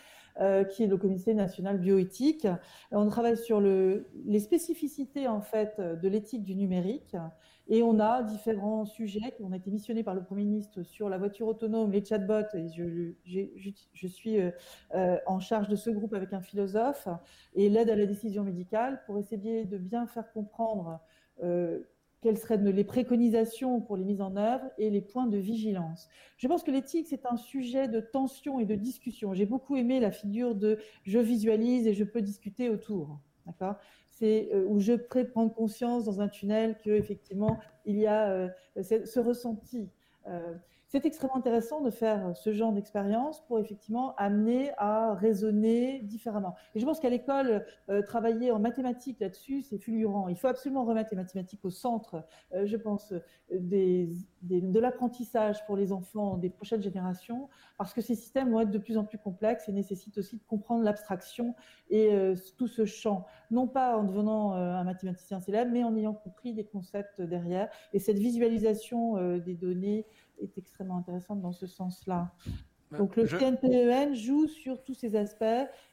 euh, 0.40 0.64
qui 0.64 0.84
est 0.84 0.86
le 0.86 0.96
Comité 0.96 1.34
national 1.34 1.78
bioéthique. 1.78 2.46
On 2.90 3.06
travaille 3.08 3.36
sur 3.36 3.60
le, 3.60 4.06
les 4.24 4.40
spécificités 4.40 5.28
en 5.28 5.40
fait 5.40 5.80
de 5.80 6.08
l'éthique 6.08 6.44
du 6.44 6.54
numérique 6.54 7.16
et 7.70 7.84
on 7.84 8.00
a 8.00 8.24
différents 8.24 8.84
sujets 8.84 9.32
qui 9.36 9.44
ont 9.44 9.52
été 9.54 9.70
missionnés 9.70 10.02
par 10.02 10.16
le 10.16 10.24
Premier 10.24 10.44
ministre 10.44 10.82
sur 10.82 11.08
la 11.08 11.18
voiture 11.18 11.46
autonome, 11.46 11.92
les 11.92 12.04
chatbots. 12.04 12.52
Et 12.54 12.68
je, 12.68 14.06
suis 14.08 14.40
euh, 14.40 14.50
euh, 14.96 15.18
en 15.26 15.38
charge 15.38 15.68
de 15.68 15.76
ce 15.76 15.88
groupe 15.88 16.12
avec 16.12 16.32
un 16.32 16.40
philosophe 16.40 17.06
et 17.54 17.68
l'aide 17.68 17.88
à 17.88 17.94
la 17.94 18.06
décision 18.06 18.42
médicale 18.42 19.00
pour 19.06 19.18
essayer 19.18 19.64
de 19.64 19.78
bien 19.78 20.08
faire 20.08 20.32
comprendre 20.32 20.98
quelles 22.20 22.38
seraient 22.38 22.58
les 22.58 22.84
préconisations 22.84 23.80
pour 23.80 23.96
les 23.96 24.04
mises 24.04 24.20
en 24.20 24.36
œuvre 24.36 24.64
et 24.78 24.90
les 24.90 25.00
points 25.00 25.26
de 25.26 25.38
vigilance. 25.38 26.08
Je 26.36 26.46
pense 26.48 26.62
que 26.62 26.70
l'éthique, 26.70 27.06
c'est 27.08 27.26
un 27.26 27.36
sujet 27.36 27.88
de 27.88 28.00
tension 28.00 28.60
et 28.60 28.66
de 28.66 28.74
discussion. 28.74 29.32
J'ai 29.32 29.46
beaucoup 29.46 29.76
aimé 29.76 30.00
la 30.00 30.10
figure 30.10 30.54
de 30.54 30.78
je 31.04 31.18
visualise 31.18 31.86
et 31.86 31.94
je 31.94 32.04
peux 32.04 32.20
discuter 32.20 32.68
autour. 32.68 33.18
D'accord? 33.46 33.76
C'est 34.10 34.50
euh, 34.52 34.66
où 34.68 34.80
je 34.80 34.92
prendre 35.22 35.54
conscience 35.54 36.04
dans 36.04 36.20
un 36.20 36.28
tunnel 36.28 36.76
que 36.84 36.90
effectivement 36.90 37.58
il 37.86 37.96
y 37.96 38.06
a 38.06 38.30
euh, 38.30 38.48
ce 38.82 39.18
ressenti. 39.18 39.88
Euh, 40.26 40.54
c'est 40.90 41.06
extrêmement 41.06 41.36
intéressant 41.36 41.80
de 41.80 41.90
faire 41.90 42.36
ce 42.36 42.52
genre 42.52 42.72
d'expérience 42.72 43.46
pour 43.46 43.60
effectivement 43.60 44.12
amener 44.16 44.72
à 44.76 45.14
raisonner 45.14 46.00
différemment. 46.00 46.56
Et 46.74 46.80
je 46.80 46.84
pense 46.84 46.98
qu'à 46.98 47.10
l'école, 47.10 47.64
euh, 47.88 48.02
travailler 48.02 48.50
en 48.50 48.58
mathématiques 48.58 49.20
là-dessus, 49.20 49.62
c'est 49.62 49.78
fulgurant. 49.78 50.26
Il 50.26 50.36
faut 50.36 50.48
absolument 50.48 50.84
remettre 50.84 51.10
les 51.12 51.16
mathématiques 51.16 51.64
au 51.64 51.70
centre, 51.70 52.24
euh, 52.54 52.66
je 52.66 52.76
pense, 52.76 53.14
des, 53.52 54.10
de 54.42 54.80
l'apprentissage 54.80 55.64
pour 55.64 55.76
les 55.76 55.92
enfants 55.92 56.36
des 56.36 56.50
prochaines 56.50 56.82
générations, 56.82 57.48
parce 57.78 57.94
que 57.94 58.00
ces 58.00 58.16
systèmes 58.16 58.50
vont 58.50 58.60
être 58.60 58.72
de 58.72 58.78
plus 58.78 58.98
en 58.98 59.04
plus 59.04 59.18
complexes 59.18 59.68
et 59.68 59.72
nécessitent 59.72 60.18
aussi 60.18 60.38
de 60.38 60.44
comprendre 60.48 60.82
l'abstraction 60.82 61.54
et 61.88 62.12
euh, 62.12 62.34
tout 62.58 62.66
ce 62.66 62.84
champ, 62.84 63.26
non 63.52 63.68
pas 63.68 63.96
en 63.96 64.02
devenant 64.02 64.54
un 64.54 64.82
mathématicien 64.82 65.38
célèbre, 65.38 65.70
mais 65.72 65.84
en 65.84 65.94
ayant 65.96 66.14
compris 66.14 66.52
des 66.52 66.64
concepts 66.64 67.22
derrière. 67.22 67.68
Et 67.92 68.00
cette 68.00 68.18
visualisation 68.18 69.38
des 69.38 69.54
données 69.54 70.06
est 70.40 70.58
extrêmement 70.58 70.96
intéressante 70.96 71.40
dans 71.40 71.52
ce 71.52 71.66
sens-là. 71.66 72.32
Bah, 72.90 72.98
Donc 72.98 73.16
le 73.16 73.24
CNPEN 73.26 74.12
e 74.12 74.14
joue 74.14 74.48
sur 74.48 74.82
tous 74.82 74.94
ces 74.94 75.14
aspects 75.14 75.44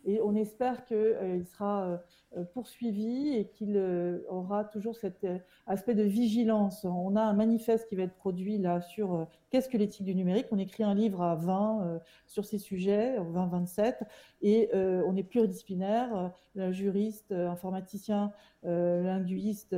et 0.06 0.20
on 0.22 0.36
espère 0.36 0.84
qu'il 0.86 0.98
euh, 0.98 1.44
sera 1.44 2.02
euh, 2.36 2.44
poursuivi 2.54 3.36
et 3.36 3.50
qu'il 3.50 3.78
euh, 3.78 4.24
aura 4.30 4.64
toujours 4.64 4.96
cet 4.96 5.28
aspect 5.68 5.94
de 5.94 6.04
vigilance. 6.04 6.86
On 6.86 7.16
a 7.16 7.22
un 7.22 7.34
manifeste 7.34 7.88
qui 7.88 7.96
va 7.96 8.04
être 8.04 8.16
produit 8.16 8.58
là 8.58 8.82
sur 8.82 9.28
qu'est-ce 9.52 9.70
que 9.70 9.78
l'éthique 9.78 10.06
du 10.06 10.16
numérique? 10.16 10.48
On 10.52 10.58
écrit 10.58 10.84
un 10.84 10.96
livre 10.96 11.22
à 11.22 11.36
20 11.36 12.02
sur 12.26 12.46
ces 12.46 12.58
sujets, 12.58 13.18
20-27, 13.20 13.98
et 14.42 14.70
on 14.74 15.16
est 15.16 15.24
pluridisciplinaire, 15.24 16.32
juriste, 16.72 17.32
informaticien, 17.32 18.32
linguiste, 18.64 19.76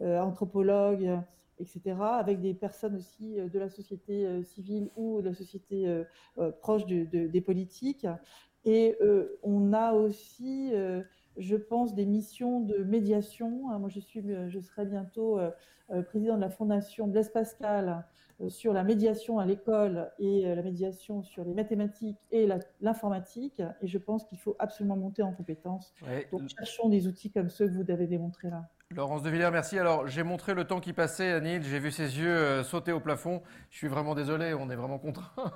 anthropologue 0.00 1.20
etc., 1.60 1.96
avec 2.00 2.40
des 2.40 2.54
personnes 2.54 2.96
aussi 2.96 3.38
euh, 3.38 3.48
de 3.48 3.58
la 3.58 3.68
société 3.68 4.26
euh, 4.26 4.42
civile 4.42 4.90
ou 4.96 5.20
de 5.20 5.28
la 5.28 5.34
société 5.34 5.86
euh, 5.86 6.50
proche 6.60 6.86
des 6.86 7.40
politiques. 7.40 8.06
Et 8.64 8.98
on 9.42 9.72
a 9.72 9.94
aussi, 9.94 10.72
je 11.38 11.56
pense, 11.56 11.94
des 11.94 12.04
missions 12.04 12.60
de 12.60 12.84
médiation. 12.84 13.70
Hein, 13.70 13.78
moi, 13.78 13.88
je, 13.88 14.00
suis, 14.00 14.22
je 14.48 14.60
serai 14.60 14.84
bientôt 14.84 15.38
président 16.04 16.36
de 16.36 16.42
la 16.42 16.50
fondation 16.50 17.08
Blaise 17.08 17.30
Pascal 17.30 18.04
sur 18.48 18.74
la 18.74 18.84
médiation 18.84 19.38
à 19.38 19.46
l'école 19.46 20.12
et 20.18 20.42
la 20.42 20.62
médiation 20.62 21.22
sur 21.22 21.42
les 21.42 21.54
mathématiques 21.54 22.18
et 22.32 22.46
l'informatique. 22.82 23.62
Et 23.80 23.86
je 23.86 23.96
pense 23.96 24.26
qu'il 24.26 24.38
faut 24.38 24.56
absolument 24.58 24.96
monter 24.96 25.22
en 25.22 25.32
compétences. 25.32 25.94
Donc, 26.30 26.42
cherchons 26.54 26.90
des 26.90 27.06
outils 27.06 27.30
comme 27.30 27.48
ceux 27.48 27.66
que 27.66 27.72
vous 27.72 27.90
avez 27.90 28.06
démontrés 28.06 28.50
là. 28.50 28.68
Laurence 28.96 29.22
de 29.22 29.30
Villers, 29.30 29.52
merci. 29.52 29.78
Alors, 29.78 30.08
j'ai 30.08 30.24
montré 30.24 30.52
le 30.52 30.64
temps 30.64 30.80
qui 30.80 30.92
passait 30.92 31.30
à 31.30 31.38
Neil, 31.38 31.62
j'ai 31.62 31.78
vu 31.78 31.92
ses 31.92 32.18
yeux 32.18 32.36
euh, 32.36 32.64
sauter 32.64 32.90
au 32.90 32.98
plafond. 32.98 33.40
Je 33.70 33.76
suis 33.76 33.86
vraiment 33.86 34.16
désolé, 34.16 34.52
on 34.52 34.68
est 34.68 34.74
vraiment 34.74 34.98
contraint. 34.98 35.52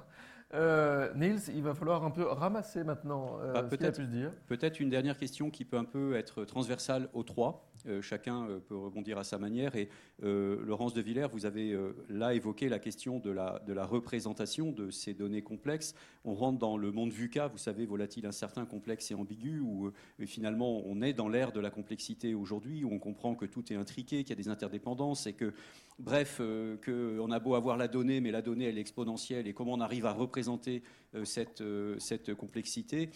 Euh, 0.54 1.12
Niels, 1.16 1.40
il 1.54 1.62
va 1.62 1.74
falloir 1.74 2.04
un 2.04 2.10
peu 2.10 2.24
ramasser 2.24 2.84
maintenant 2.84 3.38
euh, 3.42 3.52
Bah, 3.52 3.66
ce 3.68 3.74
qu'il 3.74 3.86
a 3.86 3.90
peut-être. 3.90 4.00
pu 4.00 4.06
dire. 4.06 4.32
Peut-être 4.46 4.80
une 4.80 4.88
dernière 4.88 5.18
question 5.18 5.50
qui 5.50 5.64
peut 5.64 5.76
un 5.76 5.84
peu 5.84 6.14
être 6.14 6.44
transversale 6.44 7.08
aux 7.12 7.24
trois. 7.24 7.68
Euh, 7.86 8.00
chacun 8.00 8.48
euh, 8.48 8.60
peut 8.60 8.76
rebondir 8.76 9.18
à 9.18 9.24
sa 9.24 9.36
manière. 9.38 9.74
Et 9.76 9.88
Laurence 10.22 10.94
de 10.94 11.02
Villers, 11.02 11.26
vous 11.30 11.44
avez 11.44 11.76
là 12.08 12.34
évoqué 12.34 12.68
la 12.68 12.78
question 12.78 13.18
de 13.18 13.30
la, 13.30 13.60
de 13.66 13.72
la 13.72 13.84
représentation 13.84 14.70
de 14.70 14.90
ces 14.90 15.12
données 15.12 15.42
complexes. 15.42 15.94
On 16.24 16.34
rentre 16.34 16.58
dans 16.58 16.76
le 16.76 16.92
monde 16.92 17.10
VUCA, 17.10 17.48
vous 17.48 17.58
savez, 17.58 17.84
volatile, 17.84 18.24
incertain, 18.24 18.64
complexe 18.64 19.10
et 19.10 19.14
ambigu, 19.14 19.58
où 19.60 19.90
finalement 20.24 20.82
on 20.86 21.02
est 21.02 21.12
dans 21.12 21.28
l'ère 21.28 21.52
de 21.52 21.60
la 21.60 21.70
complexité 21.70 22.34
aujourd'hui, 22.34 22.84
où 22.84 22.92
on 22.92 22.98
comprend 22.98 23.34
que 23.34 23.44
tout 23.44 23.70
est 23.72 23.76
intriqué, 23.76 24.24
qu'il 24.24 24.30
y 24.30 24.40
a 24.40 24.42
des 24.42 24.48
interdépendances 24.48 25.26
et 25.26 25.32
que, 25.34 25.52
bref, 25.98 26.38
euh, 26.40 26.76
qu'on 26.76 27.30
a 27.30 27.38
beau 27.38 27.54
avoir 27.54 27.76
la 27.76 27.88
donnée, 27.88 28.20
mais 28.20 28.30
la 28.30 28.42
donnée 28.42 28.66
elle 28.66 28.78
est 28.78 28.80
exponentielle 28.80 29.46
et 29.46 29.54
comment 29.54 29.72
on 29.72 29.80
arrive 29.80 30.06
à 30.06 30.12
représenter 30.12 30.82
euh, 31.14 31.24
cette, 31.24 31.60
euh, 31.60 31.98
cette 31.98 32.34
complexité. 32.34 33.10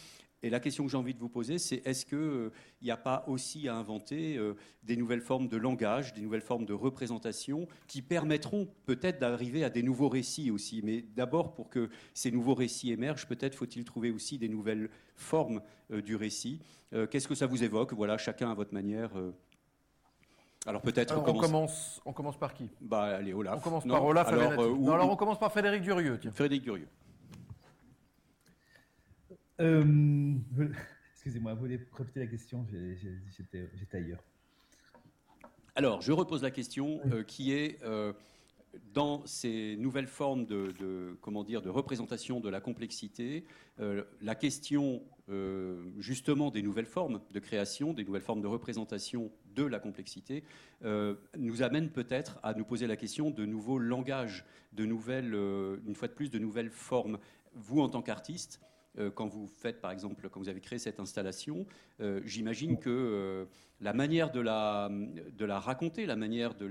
Et 0.45 0.51
la 0.51 0.61
question 0.61 0.85
que 0.85 0.91
j'ai 0.93 0.97
envie 0.97 1.15
de 1.15 1.19
vous 1.19 1.29
poser, 1.29 1.59
c'est 1.59 1.85
est-ce 1.85 2.07
qu'il 2.07 2.53
n'y 2.81 2.93
a 2.93 2.97
pas 2.97 3.25
aussi 3.27 3.67
à 3.67 3.75
inventer 3.75 4.39
des 4.85 4.97
nouvelles 4.97 5.21
formes 5.21 5.49
de 5.49 5.57
langage, 5.57 6.15
des 6.15 6.21
nouvelles 6.21 6.43
formes 6.43 6.65
de 6.65 6.73
représentation 6.73 7.67
qui 7.89 8.03
permettront 8.03 8.69
peut-être 8.87 9.19
d'arriver 9.19 9.65
à 9.65 9.71
des 9.71 9.83
nouveaux 9.83 10.09
récits 10.09 10.53
aussi? 10.53 10.81
Mais 10.85 11.03
d'abord, 11.03 11.55
pour 11.55 11.69
que 11.69 11.91
ces 12.15 12.31
nouveaux 12.31 12.55
récits 12.55 12.93
émergent, 12.93 13.27
peut-être 13.27 13.57
faut-il 13.57 13.85
trouver 13.85 14.13
aussi 14.13 14.39
des 14.39 14.49
nouvelles 14.49 14.91
formes 15.17 15.61
du 15.91 16.15
récit. 16.15 16.61
Qu'est-ce 17.11 17.27
que 17.27 17.35
ça 17.35 17.47
vous 17.47 17.65
évoque? 17.65 17.93
Voilà, 17.93 18.17
chacun 18.17 18.49
à 18.49 18.55
votre 18.55 18.73
manière. 18.73 19.11
Alors 20.67 20.83
peut-être 20.83 21.17
on, 21.17 21.23
commence- 21.23 21.41
commence, 21.47 22.01
on 22.05 22.13
commence 22.13 22.39
par 22.39 22.53
qui? 22.53 22.69
Bah, 22.81 23.17
allez, 23.17 23.33
Olaf. 23.33 23.55
On 23.59 23.61
commence 23.61 23.85
Non 23.85 23.95
par 23.95 24.05
Olaf 24.05 24.29
alors, 24.29 24.53
euh, 24.61 24.77
Non, 24.77 24.93
alors 24.93 25.11
on 25.11 25.17
commence 25.17 25.39
par 25.39 25.51
Frédéric 25.51 25.83
Durieux. 25.83 26.19
Tiens. 26.21 26.33
Frédéric 26.33 26.63
Durieux. 26.65 26.89
Euh, 29.61 30.35
Excusez-moi, 31.15 31.55
vous 31.55 31.61
voulez 31.61 31.81
répéter 31.93 32.21
la 32.21 32.27
question? 32.27 32.67
J'étais 33.37 33.69
j'étais 33.77 33.97
ailleurs. 33.99 34.23
Alors, 35.75 36.01
je 36.01 36.13
repose 36.13 36.43
la 36.43 36.51
question 36.51 37.01
euh, 37.13 37.23
qui 37.23 37.53
est 37.53 37.83
euh, 37.85 38.13
dans 38.95 39.25
ces 39.27 39.77
nouvelles 39.77 40.07
formes 40.07 40.45
de, 40.45 40.73
de- 40.79 41.17
comment 41.21 41.45
dire, 41.45 41.63
de 41.63 41.69
représentation 41.71 42.41
de 42.41 42.49
la 42.49 42.61
complexité, 42.61 43.45
euh, 43.81 44.05
la 44.21 44.35
question 44.35 45.03
euh, 45.31 45.91
justement 45.99 46.51
des 46.51 46.63
nouvelles 46.63 46.87
formes 46.87 47.21
de 47.31 47.39
création, 47.39 47.93
des 47.93 48.05
nouvelles 48.05 48.23
formes 48.23 48.41
de 48.41 48.47
représentation 48.47 49.31
de 49.55 49.65
la 49.65 49.79
complexité, 49.79 50.43
euh, 50.85 51.17
nous 51.37 51.63
amène 51.63 51.91
peut-être 51.91 52.39
à 52.43 52.55
nous 52.55 52.65
poser 52.65 52.87
la 52.87 52.97
question 52.97 53.31
de 53.31 53.45
nouveaux 53.45 53.79
langages, 53.79 54.45
de 54.73 54.87
nouvelles, 54.87 55.35
euh, 55.35 55.79
une 55.87 55.95
fois 55.95 56.09
de 56.09 56.15
plus, 56.15 56.31
de 56.31 56.39
nouvelles 56.39 56.71
formes. 56.71 57.19
Vous, 57.55 57.81
en 57.81 57.89
tant 57.89 58.03
qu'artiste, 58.03 58.61
quand 59.15 59.27
vous 59.27 59.47
faites, 59.47 59.81
par 59.81 59.91
exemple, 59.91 60.29
quand 60.29 60.41
vous 60.41 60.49
avez 60.49 60.61
créé 60.61 60.79
cette 60.79 61.01
installation, 61.01 61.67
euh, 62.01 62.21
j'imagine 62.25 62.79
que 62.79 62.91
euh, 62.91 63.45
la 63.81 63.93
manière 63.93 64.31
de 64.31 64.41
la, 64.41 64.91
raconter, 65.61 66.07
la 66.07 66.17
manière 66.17 66.55
de, 66.55 66.71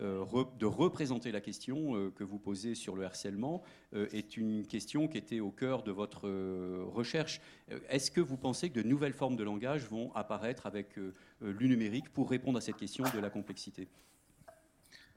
euh, 0.00 0.24
représenter 0.24 1.32
la 1.32 1.40
question 1.40 1.96
euh, 1.96 2.10
que 2.10 2.24
vous 2.24 2.38
posez 2.38 2.74
sur 2.74 2.94
le 2.94 3.04
harcèlement 3.04 3.62
euh, 3.94 4.06
est 4.12 4.36
une 4.36 4.66
question 4.66 5.08
qui 5.08 5.18
était 5.18 5.40
au 5.40 5.50
cœur 5.50 5.82
de 5.82 5.90
votre 5.90 6.28
euh, 6.28 6.84
recherche. 6.86 7.40
Euh, 7.72 7.80
Est-ce 7.88 8.10
que 8.10 8.20
vous 8.20 8.36
pensez 8.36 8.70
que 8.70 8.80
de 8.80 8.86
nouvelles 8.86 9.12
formes 9.12 9.36
de 9.36 9.44
langage 9.44 9.84
vont 9.86 10.14
apparaître 10.14 10.66
avec 10.66 10.98
euh, 10.98 11.12
euh, 11.42 11.52
le 11.58 11.66
numérique 11.66 12.08
pour 12.12 12.30
répondre 12.30 12.58
à 12.58 12.60
cette 12.60 12.76
question 12.76 13.04
de 13.12 13.18
la 13.18 13.30
complexité? 13.30 13.88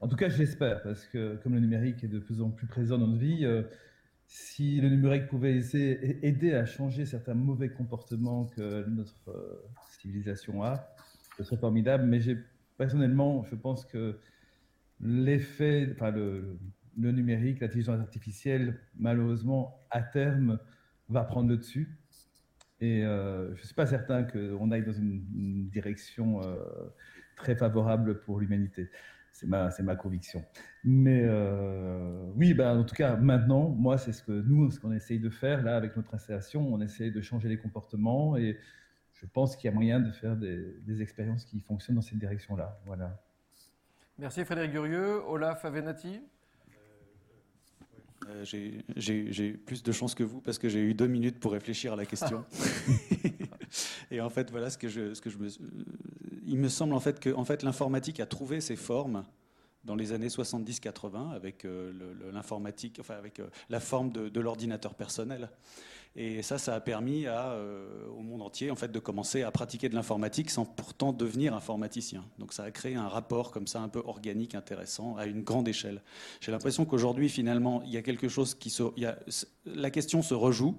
En 0.00 0.08
tout 0.08 0.16
cas, 0.16 0.28
je 0.28 0.38
l'espère, 0.38 0.82
parce 0.82 1.06
que 1.06 1.36
comme 1.36 1.54
le 1.54 1.60
numérique 1.60 2.02
est 2.02 2.08
de 2.08 2.18
plus 2.18 2.40
en 2.40 2.50
plus 2.50 2.66
présent 2.66 2.98
dans 2.98 3.06
notre 3.06 3.20
vie, 3.20 3.44
euh, 3.44 3.62
si 4.26 4.80
le 4.80 4.88
numérique 4.88 5.28
pouvait 5.28 5.60
aider 6.22 6.54
à 6.54 6.64
changer 6.64 7.04
certains 7.06 7.34
mauvais 7.34 7.68
comportements 7.68 8.46
que 8.46 8.88
notre 8.88 9.28
euh, 9.28 9.62
civilisation 9.90 10.62
a, 10.62 10.88
ce 11.36 11.44
serait 11.44 11.58
formidable. 11.58 12.04
Mais 12.04 12.20
personnellement, 12.76 13.44
je 13.44 13.54
pense 13.54 13.84
que 13.84 14.18
l'effet, 15.00 15.94
le, 16.14 16.58
numérique, 16.96 17.60
l'intelligence 17.60 18.00
artificielle, 18.00 18.80
malheureusement, 18.96 19.80
à 19.90 20.02
terme, 20.02 20.58
va 21.08 21.24
prendre 21.24 21.50
le 21.50 21.56
dessus. 21.56 21.98
Et 22.80 23.04
euh, 23.04 23.54
je 23.54 23.60
ne 23.60 23.66
suis 23.66 23.74
pas 23.74 23.86
certain 23.86 24.24
qu'on 24.24 24.70
aille 24.70 24.84
dans 24.84 24.92
une, 24.92 25.24
une 25.36 25.68
direction 25.68 26.42
euh, 26.42 26.56
très 27.36 27.54
favorable 27.54 28.20
pour 28.20 28.40
l'humanité. 28.40 28.88
C'est 29.42 29.48
ma, 29.48 29.70
c'est 29.72 29.82
ma 29.82 29.96
conviction. 29.96 30.44
Mais 30.84 31.22
euh, 31.24 32.30
oui, 32.36 32.54
ben, 32.54 32.78
en 32.78 32.84
tout 32.84 32.94
cas, 32.94 33.16
maintenant, 33.16 33.68
moi, 33.70 33.98
c'est 33.98 34.12
ce 34.12 34.22
que 34.22 34.30
nous, 34.30 34.70
ce 34.70 34.78
qu'on 34.78 34.92
essaye 34.92 35.18
de 35.18 35.30
faire 35.30 35.62
là 35.64 35.76
avec 35.76 35.96
notre 35.96 36.14
installation. 36.14 36.72
On 36.72 36.80
essaye 36.80 37.10
de 37.10 37.20
changer 37.20 37.48
les 37.48 37.58
comportements 37.58 38.36
et 38.36 38.56
je 39.14 39.26
pense 39.26 39.56
qu'il 39.56 39.68
y 39.68 39.72
a 39.72 39.74
moyen 39.74 39.98
de 39.98 40.12
faire 40.12 40.36
des, 40.36 40.76
des 40.86 41.02
expériences 41.02 41.44
qui 41.44 41.58
fonctionnent 41.58 41.96
dans 41.96 42.02
cette 42.02 42.20
direction-là. 42.20 42.78
Voilà. 42.86 43.20
Merci 44.16 44.44
Frédéric 44.44 44.70
Durieux. 44.70 45.20
Olaf 45.26 45.64
Avenatti? 45.64 46.20
Euh, 48.28 48.44
j'ai- 48.44 48.84
J'ai 48.96 49.32
j'ai 49.32 49.52
plus 49.54 49.82
de 49.82 49.90
chance 49.90 50.14
que 50.14 50.22
vous 50.22 50.40
parce 50.40 50.60
que 50.60 50.68
j'ai 50.68 50.82
eu 50.88 50.94
deux 50.94 51.08
minutes 51.08 51.40
pour 51.40 51.50
réfléchir 51.50 51.94
à 51.94 51.96
la 51.96 52.06
question. 52.06 52.44
Et 54.12 54.20
en 54.20 54.28
fait, 54.30 54.52
voilà 54.52 54.70
ce 54.70 54.78
que 54.78 54.86
je, 54.88 55.14
ce 55.14 55.20
que 55.20 55.30
je 55.30 55.38
me, 55.38 55.48
il 56.46 56.58
me 56.58 56.68
semble 56.68 56.94
en 56.94 57.00
fait 57.00 57.20
que 57.20 57.30
en 57.34 57.44
fait 57.44 57.62
l'informatique 57.62 58.20
a 58.20 58.26
trouvé 58.26 58.60
ses 58.60 58.76
formes 58.76 59.24
dans 59.84 59.94
les 59.94 60.12
années 60.12 60.28
70-80 60.28 61.32
avec 61.34 61.64
euh, 61.64 61.92
l'informatique, 62.32 62.98
enfin 63.00 63.14
avec 63.14 63.40
euh, 63.40 63.48
la 63.68 63.80
forme 63.80 64.10
de, 64.12 64.40
l'ordinateur 64.40 64.94
personnel. 64.94 65.50
Et 66.14 66.42
ça, 66.42 66.58
ça 66.58 66.74
a 66.74 66.80
permis 66.80 67.24
euh, 67.26 68.06
au 68.08 68.20
monde 68.20 68.42
entier 68.42 68.70
en 68.70 68.76
fait 68.76 68.92
de 68.92 68.98
commencer 68.98 69.42
à 69.42 69.50
pratiquer 69.50 69.88
de 69.88 69.94
l'informatique 69.94 70.50
sans 70.50 70.66
pourtant 70.66 71.12
devenir 71.12 71.54
informaticien. 71.54 72.24
Donc 72.38 72.52
ça 72.52 72.64
a 72.64 72.70
créé 72.70 72.94
un 72.96 73.08
rapport 73.08 73.50
comme 73.50 73.66
ça 73.66 73.80
un 73.80 73.88
peu 73.88 74.02
organique, 74.04 74.54
intéressant, 74.54 75.16
à 75.16 75.26
une 75.26 75.42
grande 75.42 75.68
échelle. 75.68 76.02
J'ai 76.40 76.52
l'impression 76.52 76.84
qu'aujourd'hui, 76.84 77.28
finalement, 77.28 77.82
il 77.84 77.90
y 77.90 77.96
a 77.96 78.02
quelque 78.02 78.28
chose 78.28 78.54
qui 78.54 78.76
la 79.64 79.90
question 79.90 80.22
se 80.22 80.34
rejoue. 80.34 80.76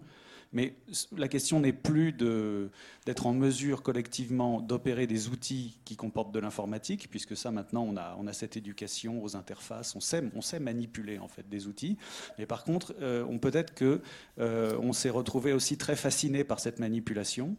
Mais 0.54 0.76
la 1.18 1.28
question 1.28 1.60
n'est 1.60 1.74
plus 1.74 2.14
d'être 2.14 3.26
en 3.26 3.34
mesure 3.34 3.82
collectivement 3.82 4.62
d'opérer 4.62 5.08
des 5.08 5.28
outils 5.28 5.80
qui 5.84 5.96
comportent 5.96 6.32
de 6.32 6.40
l'informatique, 6.40 7.10
puisque 7.10 7.36
ça 7.36 7.52
maintenant 7.52 7.84
on 7.84 7.98
a, 8.28 8.34
cette 8.34 8.56
éducation 8.56 9.24
aux 9.24 9.36
interfaces, 9.36 9.96
on 9.96 10.00
sait, 10.00 10.60
manipuler 10.60 11.18
en 11.18 11.28
fait 11.28 11.50
des 11.50 11.68
outils. 11.68 11.98
Mais 12.38 12.46
par 12.46 12.64
contre, 12.64 12.96
euh, 13.02 13.26
on 13.28 13.40
peut-être 13.40 13.74
que 13.74 14.02
euh, 14.40 14.78
on 14.82 14.94
s'est 14.94 15.10
retrouvé 15.10 15.54
aussi 15.54 15.78
très 15.78 15.96
fasciné 15.96 16.44
par 16.44 16.60
cette 16.60 16.80
manipulation 16.80 17.56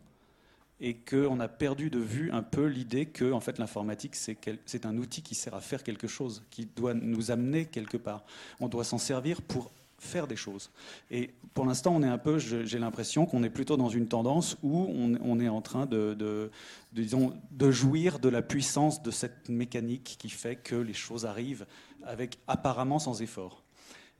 et 0.80 0.94
qu'on 0.94 1.40
a 1.40 1.48
perdu 1.48 1.90
de 1.90 1.98
vue 1.98 2.30
un 2.32 2.42
peu 2.42 2.66
l'idée 2.66 3.06
que 3.06 3.32
en 3.32 3.40
fait 3.40 3.58
l'informatique 3.58 4.14
c'est 4.14 4.86
un 4.86 4.96
outil 4.98 5.22
qui 5.22 5.34
sert 5.34 5.54
à 5.54 5.60
faire 5.60 5.82
quelque 5.82 6.06
chose, 6.06 6.44
qui 6.50 6.66
doit 6.66 6.94
nous 6.94 7.30
amener 7.30 7.66
quelque 7.66 7.96
part. 7.96 8.24
On 8.60 8.68
doit 8.68 8.84
s'en 8.84 8.98
servir 8.98 9.42
pour 9.42 9.70
faire 9.98 10.26
des 10.26 10.36
choses. 10.36 10.70
Et 11.10 11.30
pour 11.54 11.66
l'instant, 11.66 11.94
on 11.94 12.02
est 12.02 12.08
un 12.08 12.18
peu, 12.18 12.38
j'ai 12.38 12.78
l'impression 12.78 13.26
qu'on 13.26 13.42
est 13.42 13.50
plutôt 13.50 13.76
dans 13.76 13.88
une 13.88 14.08
tendance 14.08 14.56
où 14.62 14.86
on, 14.88 15.40
est 15.40 15.48
en 15.48 15.62
train 15.62 15.86
de, 15.86 16.50
disons, 16.92 17.34
de 17.50 17.70
jouir 17.70 18.18
de 18.18 18.28
la 18.28 18.42
puissance 18.42 19.02
de 19.02 19.10
cette 19.10 19.48
mécanique 19.48 20.16
qui 20.18 20.28
fait 20.28 20.56
que 20.56 20.74
les 20.74 20.94
choses 20.94 21.26
arrivent 21.26 21.66
avec 22.04 22.38
apparemment 22.46 22.98
sans 22.98 23.22
effort. 23.22 23.64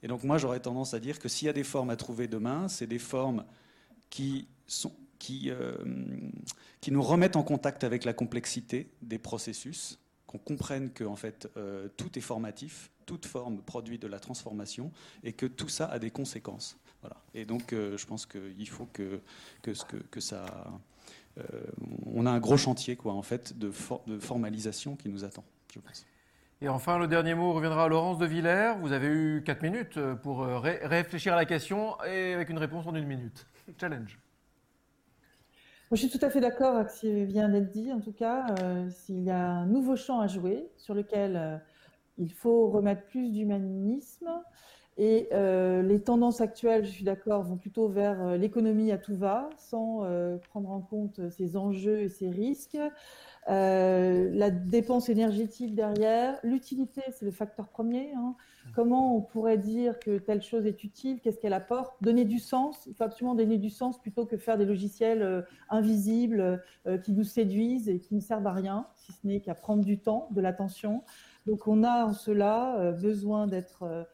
Et 0.02 0.08
donc 0.08 0.22
moi, 0.22 0.38
j'aurais 0.38 0.60
tendance 0.60 0.94
à 0.94 1.00
dire 1.00 1.18
que 1.18 1.28
s'il 1.28 1.46
y 1.46 1.48
a 1.48 1.54
des 1.54 1.64
formes 1.64 1.90
à 1.90 1.96
trouver 1.96 2.28
demain, 2.28 2.68
c'est 2.68 2.86
des 2.86 2.98
formes 2.98 3.44
qui 4.10 4.48
sont 4.66 4.92
qui, 5.24 5.50
euh, 5.50 5.72
qui 6.82 6.92
nous 6.92 7.02
remettent 7.02 7.36
en 7.36 7.42
contact 7.42 7.82
avec 7.82 8.04
la 8.04 8.12
complexité 8.12 8.90
des 9.00 9.18
processus, 9.18 9.98
qu'on 10.38 10.54
comprenne 10.56 10.90
que 10.90 11.04
en 11.04 11.16
fait 11.16 11.48
euh, 11.56 11.88
tout 11.96 12.18
est 12.18 12.22
formatif, 12.22 12.90
toute 13.06 13.26
forme 13.26 13.58
produit 13.62 13.98
de 13.98 14.06
la 14.06 14.18
transformation 14.18 14.90
et 15.22 15.32
que 15.32 15.46
tout 15.46 15.68
ça 15.68 15.86
a 15.86 15.98
des 15.98 16.10
conséquences. 16.10 16.76
Voilà. 17.02 17.16
Et 17.34 17.44
donc 17.44 17.72
euh, 17.72 17.96
je 17.96 18.06
pense 18.06 18.26
qu'il 18.26 18.68
faut 18.68 18.86
que, 18.92 19.20
ça... 20.20 20.46
euh, 21.38 21.42
on 22.06 22.24
a 22.26 22.30
un 22.30 22.40
gros 22.40 22.56
chantier 22.56 22.96
quoi, 22.96 23.12
en 23.12 23.22
fait, 23.22 23.58
de, 23.58 23.70
for- 23.70 24.02
de 24.06 24.18
formalisation 24.18 24.96
qui 24.96 25.08
nous 25.08 25.24
attend, 25.24 25.44
je 25.72 25.80
pense. 25.80 26.06
Et 26.60 26.68
enfin, 26.68 26.98
le 26.98 27.06
dernier 27.08 27.34
mot 27.34 27.52
reviendra 27.52 27.84
à 27.84 27.88
Laurence 27.88 28.16
de 28.16 28.24
Villers. 28.26 28.74
Vous 28.80 28.92
avez 28.92 29.08
eu 29.08 29.42
4 29.44 29.62
minutes 29.62 29.98
pour 30.22 30.46
ré- 30.46 30.78
réfléchir 30.86 31.34
à 31.34 31.36
la 31.36 31.44
question 31.44 32.00
et 32.04 32.32
avec 32.32 32.48
une 32.48 32.58
réponse 32.58 32.86
en 32.86 32.94
une 32.94 33.06
minute. 33.06 33.46
Challenge. 33.78 34.18
Je 35.94 36.00
suis 36.00 36.18
tout 36.18 36.26
à 36.26 36.28
fait 36.28 36.40
d'accord 36.40 36.74
avec 36.74 36.90
ce 36.90 37.00
qui 37.02 37.24
vient 37.24 37.48
d'être 37.48 37.70
dit. 37.70 37.92
En 37.92 38.00
tout 38.00 38.12
cas, 38.12 38.46
euh, 38.60 38.90
s'il 38.90 39.22
y 39.22 39.30
a 39.30 39.48
un 39.48 39.66
nouveau 39.66 39.94
champ 39.94 40.18
à 40.18 40.26
jouer 40.26 40.68
sur 40.76 40.92
lequel 40.92 41.36
euh, 41.36 41.56
il 42.18 42.32
faut 42.32 42.68
remettre 42.68 43.06
plus 43.06 43.30
d'humanisme 43.30 44.28
Et 44.96 45.28
euh, 45.32 45.82
les 45.82 46.00
tendances 46.00 46.40
actuelles, 46.40 46.84
je 46.84 46.90
suis 46.90 47.04
d'accord, 47.04 47.42
vont 47.42 47.56
plutôt 47.56 47.88
vers 47.88 48.22
euh, 48.22 48.36
l'économie 48.36 48.92
à 48.92 48.98
tout 48.98 49.16
va, 49.16 49.50
sans 49.56 50.04
euh, 50.04 50.36
prendre 50.50 50.70
en 50.70 50.80
compte 50.80 51.20
ces 51.30 51.56
enjeux 51.56 51.98
et 52.02 52.08
ces 52.08 52.30
risques. 52.30 52.78
la 53.48 54.50
dépense 54.50 55.08
énergétique 55.08 55.74
derrière, 55.74 56.38
l'utilité, 56.44 57.02
c'est 57.10 57.24
le 57.24 57.32
facteur 57.32 57.68
premier. 57.68 58.12
Hein. 58.16 58.36
Comment 58.76 59.16
on 59.16 59.20
pourrait 59.20 59.58
dire 59.58 59.98
que 59.98 60.16
telle 60.16 60.42
chose 60.42 60.64
est 60.64 60.84
utile 60.84 61.20
Qu'est-ce 61.20 61.40
qu'elle 61.40 61.52
apporte? 61.52 61.96
Donner 62.00 62.24
du 62.24 62.38
sens. 62.38 62.86
Il 62.86 62.94
faut 62.94 63.04
absolument 63.04 63.34
donner 63.34 63.58
du 63.58 63.70
sens 63.70 64.00
plutôt 64.00 64.26
que 64.26 64.36
faire 64.36 64.56
des 64.56 64.64
logiciels 64.64 65.44
invisibles 65.68 66.62
qui 67.02 67.12
nous 67.12 67.24
séduisent 67.24 67.90
et 67.90 67.98
qui 67.98 68.14
ne 68.14 68.20
servent 68.20 68.46
à 68.46 68.52
rien, 68.52 68.86
si 68.94 69.12
ce 69.12 69.26
n'est 69.26 69.40
qu'à 69.40 69.54
prendre 69.54 69.84
du 69.84 69.98
temps, 69.98 70.28
de 70.30 70.40
l'attention. 70.40 71.02
Donc 71.46 71.66
on 71.66 71.82
a 71.82 72.06
en 72.06 72.14
cela 72.14 72.92
besoin 72.92 73.46
d'être 73.46 74.06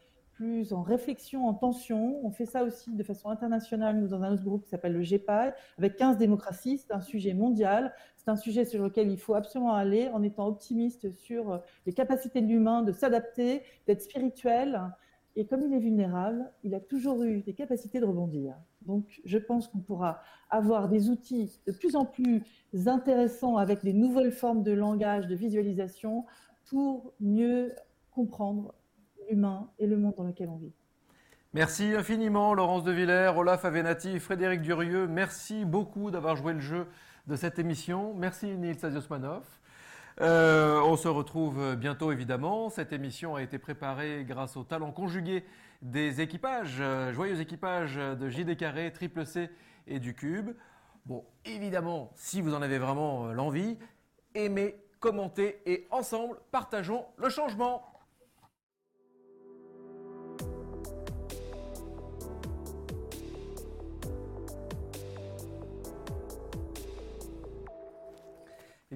en 0.72 0.82
réflexion, 0.82 1.46
en 1.46 1.54
tension. 1.54 2.24
On 2.24 2.30
fait 2.30 2.46
ça 2.46 2.64
aussi 2.64 2.94
de 2.94 3.02
façon 3.02 3.28
internationale, 3.28 3.98
nous, 3.98 4.08
dans 4.08 4.22
un 4.22 4.32
autre 4.32 4.42
groupe 4.42 4.64
qui 4.64 4.70
s'appelle 4.70 4.94
le 4.94 5.02
GPAI, 5.02 5.54
avec 5.78 5.96
15 5.96 6.16
démocraties. 6.16 6.78
C'est 6.78 6.92
un 6.92 7.00
sujet 7.00 7.34
mondial. 7.34 7.92
C'est 8.16 8.30
un 8.30 8.36
sujet 8.36 8.64
sur 8.64 8.82
lequel 8.82 9.10
il 9.10 9.18
faut 9.18 9.34
absolument 9.34 9.74
aller 9.74 10.08
en 10.08 10.22
étant 10.22 10.46
optimiste 10.46 11.10
sur 11.12 11.52
euh, 11.52 11.58
les 11.86 11.92
capacités 11.92 12.40
de 12.40 12.46
l'humain 12.46 12.82
de 12.82 12.92
s'adapter, 12.92 13.62
d'être 13.86 14.02
spirituel. 14.02 14.80
Et 15.36 15.46
comme 15.46 15.62
il 15.62 15.72
est 15.72 15.78
vulnérable, 15.78 16.50
il 16.64 16.74
a 16.74 16.80
toujours 16.80 17.22
eu 17.22 17.40
des 17.42 17.54
capacités 17.54 18.00
de 18.00 18.04
rebondir. 18.04 18.54
Donc, 18.82 19.20
je 19.24 19.38
pense 19.38 19.68
qu'on 19.68 19.78
pourra 19.78 20.20
avoir 20.48 20.88
des 20.88 21.10
outils 21.10 21.60
de 21.66 21.72
plus 21.72 21.96
en 21.96 22.04
plus 22.04 22.42
intéressants 22.86 23.56
avec 23.56 23.84
des 23.84 23.92
nouvelles 23.92 24.32
formes 24.32 24.62
de 24.62 24.72
langage, 24.72 25.26
de 25.26 25.34
visualisation, 25.34 26.24
pour 26.66 27.12
mieux 27.20 27.72
comprendre 28.10 28.74
humain 29.30 29.68
et 29.78 29.86
le 29.86 29.96
monde 29.96 30.14
dans 30.16 30.24
lequel 30.24 30.48
on 30.48 30.56
vit. 30.56 30.72
Merci 31.52 31.94
infiniment 31.94 32.54
Laurence 32.54 32.84
de 32.84 32.92
Villers, 32.92 33.32
Olaf 33.36 33.64
Avenatti, 33.64 34.20
Frédéric 34.20 34.62
Durieux. 34.62 35.06
Merci 35.06 35.64
beaucoup 35.64 36.10
d'avoir 36.10 36.36
joué 36.36 36.52
le 36.52 36.60
jeu 36.60 36.86
de 37.26 37.36
cette 37.36 37.58
émission. 37.58 38.14
Merci 38.14 38.46
Nils 38.56 38.84
Aziosmanov. 38.84 39.44
Euh, 40.20 40.80
on 40.84 40.96
se 40.96 41.08
retrouve 41.08 41.76
bientôt 41.76 42.12
évidemment. 42.12 42.68
Cette 42.68 42.92
émission 42.92 43.36
a 43.36 43.42
été 43.42 43.58
préparée 43.58 44.24
grâce 44.28 44.56
au 44.56 44.64
talent 44.64 44.92
conjugué 44.92 45.44
des 45.82 46.20
équipages, 46.20 46.76
euh, 46.80 47.12
joyeux 47.12 47.40
équipages 47.40 47.96
de 47.96 48.28
JD 48.28 48.56
Carré, 48.56 48.92
Triple 48.92 49.24
C 49.24 49.50
et 49.86 49.98
du 49.98 50.14
Cube. 50.14 50.50
Bon, 51.06 51.24
évidemment, 51.44 52.12
si 52.14 52.42
vous 52.42 52.54
en 52.54 52.62
avez 52.62 52.78
vraiment 52.78 53.28
euh, 53.28 53.32
l'envie, 53.32 53.78
aimez, 54.34 54.76
commentez 55.00 55.62
et 55.64 55.86
ensemble, 55.90 56.36
partageons 56.50 57.06
le 57.16 57.30
changement. 57.30 57.89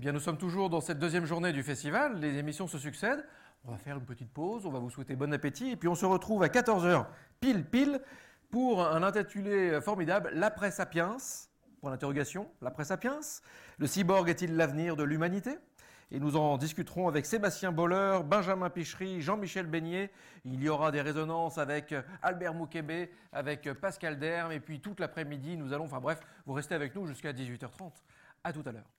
Bien, 0.04 0.12
nous 0.12 0.20
sommes 0.20 0.36
toujours 0.36 0.68
dans 0.68 0.82
cette 0.82 0.98
deuxième 0.98 1.24
journée 1.24 1.50
du 1.50 1.62
festival. 1.62 2.20
Les 2.20 2.36
émissions 2.36 2.66
se 2.66 2.76
succèdent. 2.76 3.24
On 3.64 3.70
va 3.70 3.78
faire 3.78 3.96
une 3.96 4.04
petite 4.04 4.30
pause. 4.30 4.66
On 4.66 4.70
va 4.70 4.78
vous 4.78 4.90
souhaiter 4.90 5.16
bon 5.16 5.32
appétit. 5.32 5.70
Et 5.70 5.76
puis, 5.76 5.88
on 5.88 5.94
se 5.94 6.04
retrouve 6.04 6.42
à 6.42 6.48
14h, 6.48 7.06
pile, 7.40 7.64
pile, 7.64 8.02
pour 8.50 8.86
un 8.86 9.02
intitulé 9.02 9.80
formidable 9.80 10.30
L'après 10.34 10.70
Sapiens. 10.72 11.16
Pour 11.80 11.88
l'interrogation, 11.88 12.50
l'après 12.60 12.84
Sapiens. 12.84 13.20
Le 13.78 13.86
cyborg 13.86 14.28
est-il 14.28 14.56
l'avenir 14.56 14.94
de 14.94 15.04
l'humanité? 15.04 15.56
Et 16.10 16.20
nous 16.20 16.36
en 16.36 16.58
discuterons 16.58 17.08
avec 17.08 17.24
Sébastien 17.24 17.72
Boller, 17.72 18.18
Benjamin 18.26 18.68
Pichery, 18.68 19.22
Jean-Michel 19.22 19.64
Beignet. 19.64 20.10
Il 20.44 20.62
y 20.62 20.68
aura 20.68 20.90
des 20.90 21.00
résonances 21.00 21.56
avec 21.56 21.94
Albert 22.20 22.52
Moukébé, 22.52 23.10
avec 23.32 23.72
Pascal 23.72 24.18
Derme, 24.18 24.52
et 24.52 24.60
puis 24.60 24.80
toute 24.80 25.00
l'après-midi, 25.00 25.56
nous 25.56 25.72
allons, 25.72 25.86
enfin 25.86 26.00
bref, 26.00 26.20
vous 26.44 26.52
restez 26.52 26.74
avec 26.74 26.94
nous 26.94 27.06
jusqu'à 27.06 27.32
18h30. 27.32 27.90
À 28.44 28.52
tout 28.52 28.62
à 28.66 28.72
l'heure. 28.72 28.90